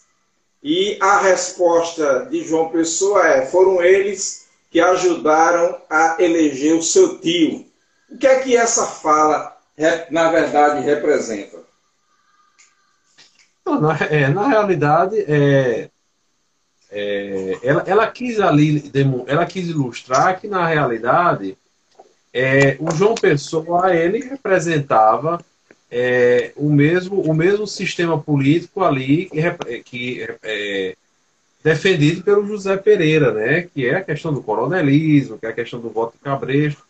E 0.64 0.98
a 1.00 1.20
resposta 1.20 2.26
de 2.26 2.44
João 2.44 2.70
Pessoa 2.70 3.26
é: 3.28 3.46
foram 3.46 3.82
eles 3.82 4.48
que 4.72 4.82
ajudaram 4.82 5.80
a 5.90 6.18
eleger 6.20 6.76
o 6.76 6.84
seu 6.84 7.20
tio. 7.20 7.66
O 8.10 8.18
que 8.18 8.28
é 8.28 8.40
que 8.40 8.56
essa 8.56 8.86
fala, 8.86 9.56
na 10.10 10.32
verdade, 10.32 10.82
representa? 10.82 11.58
na, 13.66 13.98
é, 14.10 14.28
na 14.30 14.48
realidade, 14.48 15.20
é, 15.20 15.90
é, 16.90 17.60
ela, 17.62 17.84
ela, 17.86 18.12
quis 18.12 18.40
ali, 18.40 18.92
ela 19.28 19.46
quis 19.46 19.68
ilustrar 19.68 20.40
que, 20.40 20.48
na 20.48 20.66
realidade, 20.66 21.58
é, 22.34 22.78
o 22.80 22.92
João 22.92 23.16
Pessoa, 23.16 23.94
ele 23.96 24.20
representava 24.20 25.44
é, 25.90 26.52
o, 26.56 26.70
mesmo, 26.70 27.22
o 27.22 27.34
mesmo 27.34 27.66
sistema 27.66 28.20
político 28.20 28.84
ali 28.84 29.30
que, 29.30 29.80
que 29.84 30.28
é, 30.44 30.96
defendido 31.64 32.24
pelo 32.24 32.46
José 32.46 32.76
Pereira, 32.78 33.32
né? 33.34 33.68
que 33.74 33.86
é 33.86 33.96
a 33.96 34.04
questão 34.04 34.34
do 34.34 34.44
coronelismo, 34.44 35.38
que 35.38 35.46
é 35.46 35.50
a 35.50 35.54
questão 35.54 35.80
do 35.80 35.90
voto 35.90 36.18
cabresto. 36.22 36.86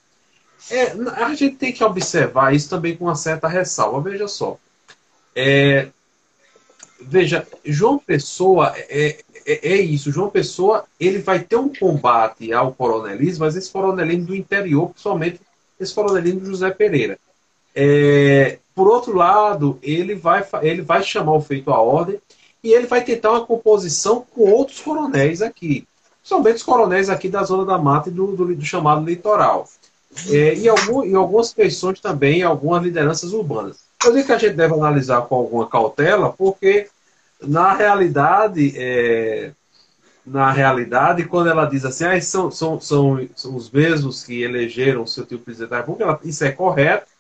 É, 0.70 0.92
a 1.24 1.34
gente 1.36 1.56
tem 1.56 1.72
que 1.72 1.84
observar 1.84 2.54
isso 2.54 2.70
também 2.70 2.96
com 2.96 3.06
uma 3.06 3.16
certa 3.16 3.48
ressalva. 3.48 4.10
Veja 4.10 4.28
só. 4.28 4.58
É, 5.36 5.88
veja, 7.00 7.46
João 7.64 8.00
Pessoa 8.00 8.74
é, 8.76 9.18
é, 9.46 9.74
é, 9.74 9.76
isso. 9.78 10.12
João 10.12 10.30
Pessoa 10.30 10.86
ele 11.00 11.20
vai 11.20 11.40
ter 11.40 11.56
um 11.56 11.74
combate 11.74 12.52
ao 12.52 12.74
coronelismo, 12.74 13.46
mas 13.46 13.56
esse 13.56 13.72
coronelismo 13.72 14.26
do 14.26 14.36
interior, 14.36 14.90
principalmente 14.90 15.40
esse 15.80 15.94
coronelismo 15.94 16.40
do 16.42 16.48
José 16.48 16.72
Pereira. 16.72 17.20
É, 17.76 18.58
por 18.78 18.88
outro 18.88 19.16
lado, 19.16 19.80
ele 19.82 20.14
vai, 20.14 20.46
ele 20.62 20.84
vai 20.84 21.02
chamar 21.02 21.34
o 21.34 21.42
feito 21.42 21.72
à 21.72 21.82
ordem 21.82 22.22
e 22.64 22.72
ele 22.72 22.86
vai 22.86 23.04
tentar 23.04 23.32
uma 23.32 23.44
composição 23.44 24.24
com 24.36 24.52
outros 24.52 24.80
coronéis 24.80 25.42
aqui. 25.42 25.88
principalmente 26.20 26.58
os 26.58 26.64
coronéis 26.64 27.10
aqui 27.10 27.28
da 27.28 27.44
Zona 27.44 27.66
da 27.66 27.80
Mata 27.80 28.10
e 28.10 28.12
do, 28.12 28.36
do, 28.36 28.56
do 28.56 28.64
chamado 28.64 29.04
litoral. 29.04 29.68
É, 30.30 30.54
e, 30.54 30.70
algum, 30.70 31.04
e 31.04 31.16
algumas 31.16 31.52
pessoas 31.52 32.00
também, 32.00 32.44
algumas 32.44 32.84
lideranças 32.84 33.34
urbanas. 33.34 33.80
Eu 34.06 34.14
digo 34.14 34.28
que 34.28 34.34
a 34.34 34.38
gente 34.38 34.54
deve 34.54 34.76
analisar 34.76 35.24
com 35.24 35.34
alguma 35.34 35.68
cautela, 35.68 36.32
porque 36.32 36.88
na 37.42 37.74
realidade, 37.74 38.74
é, 38.76 39.54
na 40.24 40.52
realidade, 40.52 41.26
quando 41.26 41.50
ela 41.50 41.66
diz 41.66 41.84
assim, 41.84 42.06
ah, 42.06 42.22
são, 42.22 42.52
são, 42.52 42.80
são, 42.80 43.28
são 43.36 43.56
os 43.56 43.72
mesmos 43.72 44.24
que 44.24 44.44
elegeram 44.44 45.02
o 45.02 45.08
seu 45.08 45.26
tio 45.26 45.40
presidente 45.40 45.72
da 45.72 45.78
República, 45.78 46.04
ela, 46.04 46.20
isso 46.24 46.46
é 46.46 46.52
correto, 46.52 47.17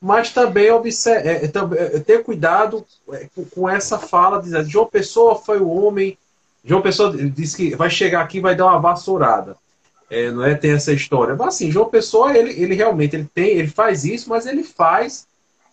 mas 0.00 0.30
também 0.30 0.70
observe, 0.70 1.28
é, 1.28 1.44
é, 1.44 2.00
ter 2.00 2.22
cuidado 2.22 2.86
é, 3.12 3.28
com, 3.50 3.68
essa 3.68 3.98
fala, 3.98 4.40
diz, 4.40 4.68
João 4.68 4.86
Pessoa 4.86 5.34
foi 5.34 5.58
o 5.58 5.68
homem, 5.68 6.16
João 6.64 6.82
Pessoa 6.82 7.16
disse 7.16 7.56
que 7.56 7.76
vai 7.76 7.90
chegar 7.90 8.22
aqui 8.22 8.38
e 8.38 8.42
vai 8.42 8.54
dar 8.54 8.66
uma 8.66 8.78
vassourada. 8.78 9.56
É, 10.10 10.30
não 10.30 10.44
é? 10.44 10.54
Tem 10.54 10.72
essa 10.72 10.92
história. 10.92 11.34
Mas 11.34 11.48
assim, 11.48 11.70
João 11.70 11.90
Pessoa, 11.90 12.36
ele, 12.36 12.50
ele 12.50 12.74
realmente 12.74 13.14
ele 13.14 13.28
tem, 13.34 13.50
ele 13.50 13.68
faz 13.68 14.04
isso, 14.04 14.30
mas 14.30 14.46
ele 14.46 14.62
faz, 14.62 15.26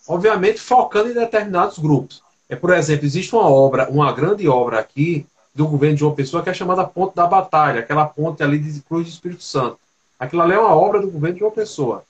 obviamente, 0.07 0.59
focando 0.59 1.09
em 1.09 1.13
determinados 1.13 1.77
grupos. 1.79 2.21
É, 2.49 2.55
por 2.55 2.71
exemplo, 2.73 3.05
existe 3.05 3.33
uma 3.33 3.49
obra, 3.49 3.89
uma 3.89 4.11
grande 4.11 4.47
obra 4.47 4.79
aqui 4.79 5.25
do 5.53 5.67
governo 5.67 5.95
de 5.95 6.01
João 6.01 6.13
Pessoa 6.15 6.43
que 6.43 6.49
é 6.49 6.53
chamada 6.53 6.83
Ponte 6.83 7.15
da 7.15 7.25
Batalha, 7.25 7.79
aquela 7.79 8.05
ponte 8.05 8.43
ali 8.43 8.59
de 8.59 8.81
Cruz 8.81 9.05
do 9.05 9.09
Espírito 9.09 9.43
Santo. 9.43 9.79
Aquilo 10.19 10.41
ali 10.41 10.53
é 10.53 10.59
uma 10.59 10.75
obra 10.75 10.99
do 10.99 11.09
governo 11.09 11.35
de 11.35 11.39
João 11.39 11.51
Pessoa. 11.51 12.03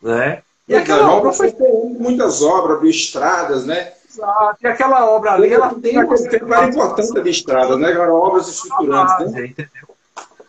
Né? 0.00 0.42
E 0.66 0.74
aquela 0.74 1.12
obra 1.12 1.32
foi 1.32 1.54
muitas 1.98 2.42
obras, 2.42 2.80
de 2.80 2.88
estradas, 2.88 3.66
né? 3.66 3.92
Exato. 4.10 4.58
E 4.62 4.66
aquela 4.66 5.10
obra 5.10 5.32
ali, 5.32 5.52
ela 5.52 5.74
tem 5.74 5.98
uma 5.98 6.16
tempo 6.16 6.54
importância 6.64 7.22
de 7.22 7.30
estrada, 7.30 7.76
né? 7.76 7.88
Agora, 7.92 8.14
obras 8.14 8.48
estruturantes, 8.48 9.32
né? 9.32 9.46
Entendeu? 9.46 9.88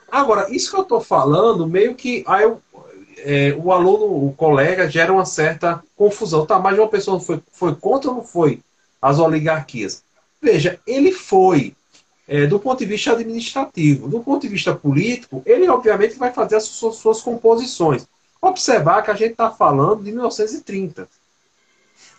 Agora, 0.10 0.50
isso 0.50 0.72
que 0.72 0.78
eu 0.78 0.84
estou 0.84 1.02
falando, 1.02 1.68
meio 1.68 1.96
que 1.96 2.24
aí 2.28 2.44
eu, 2.44 2.62
é, 3.18 3.58
o 3.62 3.72
aluno, 3.72 4.28
o 4.28 4.34
colega, 4.38 4.90
gera 4.90 5.12
uma 5.12 5.26
certa 5.26 5.84
confusão. 5.98 6.46
Tá, 6.46 6.60
mas 6.60 6.78
uma 6.78 6.88
pessoa 6.88 7.20
foi, 7.20 7.42
foi 7.52 7.76
contra 7.76 8.10
ou 8.10 8.18
não 8.18 8.24
foi 8.24 8.62
as 9.02 9.20
oligarquias? 9.20 10.04
Veja, 10.42 10.80
ele 10.88 11.12
foi 11.12 11.76
é, 12.28 12.46
do 12.46 12.60
ponto 12.60 12.80
de 12.80 12.86
vista 12.86 13.12
administrativo. 13.12 14.08
Do 14.08 14.22
ponto 14.22 14.44
de 14.44 14.48
vista 14.48 14.74
político, 14.74 15.42
ele 15.46 15.68
obviamente 15.68 16.16
vai 16.16 16.32
fazer 16.32 16.56
as 16.56 16.64
suas, 16.64 16.96
suas 16.96 17.22
composições. 17.22 18.08
Observar 18.48 19.02
que 19.02 19.12
a 19.12 19.16
gente 19.16 19.32
está 19.32 19.50
falando 19.52 20.04
de 20.04 20.12
1930. 20.12 21.08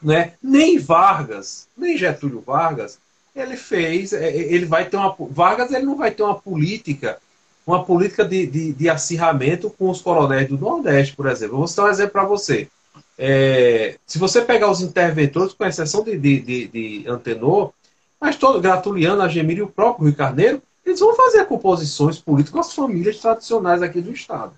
Né? 0.02 0.32
Nem 0.42 0.78
Vargas, 0.78 1.68
nem 1.76 1.96
Getúlio 1.96 2.40
Vargas, 2.40 2.98
ele 3.34 3.56
fez, 3.56 4.12
é, 4.12 4.34
ele 4.34 4.66
vai 4.66 4.88
ter 4.88 4.96
uma. 4.96 5.14
Vargas 5.30 5.70
ele 5.72 5.84
não 5.84 5.96
vai 5.96 6.10
ter 6.10 6.22
uma 6.22 6.38
política 6.38 7.18
uma 7.66 7.84
política 7.84 8.24
de, 8.24 8.46
de, 8.46 8.72
de 8.72 8.88
acirramento 8.88 9.68
com 9.70 9.90
os 9.90 10.00
coronéis 10.00 10.48
do 10.48 10.56
Nordeste, 10.56 11.16
por 11.16 11.26
exemplo. 11.26 11.54
Eu 11.54 11.58
vou 11.58 11.66
citar 11.66 11.86
um 11.86 11.90
exemplo 11.90 12.12
para 12.12 12.24
você. 12.24 12.68
É, 13.18 13.96
se 14.06 14.18
você 14.18 14.40
pegar 14.42 14.70
os 14.70 14.80
interventores, 14.80 15.52
com 15.52 15.64
exceção 15.64 16.04
de, 16.04 16.16
de, 16.16 16.40
de, 16.40 16.68
de 16.68 17.08
Antenor, 17.08 17.72
mas 18.20 18.36
todo 18.36 18.60
Gratuliano, 18.60 19.20
Agemir 19.20 19.58
e 19.58 19.62
o 19.62 19.68
próprio 19.68 20.04
Rui 20.04 20.14
Carneiro, 20.14 20.62
eles 20.84 21.00
vão 21.00 21.16
fazer 21.16 21.44
composições 21.46 22.18
políticas 22.18 22.52
com 22.52 22.60
as 22.60 22.72
famílias 22.72 23.18
tradicionais 23.18 23.82
aqui 23.82 24.00
do 24.00 24.12
Estado. 24.12 24.52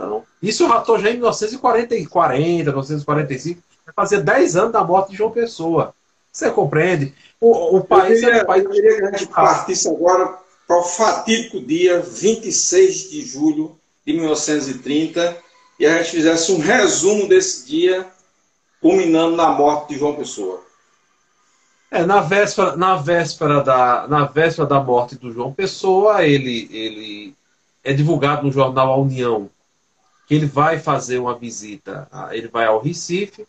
Então, 0.00 0.24
isso 0.42 0.62
eu 0.62 0.68
já 0.68 0.78
estou 0.78 0.98
já 0.98 1.10
em 1.10 1.14
1940, 1.14 2.08
40, 2.08 2.70
1945, 2.70 3.62
vai 3.84 3.94
fazer 3.94 4.22
10 4.22 4.56
anos 4.56 4.72
da 4.72 4.82
morte 4.82 5.10
de 5.10 5.16
João 5.18 5.30
Pessoa. 5.30 5.94
Você 6.32 6.50
compreende? 6.50 7.14
O, 7.38 7.76
o 7.76 7.84
país 7.84 8.20
queria, 8.20 8.38
é 8.38 8.42
um 8.42 8.46
país. 8.46 8.64
Eu 8.64 8.70
queria 8.70 8.96
que 8.96 9.04
a 9.04 9.10
gente 9.10 9.26
partisse 9.26 9.88
agora 9.88 10.38
para 10.66 10.78
o 10.78 10.82
fatídico 10.82 11.60
dia 11.60 12.00
26 12.00 13.10
de 13.10 13.22
julho 13.26 13.76
de 14.06 14.14
1930 14.14 15.36
e 15.78 15.84
a 15.84 15.98
gente 15.98 16.12
fizesse 16.12 16.50
um 16.52 16.58
resumo 16.58 17.28
desse 17.28 17.66
dia, 17.66 18.06
culminando 18.80 19.36
na 19.36 19.50
morte 19.50 19.90
de 19.90 19.98
João 19.98 20.14
Pessoa. 20.14 20.62
É, 21.90 22.06
na 22.06 22.20
véspera, 22.20 22.74
na 22.76 22.96
véspera 22.96 23.62
da, 23.62 24.06
na 24.08 24.24
véspera 24.24 24.66
da 24.66 24.80
morte 24.80 25.16
do 25.16 25.30
João 25.30 25.52
Pessoa, 25.52 26.24
ele, 26.24 26.70
ele 26.72 27.34
é 27.84 27.92
divulgado 27.92 28.46
no 28.46 28.52
jornal 28.52 28.92
A 28.92 28.96
União 28.96 29.50
ele 30.30 30.46
vai 30.46 30.78
fazer 30.78 31.18
uma 31.18 31.36
visita, 31.36 32.08
ele 32.30 32.48
vai 32.48 32.66
ao 32.66 32.80
Recife. 32.80 33.46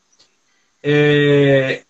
É, 0.83 1.83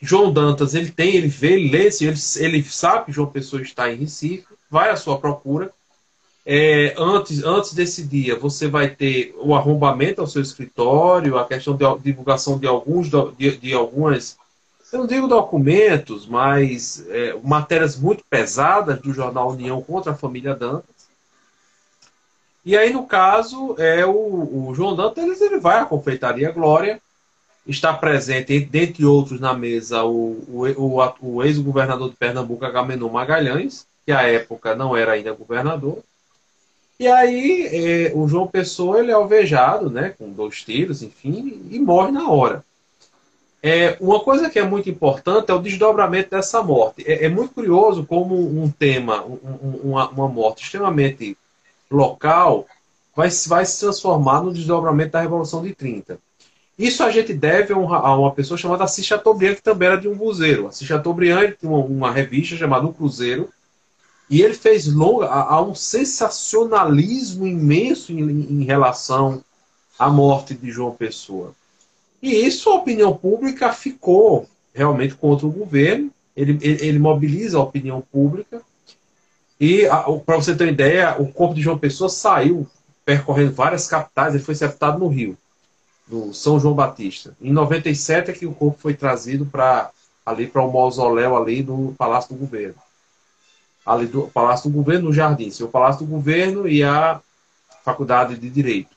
João 0.00 0.32
Dantas, 0.32 0.74
ele 0.74 0.90
tem, 0.90 1.16
ele 1.16 1.28
vê, 1.28 1.54
ele 1.54 1.70
lê, 1.70 1.88
ele, 2.00 2.18
ele 2.36 2.62
sabe 2.64 3.06
que 3.06 3.12
João 3.12 3.30
Pessoa 3.30 3.60
está 3.60 3.92
em 3.92 3.96
Recife 3.96 4.46
vai 4.70 4.90
à 4.90 4.96
sua 4.96 5.18
procura. 5.18 5.72
É, 6.44 6.94
antes, 6.96 7.42
antes 7.44 7.74
desse 7.74 8.02
dia, 8.02 8.38
você 8.38 8.68
vai 8.68 8.88
ter 8.88 9.34
o 9.38 9.54
arrombamento 9.54 10.20
ao 10.20 10.26
seu 10.26 10.40
escritório, 10.40 11.36
a 11.36 11.46
questão 11.46 11.76
de 11.76 11.84
divulgação 12.02 12.58
de 12.58 12.66
alguns 12.66 13.10
de, 13.36 13.56
de 13.58 13.74
algumas, 13.74 14.38
eu 14.90 15.00
não 15.00 15.06
digo 15.06 15.28
documentos, 15.28 16.26
mas 16.26 17.04
é, 17.08 17.36
matérias 17.44 17.98
muito 17.98 18.24
pesadas 18.30 18.98
do 19.00 19.12
jornal 19.12 19.50
União 19.50 19.82
contra 19.82 20.12
a 20.12 20.16
família 20.16 20.54
Dantas. 20.54 20.97
E 22.64 22.76
aí, 22.76 22.92
no 22.92 23.06
caso, 23.06 23.74
é 23.78 24.04
o, 24.04 24.10
o 24.68 24.72
João 24.74 24.94
Dantas 24.94 25.40
ele 25.40 25.58
vai 25.58 25.80
à 25.80 25.86
Confeitaria 25.86 26.50
Glória, 26.50 27.00
está 27.66 27.92
presente, 27.92 28.58
dentre 28.60 29.04
outros, 29.04 29.40
na 29.40 29.54
mesa, 29.54 30.04
o, 30.04 30.44
o, 30.48 31.00
o, 31.00 31.14
o 31.20 31.44
ex-governador 31.44 32.10
de 32.10 32.16
Pernambuco, 32.16 32.64
Agamenon 32.64 33.08
Magalhães, 33.08 33.86
que 34.04 34.12
à 34.12 34.22
época 34.22 34.74
não 34.74 34.96
era 34.96 35.12
ainda 35.12 35.32
governador. 35.32 35.98
E 36.98 37.06
aí 37.06 37.68
é, 37.70 38.12
o 38.14 38.26
João 38.26 38.48
Pessoa 38.48 38.98
ele 38.98 39.10
é 39.10 39.14
alvejado, 39.14 39.88
né, 39.88 40.14
com 40.18 40.30
dois 40.30 40.62
tiros, 40.62 41.02
enfim, 41.02 41.62
e 41.70 41.78
morre 41.78 42.10
na 42.10 42.28
hora. 42.28 42.64
É, 43.62 43.96
uma 44.00 44.20
coisa 44.20 44.48
que 44.48 44.58
é 44.58 44.64
muito 44.64 44.88
importante 44.88 45.50
é 45.50 45.54
o 45.54 45.60
desdobramento 45.60 46.30
dessa 46.30 46.62
morte. 46.62 47.04
É, 47.06 47.26
é 47.26 47.28
muito 47.28 47.54
curioso 47.54 48.04
como 48.06 48.34
um 48.34 48.70
tema, 48.70 49.24
um, 49.24 49.80
uma, 49.84 50.08
uma, 50.08 50.28
morte 50.28 50.64
extremamente 50.64 51.36
local, 51.90 52.66
vai, 53.14 53.28
vai 53.46 53.66
se 53.66 53.80
transformar 53.80 54.42
no 54.42 54.52
desdobramento 54.52 55.12
da 55.12 55.20
Revolução 55.20 55.62
de 55.62 55.74
30. 55.74 56.18
Isso 56.78 57.02
a 57.02 57.10
gente 57.10 57.34
deve 57.34 57.72
a, 57.72 57.76
um, 57.76 57.92
a 57.92 58.16
uma 58.16 58.32
pessoa 58.32 58.56
chamada 58.56 58.84
Assis 58.84 59.04
Chateaubriand, 59.04 59.56
que 59.56 59.62
também 59.62 59.88
era 59.88 60.00
de 60.00 60.08
um 60.08 60.16
buzeiro. 60.16 60.68
Assis 60.68 60.86
Chateaubriand 60.86 61.54
tinha 61.58 61.72
uma, 61.72 61.84
uma 61.84 62.12
revista 62.12 62.56
chamada 62.56 62.86
O 62.86 62.94
Cruzeiro, 62.94 63.48
e 64.30 64.42
ele 64.42 64.54
fez 64.54 64.86
longa, 64.86 65.26
há 65.26 65.60
um 65.60 65.74
sensacionalismo 65.74 67.46
imenso 67.46 68.12
em, 68.12 68.20
em, 68.20 68.62
relação 68.62 69.42
à 69.98 70.08
morte 70.10 70.54
de 70.54 70.70
João 70.70 70.92
Pessoa. 70.92 71.54
E 72.22 72.30
isso 72.30 72.68
a 72.68 72.74
opinião 72.74 73.16
pública 73.16 73.72
ficou 73.72 74.46
realmente 74.74 75.14
contra 75.14 75.46
o 75.46 75.50
governo. 75.50 76.10
Ele, 76.36 76.58
ele, 76.60 76.86
ele 76.86 76.98
mobiliza 76.98 77.56
a 77.56 77.62
opinião 77.62 78.02
pública. 78.12 78.60
E, 79.60 79.86
para 80.24 80.36
você 80.36 80.54
ter 80.54 80.64
uma 80.64 80.70
ideia, 80.70 81.16
o 81.18 81.32
corpo 81.32 81.54
de 81.54 81.62
João 81.62 81.78
Pessoa 81.78 82.08
saiu 82.08 82.66
percorrendo 83.04 83.52
várias 83.52 83.86
capitais. 83.86 84.34
Ele 84.34 84.44
foi 84.44 84.54
sepultado 84.54 84.98
no 84.98 85.08
Rio, 85.08 85.36
no 86.06 86.32
São 86.32 86.60
João 86.60 86.74
Batista. 86.74 87.36
Em 87.40 87.52
97 87.52 88.30
é 88.30 88.34
que 88.34 88.46
o 88.46 88.54
corpo 88.54 88.78
foi 88.80 88.94
trazido 88.94 89.46
para 89.46 89.90
ali 90.24 90.46
para 90.46 90.62
o 90.62 90.70
mausoléu 90.70 91.36
ali 91.36 91.62
do 91.62 91.94
Palácio 91.96 92.34
do 92.34 92.40
Governo 92.40 92.74
ali 93.88 94.06
do 94.06 94.28
Palácio 94.28 94.68
do 94.68 94.76
Governo, 94.76 95.08
no 95.08 95.14
Jardim, 95.14 95.50
o 95.62 95.68
Palácio 95.68 96.04
do 96.04 96.10
Governo 96.10 96.68
e 96.68 96.84
a 96.84 97.20
Faculdade 97.82 98.36
de 98.36 98.50
Direito. 98.50 98.90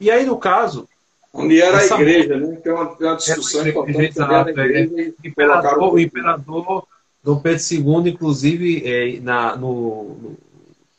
E 0.00 0.10
aí, 0.10 0.24
no 0.24 0.38
caso. 0.38 0.88
Onde 1.32 1.60
era 1.60 1.78
a 1.78 1.84
igreja, 1.84 2.36
né? 2.36 2.56
Tem 2.56 2.72
uma, 2.72 2.90
uma 2.90 3.16
discussão 3.16 3.66
importante. 3.66 4.00
Exato, 4.00 4.58
é, 4.58 5.12
imperador, 5.22 5.92
o 5.92 5.98
imperador 5.98 6.88
Dom 7.22 7.38
Pedro 7.40 7.62
II, 7.70 8.10
inclusive, 8.10 8.82
é, 8.84 9.20
na, 9.20 9.56
no, 9.56 10.14
no, 10.14 10.38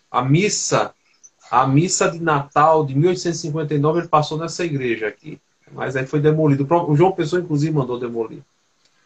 a 0.09 0.21
missa 0.21 0.93
a 1.51 1.67
missa 1.67 2.09
de 2.09 2.21
Natal 2.21 2.85
de 2.85 2.95
1859 2.95 3.99
ele 3.99 4.07
passou 4.07 4.37
nessa 4.37 4.63
igreja 4.63 5.05
aqui. 5.05 5.37
Mas 5.73 5.97
aí 5.97 6.07
foi 6.07 6.21
demolido. 6.21 6.65
O 6.87 6.95
João 6.95 7.11
Pessoa, 7.11 7.41
inclusive, 7.41 7.73
mandou 7.73 7.99
demolir. 7.99 8.39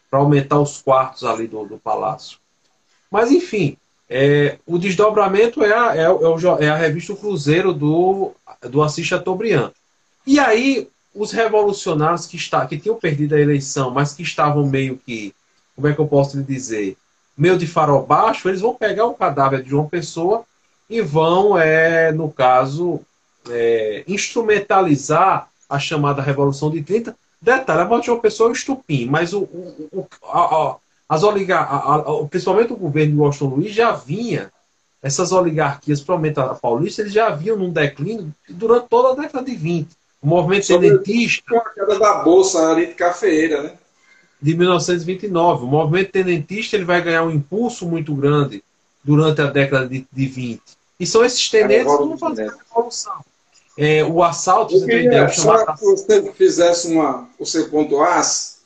Para 0.08 0.20
aumentar 0.20 0.60
os 0.60 0.80
quartos 0.80 1.24
ali 1.24 1.48
do, 1.48 1.64
do 1.64 1.76
palácio. 1.76 2.38
Mas, 3.10 3.32
enfim, 3.32 3.76
é, 4.08 4.58
o 4.64 4.78
desdobramento 4.78 5.64
é 5.64 5.76
a, 5.76 5.96
é, 5.96 6.04
é, 6.04 6.64
é 6.66 6.68
a 6.70 6.76
revista 6.76 7.12
o 7.12 7.16
Cruzeiro 7.16 7.74
do, 7.74 8.32
do 8.62 8.80
Assis 8.80 9.04
Chateaubriand. 9.04 9.72
E 10.24 10.38
aí, 10.38 10.88
os 11.12 11.32
revolucionários 11.32 12.26
que, 12.26 12.36
está, 12.36 12.64
que 12.64 12.78
tinham 12.78 12.96
perdido 12.96 13.34
a 13.34 13.40
eleição, 13.40 13.90
mas 13.90 14.12
que 14.12 14.22
estavam 14.22 14.64
meio 14.66 14.96
que, 14.96 15.34
como 15.74 15.88
é 15.88 15.92
que 15.92 16.00
eu 16.00 16.06
posso 16.06 16.36
lhe 16.36 16.44
dizer, 16.44 16.96
meio 17.36 17.58
de 17.58 17.66
farol 17.66 18.04
baixo, 18.04 18.48
eles 18.48 18.60
vão 18.60 18.74
pegar 18.74 19.06
o 19.06 19.14
cadáver 19.14 19.62
de 19.62 19.70
João 19.70 19.88
Pessoa 19.88 20.44
e 20.88 21.00
vão, 21.00 21.58
é, 21.58 22.12
no 22.12 22.30
caso, 22.30 23.00
é, 23.50 24.04
instrumentalizar 24.06 25.48
a 25.68 25.78
chamada 25.78 26.22
Revolução 26.22 26.70
de 26.70 26.82
30. 26.82 27.14
Detalhe, 27.40 27.82
a 27.82 27.84
morte 27.84 28.02
de 28.02 28.06
João 28.06 28.20
Pessoa 28.20 28.48
é 28.48 28.52
o 28.52 28.54
estupim, 28.54 29.06
mas 29.06 29.32
o, 29.32 29.40
o, 29.40 29.88
o 29.92 30.06
a, 30.24 30.40
a, 30.40 30.76
as 31.08 31.22
oligar, 31.22 31.68
principalmente 32.30 32.72
o 32.72 32.76
governo 32.76 33.12
de 33.12 33.20
Washington 33.20 33.54
Luiz 33.54 33.72
já 33.72 33.92
vinha 33.92 34.50
essas 35.02 35.30
oligarquias, 35.30 36.00
principalmente 36.00 36.40
a 36.40 36.54
paulista, 36.54 37.02
eles 37.02 37.12
já 37.12 37.28
haviam 37.28 37.56
num 37.56 37.70
declínio 37.70 38.32
durante 38.48 38.88
toda 38.88 39.12
a 39.12 39.22
década 39.22 39.44
de 39.44 39.54
20. 39.54 39.88
O 40.20 40.26
movimento 40.26 40.66
Sobre 40.66 40.88
tenentista. 40.88 41.48
Com 41.48 41.58
a 41.58 41.70
queda 41.70 41.98
da 41.98 42.14
bolsa 42.24 42.70
ali 42.70 42.86
de 42.86 42.94
cafeeira, 42.94 43.62
né? 43.62 43.72
De 44.40 44.54
1929. 44.54 45.64
O 45.64 45.68
movimento 45.68 46.12
tenentista 46.12 46.76
ele 46.76 46.84
vai 46.84 47.02
ganhar 47.02 47.24
um 47.24 47.30
impulso 47.30 47.86
muito 47.86 48.14
grande 48.14 48.62
durante 49.02 49.40
a 49.40 49.46
década 49.46 49.88
de, 49.88 50.06
de 50.12 50.26
20. 50.26 50.60
E 50.98 51.06
são 51.06 51.24
esses 51.24 51.48
tenentes 51.48 51.92
que 51.92 51.98
vão 51.98 52.18
fazer 52.18 52.48
a 52.48 52.54
revolução. 52.68 53.14
É, 53.78 54.02
o 54.02 54.22
assalto, 54.22 54.74
eu 54.74 54.86
queria, 54.86 55.28
só 55.28 55.74
que 55.74 55.84
você 55.84 56.32
fizesse 56.32 56.88
uma, 56.88 57.28
você 57.38 57.64
pontuasse, 57.64 58.56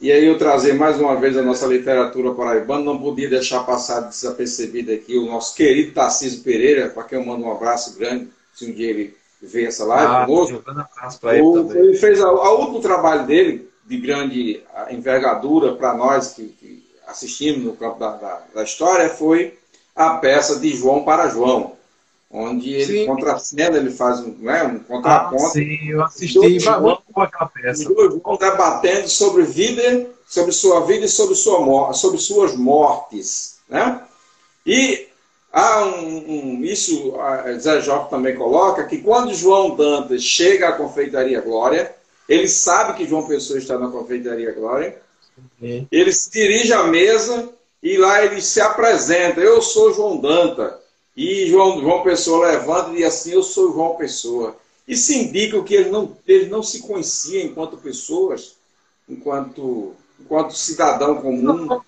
e 0.00 0.10
aí 0.10 0.24
eu 0.24 0.38
trazer 0.38 0.74
mais 0.74 1.00
uma 1.00 1.16
vez 1.16 1.36
a 1.36 1.42
nossa 1.42 1.66
literatura 1.66 2.32
paraibana, 2.32 2.84
não 2.84 2.98
podia 2.98 3.28
deixar 3.28 3.64
passar 3.64 4.02
desapercebido 4.02 4.92
aqui 4.92 5.18
o 5.18 5.26
nosso 5.26 5.56
querido 5.56 5.92
Tarcísio 5.92 6.44
Pereira, 6.44 6.88
para 6.88 7.02
quem 7.02 7.18
eu 7.18 7.26
mando 7.26 7.44
um 7.44 7.50
abraço 7.50 7.98
grande, 7.98 8.28
se 8.54 8.70
um 8.70 8.72
dia 8.72 8.90
ele 8.90 9.16
ver 9.42 9.64
essa 9.64 9.84
live 9.84 10.12
ah, 10.12 10.26
conosco. 10.26 10.62
O, 11.42 11.72
ele 11.72 11.96
fez 11.96 12.20
o, 12.20 12.28
o 12.28 12.60
último 12.60 12.80
trabalho 12.80 13.26
dele, 13.26 13.68
de 13.92 13.98
grande 13.98 14.62
envergadura 14.90 15.74
para 15.74 15.92
nós 15.92 16.32
que, 16.32 16.44
que, 16.44 16.82
assistimos 17.06 17.62
no 17.62 17.76
campo 17.76 17.98
da, 17.98 18.16
da, 18.16 18.42
da 18.54 18.62
história, 18.62 19.10
foi 19.10 19.58
a 19.94 20.14
peça 20.14 20.58
de 20.58 20.74
João 20.74 21.04
para 21.04 21.28
João, 21.28 21.76
onde 22.30 22.72
ele 22.72 23.00
sim. 23.00 23.06
contracena, 23.06 23.76
ele 23.76 23.90
faz 23.90 24.20
um, 24.20 24.34
né, 24.38 24.62
um 24.62 24.78
contraponto. 24.78 25.44
Ah, 25.44 25.50
sim, 25.50 25.90
eu 25.90 26.02
assisti, 26.02 26.58
João, 26.58 27.02
aquela 27.16 27.46
peça. 27.48 27.84
Dois 27.84 28.14
João 28.14 28.36
debatendo 28.38 29.08
sobre 29.08 29.42
vida, 29.42 30.06
sobre 30.26 30.52
sua 30.52 30.86
vida 30.86 31.04
e 31.04 31.08
sobre, 31.08 31.34
sua, 31.34 31.92
sobre 31.92 32.16
suas 32.16 32.56
mortes. 32.56 33.58
Né? 33.68 34.00
E 34.64 35.06
há 35.52 35.84
um, 35.84 36.60
um 36.60 36.64
isso 36.64 37.12
Zé 37.58 37.82
Jó 37.82 38.04
também 38.04 38.34
coloca, 38.36 38.84
que 38.84 38.98
quando 39.02 39.34
João 39.34 39.76
Dantas 39.76 40.22
chega 40.22 40.70
à 40.70 40.72
Confeitaria 40.72 41.42
Glória, 41.42 41.94
ele 42.28 42.48
sabe 42.48 42.96
que 42.96 43.06
João 43.06 43.26
Pessoa 43.26 43.58
está 43.58 43.78
na 43.78 43.88
Confeitaria 43.88 44.52
Glória, 44.52 45.00
sim. 45.60 45.86
ele 45.90 46.12
se 46.12 46.30
dirige 46.30 46.72
à 46.72 46.84
mesa 46.84 47.50
e 47.82 47.96
lá 47.96 48.24
ele 48.24 48.40
se 48.40 48.60
apresenta, 48.60 49.40
eu 49.40 49.60
sou 49.60 49.92
João 49.92 50.18
Danta. 50.18 50.80
E 51.16 51.46
João, 51.46 51.80
João 51.80 52.02
Pessoa 52.02 52.46
levanta 52.46 52.90
e 52.90 52.96
diz 52.96 53.06
assim, 53.06 53.32
eu 53.32 53.42
sou 53.42 53.72
João 53.72 53.96
Pessoa. 53.96 54.56
Isso 54.86 55.12
indica 55.12 55.62
que 55.62 55.74
eles 55.74 55.92
não, 55.92 56.16
eles 56.26 56.48
não 56.48 56.62
se 56.62 56.80
conheciam 56.80 57.44
enquanto 57.44 57.76
pessoas, 57.76 58.56
enquanto, 59.08 59.94
enquanto 60.18 60.56
cidadão 60.56 61.16
comum. 61.16 61.42
Não, 61.42 61.56
não, 61.56 61.82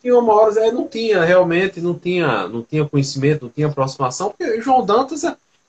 tinha 0.00 0.18
uma 0.18 0.34
hora, 0.34 0.72
não 0.72 0.88
tinha, 0.88 1.22
realmente, 1.22 1.80
não 1.80 1.94
tinha, 1.94 2.48
não 2.48 2.62
tinha 2.62 2.88
conhecimento, 2.88 3.44
não 3.44 3.50
tinha 3.50 3.68
aproximação, 3.68 4.30
porque 4.30 4.60
João 4.60 4.84
Dantas, 4.84 5.22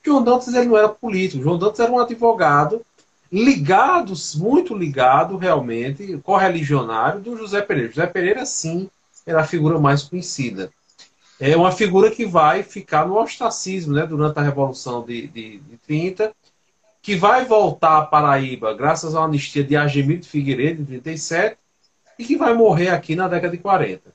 João 0.04 0.24
Dantas 0.24 0.54
ele 0.54 0.66
não 0.66 0.78
era 0.78 0.90
político, 0.90 1.44
João 1.44 1.58
Dantas 1.58 1.80
era 1.80 1.92
um 1.92 2.00
advogado 2.00 2.82
ligado, 3.34 4.14
muito 4.36 4.78
ligado 4.78 5.38
realmente, 5.38 6.20
correligionário 6.24 7.20
do 7.20 7.36
José 7.36 7.64
Pereira. 7.64 7.90
José 7.90 8.06
Pereira, 8.06 8.46
sim, 8.46 8.88
era 9.26 9.42
a 9.42 9.48
figura 9.48 9.80
mais 9.80 10.04
conhecida. 10.04 10.72
É 11.40 11.58
uma 11.58 11.72
figura 11.72 12.12
que 12.12 12.28
vai 12.28 12.62
ficar 12.62 13.08
no 13.08 13.18
ostracismo 13.18 13.92
né, 13.92 14.06
durante 14.06 14.38
a 14.38 14.44
Revolução 14.44 15.04
de, 15.04 15.26
de, 15.26 15.58
de 15.58 15.78
30, 15.78 16.32
que 17.02 17.16
vai 17.16 17.44
voltar 17.44 17.98
à 17.98 18.06
Paraíba 18.06 18.72
graças 18.76 19.16
à 19.16 19.24
anistia 19.24 19.64
de 19.64 19.76
Argemiro 19.76 20.24
Figueiredo, 20.24 20.84
em 20.84 20.86
37, 20.86 21.58
e 22.20 22.26
que 22.26 22.38
vai 22.38 22.54
morrer 22.54 22.90
aqui 22.90 23.16
na 23.16 23.28
década 23.28 23.58
de 23.58 23.64
40. 23.64 24.14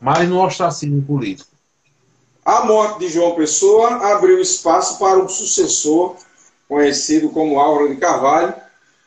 Mas 0.00 0.28
no 0.28 0.44
ostracismo 0.44 1.00
político. 1.02 1.50
A 2.44 2.64
morte 2.64 2.98
de 2.98 3.10
João 3.10 3.36
Pessoa 3.36 4.12
abriu 4.12 4.40
espaço 4.40 4.98
para 4.98 5.18
um 5.20 5.28
sucessor 5.28 6.16
conhecido 6.68 7.30
como 7.30 7.58
Álvaro 7.58 7.88
de 7.88 7.96
Carvalho, 7.96 8.54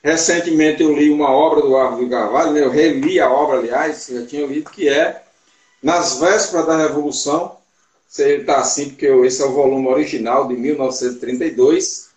Recentemente 0.04 0.82
eu 0.82 0.96
li 0.96 1.12
uma 1.12 1.30
obra 1.30 1.62
do 1.62 1.78
Árvore 1.78 2.06
do 2.06 2.12
Carvalho, 2.12 2.52
né? 2.54 2.64
eu 2.64 2.72
reli 2.72 3.20
a 3.20 3.30
obra, 3.30 3.60
aliás, 3.60 4.08
já 4.10 4.26
tinha 4.26 4.48
lido, 4.48 4.70
que 4.72 4.90
é 4.90 5.22
Nas 5.82 6.20
Vésperas 6.20 6.66
da 6.66 6.78
Revolução. 6.78 7.58
Ele 8.18 8.42
está 8.42 8.58
assim, 8.58 8.90
porque 8.90 9.06
esse 9.06 9.42
é 9.42 9.46
o 9.46 9.54
volume 9.54 9.88
original 9.88 10.48
de 10.48 10.56
1932. 10.56 12.10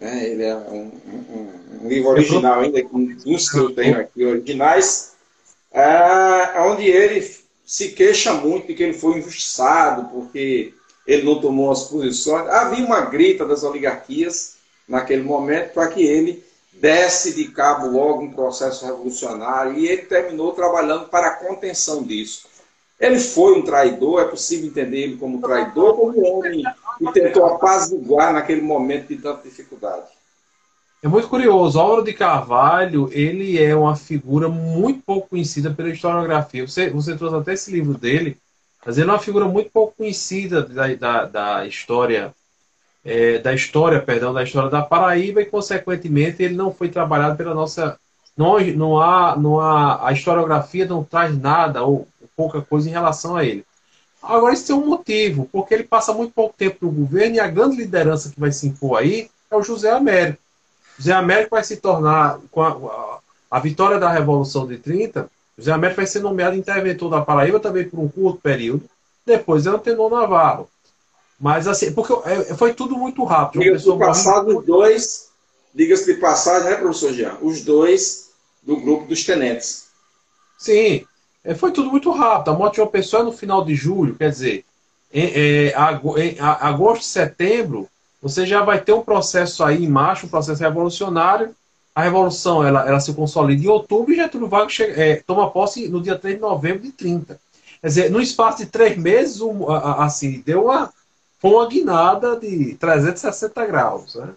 Né? 0.00 0.30
Ele 0.30 0.42
é 0.42 0.54
um, 0.56 0.90
um, 1.06 1.80
um 1.84 1.88
livro 1.88 2.10
original 2.10 2.60
ainda, 2.60 2.84
uns 3.24 3.48
que 3.48 3.56
eu 3.56 3.70
tenho 3.70 4.00
aqui 4.00 4.24
originais, 4.24 5.12
é, 5.72 6.60
onde 6.60 6.84
ele 6.84 7.24
se 7.64 7.90
queixa 7.90 8.34
muito 8.34 8.66
de 8.66 8.74
que 8.74 8.82
ele 8.82 8.94
foi 8.94 9.18
injustiçado, 9.18 10.08
porque 10.12 10.74
ele 11.06 11.22
não 11.22 11.40
tomou 11.40 11.70
as 11.70 11.84
posições. 11.84 12.48
Havia 12.48 12.84
uma 12.84 13.02
grita 13.02 13.46
das 13.46 13.62
oligarquias 13.62 14.57
naquele 14.88 15.22
momento 15.22 15.74
para 15.74 15.88
que 15.88 16.02
ele 16.02 16.42
desce 16.72 17.34
de 17.34 17.48
cabo 17.48 17.88
logo 17.88 18.22
um 18.22 18.32
processo 18.32 18.86
revolucionário 18.86 19.74
e 19.74 19.86
ele 19.86 20.02
terminou 20.02 20.52
trabalhando 20.52 21.08
para 21.08 21.28
a 21.28 21.36
contenção 21.36 22.02
disso. 22.02 22.46
Ele 22.98 23.18
foi 23.20 23.56
um 23.56 23.62
traidor, 23.62 24.20
é 24.22 24.24
possível 24.24 24.66
entender 24.66 24.98
ele 24.98 25.16
como 25.16 25.40
traidor, 25.40 25.94
como 25.94 26.26
homem 26.26 26.64
que 26.98 27.12
tentou 27.12 27.46
apaziguar 27.46 28.32
naquele 28.32 28.60
momento 28.60 29.08
de 29.08 29.16
tanta 29.16 29.42
dificuldade. 29.42 30.06
É 31.00 31.06
muito 31.06 31.28
curioso. 31.28 31.78
Álvaro 31.78 32.02
de 32.02 32.12
Carvalho, 32.12 33.08
ele 33.12 33.62
é 33.62 33.74
uma 33.74 33.94
figura 33.94 34.48
muito 34.48 35.00
pouco 35.04 35.28
conhecida 35.28 35.70
pela 35.70 35.90
historiografia. 35.90 36.66
Você, 36.66 36.90
você 36.90 37.16
trouxe 37.16 37.36
até 37.36 37.52
esse 37.52 37.70
livro 37.70 37.96
dele, 37.96 38.36
mas 38.84 38.98
ele 38.98 39.08
é 39.08 39.12
uma 39.12 39.20
figura 39.20 39.44
muito 39.44 39.70
pouco 39.70 39.94
conhecida 39.96 40.60
da, 40.60 40.92
da, 40.94 41.24
da 41.24 41.66
história 41.66 42.34
é, 43.08 43.38
da 43.38 43.54
história, 43.54 44.02
perdão, 44.02 44.34
da 44.34 44.42
história 44.42 44.68
da 44.68 44.82
Paraíba 44.82 45.40
e, 45.40 45.46
consequentemente, 45.46 46.42
ele 46.42 46.54
não 46.54 46.70
foi 46.70 46.90
trabalhado 46.90 47.36
pela 47.36 47.54
nossa. 47.54 47.98
Não, 48.36 48.60
não, 48.60 49.00
há, 49.00 49.34
não 49.34 49.58
há. 49.58 50.06
A 50.06 50.12
historiografia 50.12 50.84
não 50.84 51.02
traz 51.02 51.36
nada 51.36 51.82
ou 51.82 52.06
pouca 52.36 52.60
coisa 52.60 52.86
em 52.86 52.92
relação 52.92 53.34
a 53.34 53.44
ele. 53.44 53.64
Agora, 54.22 54.52
isso 54.52 54.66
tem 54.66 54.76
um 54.76 54.86
motivo, 54.86 55.48
porque 55.50 55.72
ele 55.72 55.84
passa 55.84 56.12
muito 56.12 56.34
pouco 56.34 56.54
tempo 56.56 56.84
no 56.84 56.90
governo 56.90 57.36
e 57.36 57.40
a 57.40 57.48
grande 57.48 57.76
liderança 57.76 58.30
que 58.30 58.38
vai 58.38 58.52
se 58.52 58.68
impor 58.68 58.98
aí 58.98 59.30
é 59.50 59.56
o 59.56 59.62
José 59.62 59.90
Américo. 59.90 60.38
José 60.98 61.12
Américo 61.12 61.50
vai 61.52 61.64
se 61.64 61.78
tornar, 61.78 62.38
com 62.50 62.62
a, 62.62 63.20
a 63.50 63.58
vitória 63.58 63.98
da 63.98 64.10
Revolução 64.10 64.66
de 64.66 64.76
30, 64.76 65.30
José 65.56 65.72
Américo 65.72 65.96
vai 65.96 66.06
ser 66.06 66.20
nomeado 66.20 66.56
interventor 66.56 67.10
da 67.10 67.22
Paraíba 67.22 67.58
também 67.58 67.88
por 67.88 68.00
um 68.00 68.08
curto 68.08 68.40
período, 68.40 68.84
depois 69.24 69.66
é 69.66 69.70
o 69.70 69.78
tenor 69.78 70.10
Navarro. 70.10 70.68
Mas 71.38 71.68
assim, 71.68 71.92
porque 71.92 72.12
é, 72.28 72.54
foi 72.56 72.74
tudo 72.74 72.96
muito 72.96 73.22
rápido. 73.24 73.62
Diga-se 73.62 73.90
de 73.90 73.98
passagem, 73.98 74.56
os 74.56 74.64
dois, 74.64 75.28
diga-se 75.72 76.12
de 76.12 76.20
passagem, 76.20 76.70
né, 76.70 76.76
professor 76.76 77.12
Jean? 77.12 77.36
Os 77.40 77.60
dois 77.62 78.30
do 78.62 78.76
grupo 78.76 79.06
dos 79.06 79.24
tenentes. 79.24 79.86
Sim, 80.58 81.04
é, 81.44 81.54
foi 81.54 81.70
tudo 81.70 81.90
muito 81.90 82.10
rápido. 82.10 82.50
A 82.50 82.58
morte 82.58 82.74
de 82.74 82.80
uma 82.80 82.88
pessoa 82.88 83.22
é 83.22 83.24
no 83.24 83.32
final 83.32 83.64
de 83.64 83.74
julho, 83.74 84.16
quer 84.16 84.30
dizer, 84.30 84.64
em, 85.12 85.26
em 85.26 86.36
agosto, 86.40 87.04
setembro, 87.04 87.88
você 88.20 88.44
já 88.44 88.62
vai 88.62 88.80
ter 88.80 88.92
um 88.92 89.00
processo 89.02 89.62
aí 89.62 89.84
em 89.84 89.88
marcha, 89.88 90.26
um 90.26 90.28
processo 90.28 90.60
revolucionário. 90.60 91.54
A 91.94 92.02
revolução 92.02 92.64
ela, 92.64 92.86
ela 92.86 93.00
se 93.00 93.12
consolida 93.12 93.62
em 93.62 93.68
outubro 93.68 94.12
e 94.12 94.16
Getúlio 94.16 94.48
Vargas 94.48 94.72
chega, 94.72 95.00
é, 95.00 95.16
toma 95.26 95.50
posse 95.50 95.88
no 95.88 96.00
dia 96.00 96.16
3 96.16 96.36
de 96.36 96.40
novembro 96.40 96.82
de 96.82 96.92
30. 96.92 97.40
Quer 97.80 97.86
dizer, 97.86 98.10
no 98.10 98.20
espaço 98.20 98.58
de 98.58 98.66
três 98.66 98.96
meses, 98.96 99.40
um, 99.40 99.70
assim, 99.70 100.42
deu 100.44 100.64
uma, 100.64 100.92
foi 101.40 101.50
uma 101.50 101.66
guinada 101.66 102.36
de 102.36 102.74
360 102.74 103.66
graus. 103.66 104.14
Né? 104.16 104.28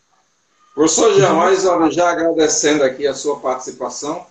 Professor 0.74 1.14
Jamais, 1.14 1.64
já 1.94 2.10
agradecendo 2.10 2.84
aqui 2.84 3.08
a 3.08 3.14
sua 3.14 3.40
participação. 3.40 4.26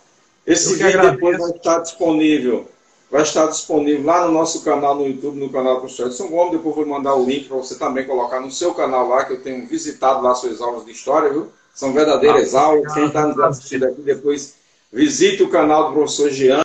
Esse 0.46 0.72
vídeo 0.74 0.88
agradeço. 0.88 1.14
depois 1.14 1.38
vai 1.38 1.50
estar 1.50 1.78
disponível. 1.80 2.68
Vai 3.10 3.22
estar 3.22 3.46
disponível 3.46 4.06
lá 4.06 4.26
no 4.26 4.32
nosso 4.32 4.62
canal 4.62 4.94
no 4.94 5.06
YouTube, 5.06 5.38
no 5.38 5.50
canal 5.50 5.74
do 5.74 5.80
professor 5.80 6.06
Edson 6.06 6.28
Gomes. 6.28 6.52
Depois 6.52 6.76
vou 6.76 6.86
mandar 6.86 7.14
o 7.14 7.24
link 7.24 7.48
para 7.48 7.56
você 7.56 7.74
também 7.74 8.06
colocar 8.06 8.40
no 8.40 8.50
seu 8.50 8.72
canal 8.72 9.08
lá, 9.08 9.24
que 9.24 9.32
eu 9.32 9.42
tenho 9.42 9.66
visitado 9.66 10.22
lá 10.22 10.34
suas 10.34 10.60
aulas 10.60 10.84
de 10.84 10.92
história, 10.92 11.30
viu? 11.30 11.48
São 11.74 11.92
verdadeiras 11.92 12.54
ah, 12.54 12.62
aulas. 12.62 12.94
Quem 12.94 13.06
está 13.06 13.26
nos 13.26 13.38
assistindo 13.40 13.84
aqui 13.84 14.00
depois, 14.00 14.54
visite 14.92 15.42
o 15.42 15.50
canal 15.50 15.88
do 15.88 15.94
professor 15.94 16.30
Jean 16.30 16.62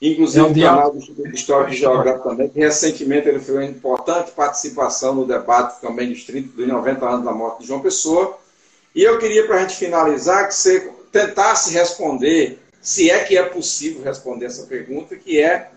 Inclusive 0.00 0.40
é 0.40 0.42
um 0.42 0.50
o 0.50 0.54
canal 0.54 0.90
do 0.90 0.98
Instituto 0.98 1.34
Histórico 1.34 1.72
e 1.72 1.76
Geográfico 1.76 2.28
também, 2.28 2.48
que 2.48 2.58
recentemente 2.58 3.28
ele 3.28 3.38
fez 3.38 3.56
uma 3.56 3.64
importante 3.64 4.32
participação 4.32 5.14
no 5.14 5.26
debate 5.26 5.80
também 5.80 6.10
dos 6.10 6.24
30, 6.24 6.56
dos 6.56 6.66
90 6.66 7.08
anos 7.08 7.24
da 7.24 7.32
morte 7.32 7.60
de 7.60 7.68
João 7.68 7.80
Pessoa. 7.80 8.38
E 8.94 9.02
eu 9.02 9.18
queria, 9.18 9.46
para 9.46 9.56
a 9.56 9.60
gente 9.60 9.76
finalizar, 9.76 10.48
que 10.48 10.54
você 10.54 10.92
tentasse 11.10 11.72
responder, 11.72 12.58
se 12.82 13.10
é 13.10 13.24
que 13.24 13.36
é 13.36 13.44
possível 13.44 14.02
responder 14.02 14.46
essa 14.46 14.66
pergunta, 14.66 15.16
que 15.16 15.40
é 15.40 15.70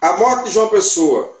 a 0.00 0.16
morte 0.16 0.44
de 0.44 0.52
João 0.52 0.68
Pessoa, 0.68 1.36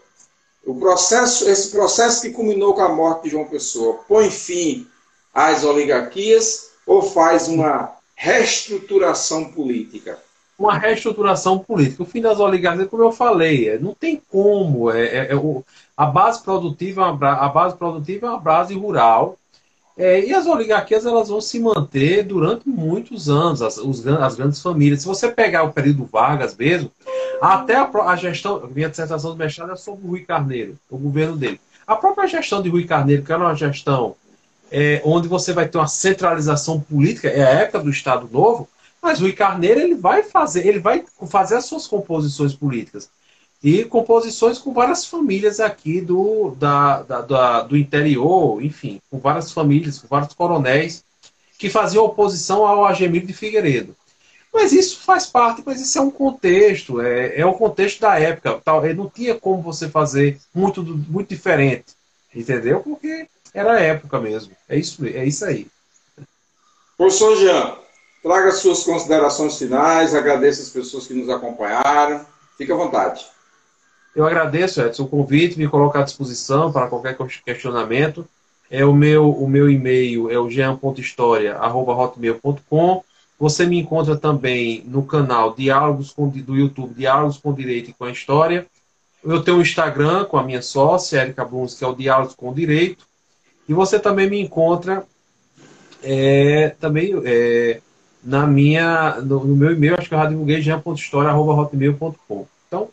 o 0.64 0.74
processo, 0.74 1.48
esse 1.48 1.70
processo 1.70 2.22
que 2.22 2.30
culminou 2.30 2.74
com 2.74 2.82
a 2.82 2.88
morte 2.88 3.24
de 3.24 3.30
João 3.30 3.46
Pessoa, 3.46 4.00
põe 4.08 4.30
fim 4.30 4.86
às 5.32 5.64
oligarquias 5.64 6.70
ou 6.86 7.02
faz 7.02 7.48
uma 7.48 7.96
reestruturação 8.14 9.52
política? 9.52 10.18
Uma 10.60 10.76
reestruturação 10.76 11.58
política. 11.58 12.02
O 12.02 12.06
fim 12.06 12.20
das 12.20 12.38
oligarquias, 12.38 12.88
como 12.88 13.02
eu 13.02 13.10
falei, 13.10 13.70
é, 13.70 13.78
não 13.78 13.94
tem 13.94 14.20
como. 14.30 14.90
É, 14.90 15.06
é, 15.06 15.32
é 15.32 15.62
a 15.96 16.04
base 16.04 16.42
produtiva, 16.42 17.08
a 17.08 17.48
base 17.48 17.76
produtiva 17.76 18.26
é 18.26 18.30
uma 18.30 18.38
base 18.38 18.74
rural. 18.74 19.38
É, 19.96 20.24
e 20.24 20.34
as 20.34 20.46
oligarquias 20.46 21.04
elas 21.06 21.28
vão 21.28 21.40
se 21.40 21.58
manter 21.58 22.24
durante 22.24 22.68
muitos 22.68 23.28
anos, 23.28 23.62
as, 23.62 23.78
os, 23.78 24.06
as 24.06 24.34
grandes 24.34 24.60
famílias. 24.60 25.00
Se 25.00 25.06
você 25.06 25.30
pegar 25.30 25.62
o 25.62 25.72
período 25.72 26.04
Vargas 26.04 26.54
mesmo, 26.54 26.90
até 27.40 27.76
a, 27.76 27.90
a 28.06 28.16
gestão, 28.16 28.68
minha 28.74 28.88
dissertação 28.88 29.30
do 29.30 29.36
mestrado 29.36 29.72
é 29.72 29.76
sobre 29.76 30.06
o 30.06 30.10
Rui 30.10 30.20
Carneiro, 30.20 30.76
o 30.90 30.98
governo 30.98 31.36
dele. 31.36 31.60
A 31.86 31.96
própria 31.96 32.28
gestão 32.28 32.62
de 32.62 32.68
Rui 32.68 32.84
Carneiro, 32.84 33.22
que 33.22 33.32
era 33.32 33.42
uma 33.42 33.54
gestão 33.54 34.14
é, 34.70 35.00
onde 35.04 35.26
você 35.26 35.52
vai 35.52 35.66
ter 35.66 35.78
uma 35.78 35.88
centralização 35.88 36.80
política, 36.80 37.28
é 37.28 37.42
a 37.42 37.60
época 37.60 37.80
do 37.80 37.90
Estado 37.90 38.28
Novo, 38.30 38.68
mas 39.02 39.20
Rui 39.20 39.32
Carneiro 39.32 39.80
ele 39.80 39.94
vai 39.94 40.22
fazer, 40.22 40.66
ele 40.66 40.78
vai 40.78 41.04
fazer 41.28 41.56
as 41.56 41.64
suas 41.64 41.86
composições 41.86 42.54
políticas. 42.54 43.10
E 43.62 43.84
composições 43.84 44.58
com 44.58 44.72
várias 44.72 45.04
famílias 45.04 45.60
aqui 45.60 46.00
do, 46.00 46.54
da, 46.58 47.02
da, 47.02 47.20
da, 47.20 47.62
do 47.62 47.76
interior, 47.76 48.62
enfim, 48.64 49.00
com 49.10 49.18
várias 49.18 49.52
famílias, 49.52 49.98
com 49.98 50.08
vários 50.08 50.32
coronéis 50.32 51.04
que 51.58 51.68
faziam 51.68 52.04
oposição 52.04 52.66
ao 52.66 52.86
Agemir 52.86 53.26
de 53.26 53.34
Figueiredo. 53.34 53.94
Mas 54.52 54.72
isso 54.72 55.00
faz 55.00 55.26
parte, 55.26 55.62
mas 55.64 55.80
isso 55.80 55.98
é 55.98 56.00
um 56.00 56.10
contexto, 56.10 57.00
é, 57.00 57.38
é 57.38 57.46
o 57.46 57.52
contexto 57.52 58.00
da 58.00 58.18
época. 58.18 58.60
Tal, 58.64 58.82
não 58.94 59.08
tinha 59.08 59.34
como 59.34 59.62
você 59.62 59.88
fazer 59.88 60.40
muito, 60.54 60.82
muito 60.82 61.28
diferente, 61.28 61.94
entendeu? 62.34 62.80
Porque 62.80 63.28
era 63.52 63.74
a 63.74 63.80
época 63.80 64.18
mesmo. 64.18 64.56
É 64.68 64.76
isso, 64.78 65.04
é 65.06 65.24
isso 65.24 65.44
aí. 65.44 65.66
Professor 66.96 67.36
Jean, 67.36 67.76
traga 68.22 68.52
suas 68.52 68.82
considerações 68.82 69.58
finais, 69.58 70.14
agradeço 70.14 70.62
as 70.62 70.70
pessoas 70.70 71.06
que 71.06 71.12
nos 71.14 71.28
acompanharam. 71.28 72.24
Fique 72.56 72.72
à 72.72 72.76
vontade. 72.76 73.26
Eu 74.14 74.24
agradeço, 74.26 74.80
Edson, 74.82 75.02
o 75.04 75.08
convite, 75.08 75.58
me 75.58 75.68
colocar 75.68 76.00
à 76.00 76.04
disposição 76.04 76.72
para 76.72 76.88
qualquer 76.88 77.16
questionamento. 77.44 78.26
É 78.70 78.84
o 78.84 78.92
meu, 78.92 79.30
o 79.30 79.48
meu 79.48 79.70
e-mail 79.70 80.30
é 80.30 80.38
o 80.38 80.50
jean.história.hotmail.com. 80.50 83.04
Você 83.38 83.64
me 83.66 83.78
encontra 83.78 84.16
também 84.16 84.82
no 84.86 85.04
canal 85.04 85.54
Diálogos 85.54 86.10
com, 86.12 86.28
do 86.28 86.56
YouTube, 86.56 86.94
Diálogos 86.94 87.38
com 87.38 87.54
Direito 87.54 87.90
e 87.90 87.94
com 87.94 88.04
a 88.04 88.10
História. 88.10 88.66
Eu 89.24 89.42
tenho 89.42 89.56
um 89.58 89.62
Instagram 89.62 90.24
com 90.24 90.36
a 90.36 90.42
minha 90.42 90.62
sócia, 90.62 91.22
Erika 91.22 91.44
Bruns, 91.44 91.74
que 91.74 91.84
é 91.84 91.86
o 91.86 91.94
Diálogos 91.94 92.34
com 92.34 92.52
Direito. 92.52 93.06
E 93.68 93.72
você 93.72 93.96
também 93.98 94.28
me 94.28 94.40
encontra 94.40 95.04
é, 96.02 96.74
também 96.80 97.12
é, 97.24 97.80
na 98.22 98.46
minha, 98.46 99.20
no, 99.22 99.44
no, 99.44 99.56
meu 99.56 99.72
e-mail, 99.72 99.96
acho 99.98 100.08
que 100.08 100.14
eu 100.14 100.18
já 100.18 100.26
divulguei, 100.26 100.60
jean.história.hotmail.com. 100.60 102.46
Então, 102.66 102.88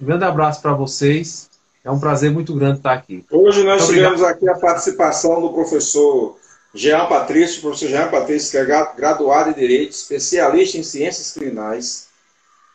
um 0.00 0.04
grande 0.06 0.24
abraço 0.24 0.60
para 0.60 0.72
vocês. 0.72 1.48
É 1.84 1.90
um 1.90 1.98
prazer 1.98 2.30
muito 2.30 2.54
grande 2.54 2.78
estar 2.78 2.92
aqui. 2.92 3.24
Hoje 3.30 3.62
nós 3.62 3.82
muito 3.82 3.94
tivemos 3.94 4.20
obrigado. 4.20 4.36
aqui 4.36 4.48
a 4.48 4.58
participação 4.58 5.40
do 5.40 5.52
professor 5.52 6.36
Jean 6.74 7.06
Patrício, 7.06 7.62
professor 7.62 7.88
Jean 7.88 8.08
Patrício, 8.08 8.50
que 8.50 8.58
é 8.58 8.64
graduado 8.96 9.50
em 9.50 9.54
Direito, 9.54 9.92
especialista 9.92 10.76
em 10.76 10.82
Ciências 10.82 11.32
Criminais, 11.32 12.08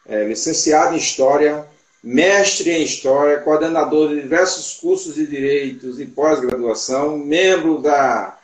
é, 0.07 0.23
licenciado 0.26 0.95
em 0.95 0.97
História, 0.97 1.65
mestre 2.03 2.71
em 2.71 2.84
História, 2.84 3.39
coordenador 3.39 4.09
de 4.09 4.21
diversos 4.21 4.73
cursos 4.80 5.15
de 5.15 5.28
Direitos 5.28 5.99
e 5.99 6.05
pós-graduação, 6.05 7.17
membro 7.17 7.82
da, 7.82 8.38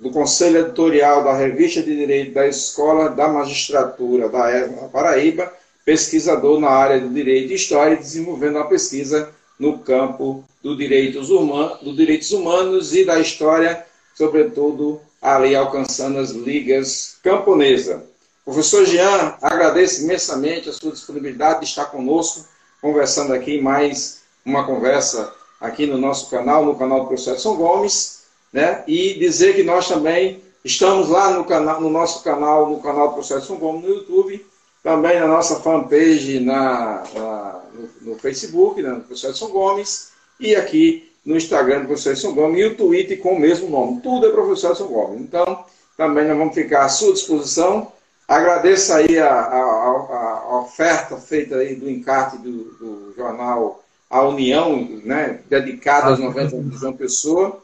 do 0.00 0.10
Conselho 0.10 0.60
Editorial 0.60 1.22
da 1.22 1.36
Revista 1.36 1.82
de 1.82 1.94
Direito 1.94 2.32
da 2.32 2.46
Escola 2.46 3.10
da 3.10 3.28
Magistratura 3.28 4.30
da 4.30 4.88
Paraíba, 4.90 5.52
pesquisador 5.84 6.58
na 6.58 6.70
área 6.70 6.98
do 6.98 7.10
Direito 7.10 7.52
e 7.52 7.56
História, 7.56 7.96
desenvolvendo 7.96 8.56
uma 8.56 8.66
pesquisa 8.66 9.28
no 9.58 9.78
campo 9.78 10.42
do 10.62 10.74
direitos, 10.74 11.28
humanos, 11.28 11.80
do 11.82 11.94
direitos 11.94 12.32
humanos 12.32 12.94
e 12.94 13.04
da 13.04 13.20
história, 13.20 13.84
sobretudo 14.14 15.00
ali 15.20 15.54
alcançando 15.54 16.18
as 16.18 16.30
ligas 16.30 17.18
camponesas. 17.22 18.00
Professor 18.42 18.86
Jean, 18.86 19.34
agradeço 19.42 20.02
imensamente 20.02 20.70
a 20.70 20.72
sua 20.72 20.92
disponibilidade 20.92 21.60
de 21.60 21.66
estar 21.66 21.86
conosco 21.86 22.46
conversando 22.80 23.34
aqui 23.34 23.60
mais 23.60 24.22
uma 24.46 24.64
conversa 24.64 25.30
aqui 25.60 25.86
no 25.86 25.98
nosso 25.98 26.30
canal, 26.30 26.64
no 26.64 26.74
canal 26.74 27.00
do 27.00 27.06
professor 27.08 27.34
Edson 27.34 27.54
Gomes, 27.56 28.19
né? 28.52 28.82
E 28.86 29.14
dizer 29.14 29.54
que 29.54 29.62
nós 29.62 29.88
também 29.88 30.42
estamos 30.64 31.08
lá 31.08 31.30
no, 31.30 31.44
canal, 31.44 31.80
no 31.80 31.90
nosso 31.90 32.22
canal, 32.22 32.68
no 32.68 32.80
canal 32.80 33.16
Edson 33.18 33.56
Gomes 33.56 33.82
no 33.82 33.94
YouTube, 33.94 34.44
também 34.82 35.18
na 35.20 35.26
nossa 35.26 35.60
fanpage 35.60 36.40
na, 36.40 37.04
na 37.14 37.60
no, 37.72 38.12
no, 38.12 38.18
Facebook, 38.18 38.82
né, 38.82 39.00
no 39.08 39.48
Gomes, 39.48 40.10
e 40.38 40.56
aqui 40.56 41.10
no 41.24 41.36
Instagram 41.36 41.82
do 41.82 41.88
professor 41.88 42.32
Gomes 42.32 42.60
e 42.60 42.64
o 42.64 42.74
Twitter 42.76 43.20
com 43.20 43.34
o 43.34 43.40
mesmo 43.40 43.68
nome. 43.68 44.00
Tudo 44.00 44.26
é 44.26 44.30
professor 44.30 44.72
Edson 44.72 44.86
Gomes. 44.86 45.20
Então, 45.20 45.64
também 45.96 46.26
nós 46.26 46.36
vamos 46.36 46.54
ficar 46.54 46.84
à 46.84 46.88
sua 46.88 47.12
disposição 47.12 47.92
Agradeço 48.30 48.92
aí 48.92 49.18
a, 49.18 49.28
a, 49.28 49.58
a, 49.58 50.60
oferta 50.60 51.16
feita 51.16 51.56
aí 51.56 51.74
do 51.74 51.90
encarte 51.90 52.38
do, 52.38 52.62
do 52.78 53.12
jornal 53.16 53.82
A 54.08 54.22
União, 54.22 54.88
né, 55.02 55.40
dedicado 55.50 56.10
aos 56.10 56.20
90 56.20 56.54
anos 56.54 56.70
de 56.70 56.78
João 56.78 56.92
Pessoa. 56.92 57.60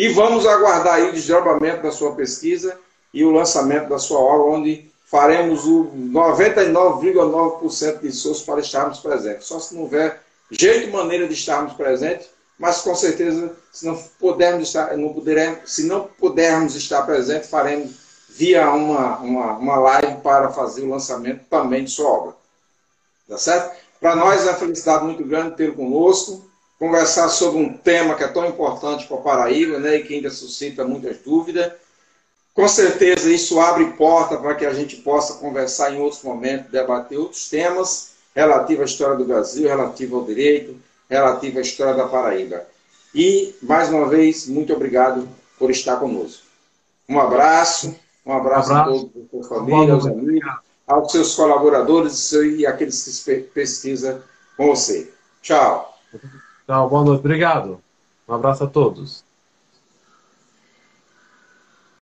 E 0.00 0.08
vamos 0.08 0.46
aguardar 0.46 0.94
aí 0.94 1.10
o 1.10 1.12
desdobramento 1.12 1.82
da 1.82 1.92
sua 1.92 2.14
pesquisa 2.14 2.78
e 3.12 3.22
o 3.22 3.30
lançamento 3.30 3.90
da 3.90 3.98
sua 3.98 4.18
obra, 4.18 4.56
onde 4.56 4.90
faremos 5.04 5.66
o 5.66 5.92
99,9% 5.94 8.00
de 8.00 8.08
esforço 8.08 8.46
para 8.46 8.60
estarmos 8.60 9.00
presentes. 9.00 9.46
Só 9.46 9.60
se 9.60 9.74
não 9.74 9.82
houver 9.82 10.22
jeito 10.50 10.88
e 10.88 10.90
maneira 10.90 11.28
de 11.28 11.34
estarmos 11.34 11.74
presentes, 11.74 12.30
mas 12.58 12.80
com 12.80 12.94
certeza, 12.94 13.54
se 13.70 13.84
não 13.84 13.94
pudermos 14.18 14.68
estar, 14.68 14.96
não 14.96 15.12
pudermos, 15.12 15.70
se 15.70 15.82
não 15.82 16.08
pudermos 16.18 16.74
estar 16.74 17.02
presentes, 17.02 17.50
faremos 17.50 17.90
via 18.30 18.70
uma, 18.70 19.18
uma, 19.18 19.58
uma 19.58 19.76
live 19.80 20.22
para 20.22 20.48
fazer 20.48 20.80
o 20.80 20.88
lançamento 20.88 21.42
também 21.50 21.84
de 21.84 21.90
sua 21.90 22.08
obra. 22.08 22.34
Tá 23.28 23.36
certo? 23.36 23.76
Para 24.00 24.16
nós 24.16 24.46
é 24.46 24.50
uma 24.50 24.54
felicidade 24.54 25.04
muito 25.04 25.22
grande 25.24 25.56
tê-lo 25.56 25.74
conosco, 25.74 26.48
conversar 26.80 27.28
sobre 27.28 27.60
um 27.60 27.74
tema 27.74 28.14
que 28.14 28.24
é 28.24 28.28
tão 28.28 28.46
importante 28.46 29.06
para 29.06 29.18
a 29.18 29.20
Paraíba 29.20 29.78
né, 29.78 29.96
e 29.96 30.02
que 30.02 30.14
ainda 30.14 30.30
suscita 30.30 30.82
muitas 30.82 31.18
dúvidas. 31.18 31.72
Com 32.54 32.66
certeza 32.66 33.30
isso 33.30 33.60
abre 33.60 33.84
porta 33.92 34.38
para 34.38 34.54
que 34.54 34.64
a 34.64 34.72
gente 34.72 34.96
possa 34.96 35.34
conversar 35.34 35.92
em 35.92 36.00
outros 36.00 36.22
momentos, 36.22 36.72
debater 36.72 37.18
outros 37.18 37.50
temas 37.50 38.12
relativos 38.34 38.82
à 38.82 38.84
história 38.86 39.16
do 39.16 39.26
Brasil, 39.26 39.68
relativo 39.68 40.16
ao 40.16 40.24
direito, 40.24 40.74
relativo 41.08 41.58
à 41.58 41.60
história 41.60 41.94
da 41.94 42.08
Paraíba. 42.08 42.64
E, 43.14 43.54
mais 43.60 43.90
uma 43.90 44.08
vez, 44.08 44.46
muito 44.46 44.72
obrigado 44.72 45.28
por 45.58 45.70
estar 45.70 45.96
conosco. 45.96 46.44
Um 47.06 47.20
abraço. 47.20 47.94
Um 48.24 48.32
abraço, 48.32 48.72
um 48.72 48.76
abraço. 48.76 48.90
a 48.90 49.10
todos, 49.10 49.10
a 49.16 49.30
sua 49.30 49.58
família, 49.58 49.94
aos 49.94 50.06
amigos, 50.06 50.50
aos 50.86 51.12
seus 51.12 51.34
colaboradores 51.34 52.32
e 52.32 52.66
aqueles 52.66 53.22
que 53.22 53.40
pesquisam 53.40 54.22
com 54.56 54.68
você. 54.68 55.12
Tchau. 55.42 55.98
Tchau, 56.70 56.88
boa 56.88 57.04
noite. 57.04 57.18
Obrigado. 57.18 57.82
Um 58.28 58.34
abraço 58.34 58.62
a 58.62 58.66
todos. 58.68 59.24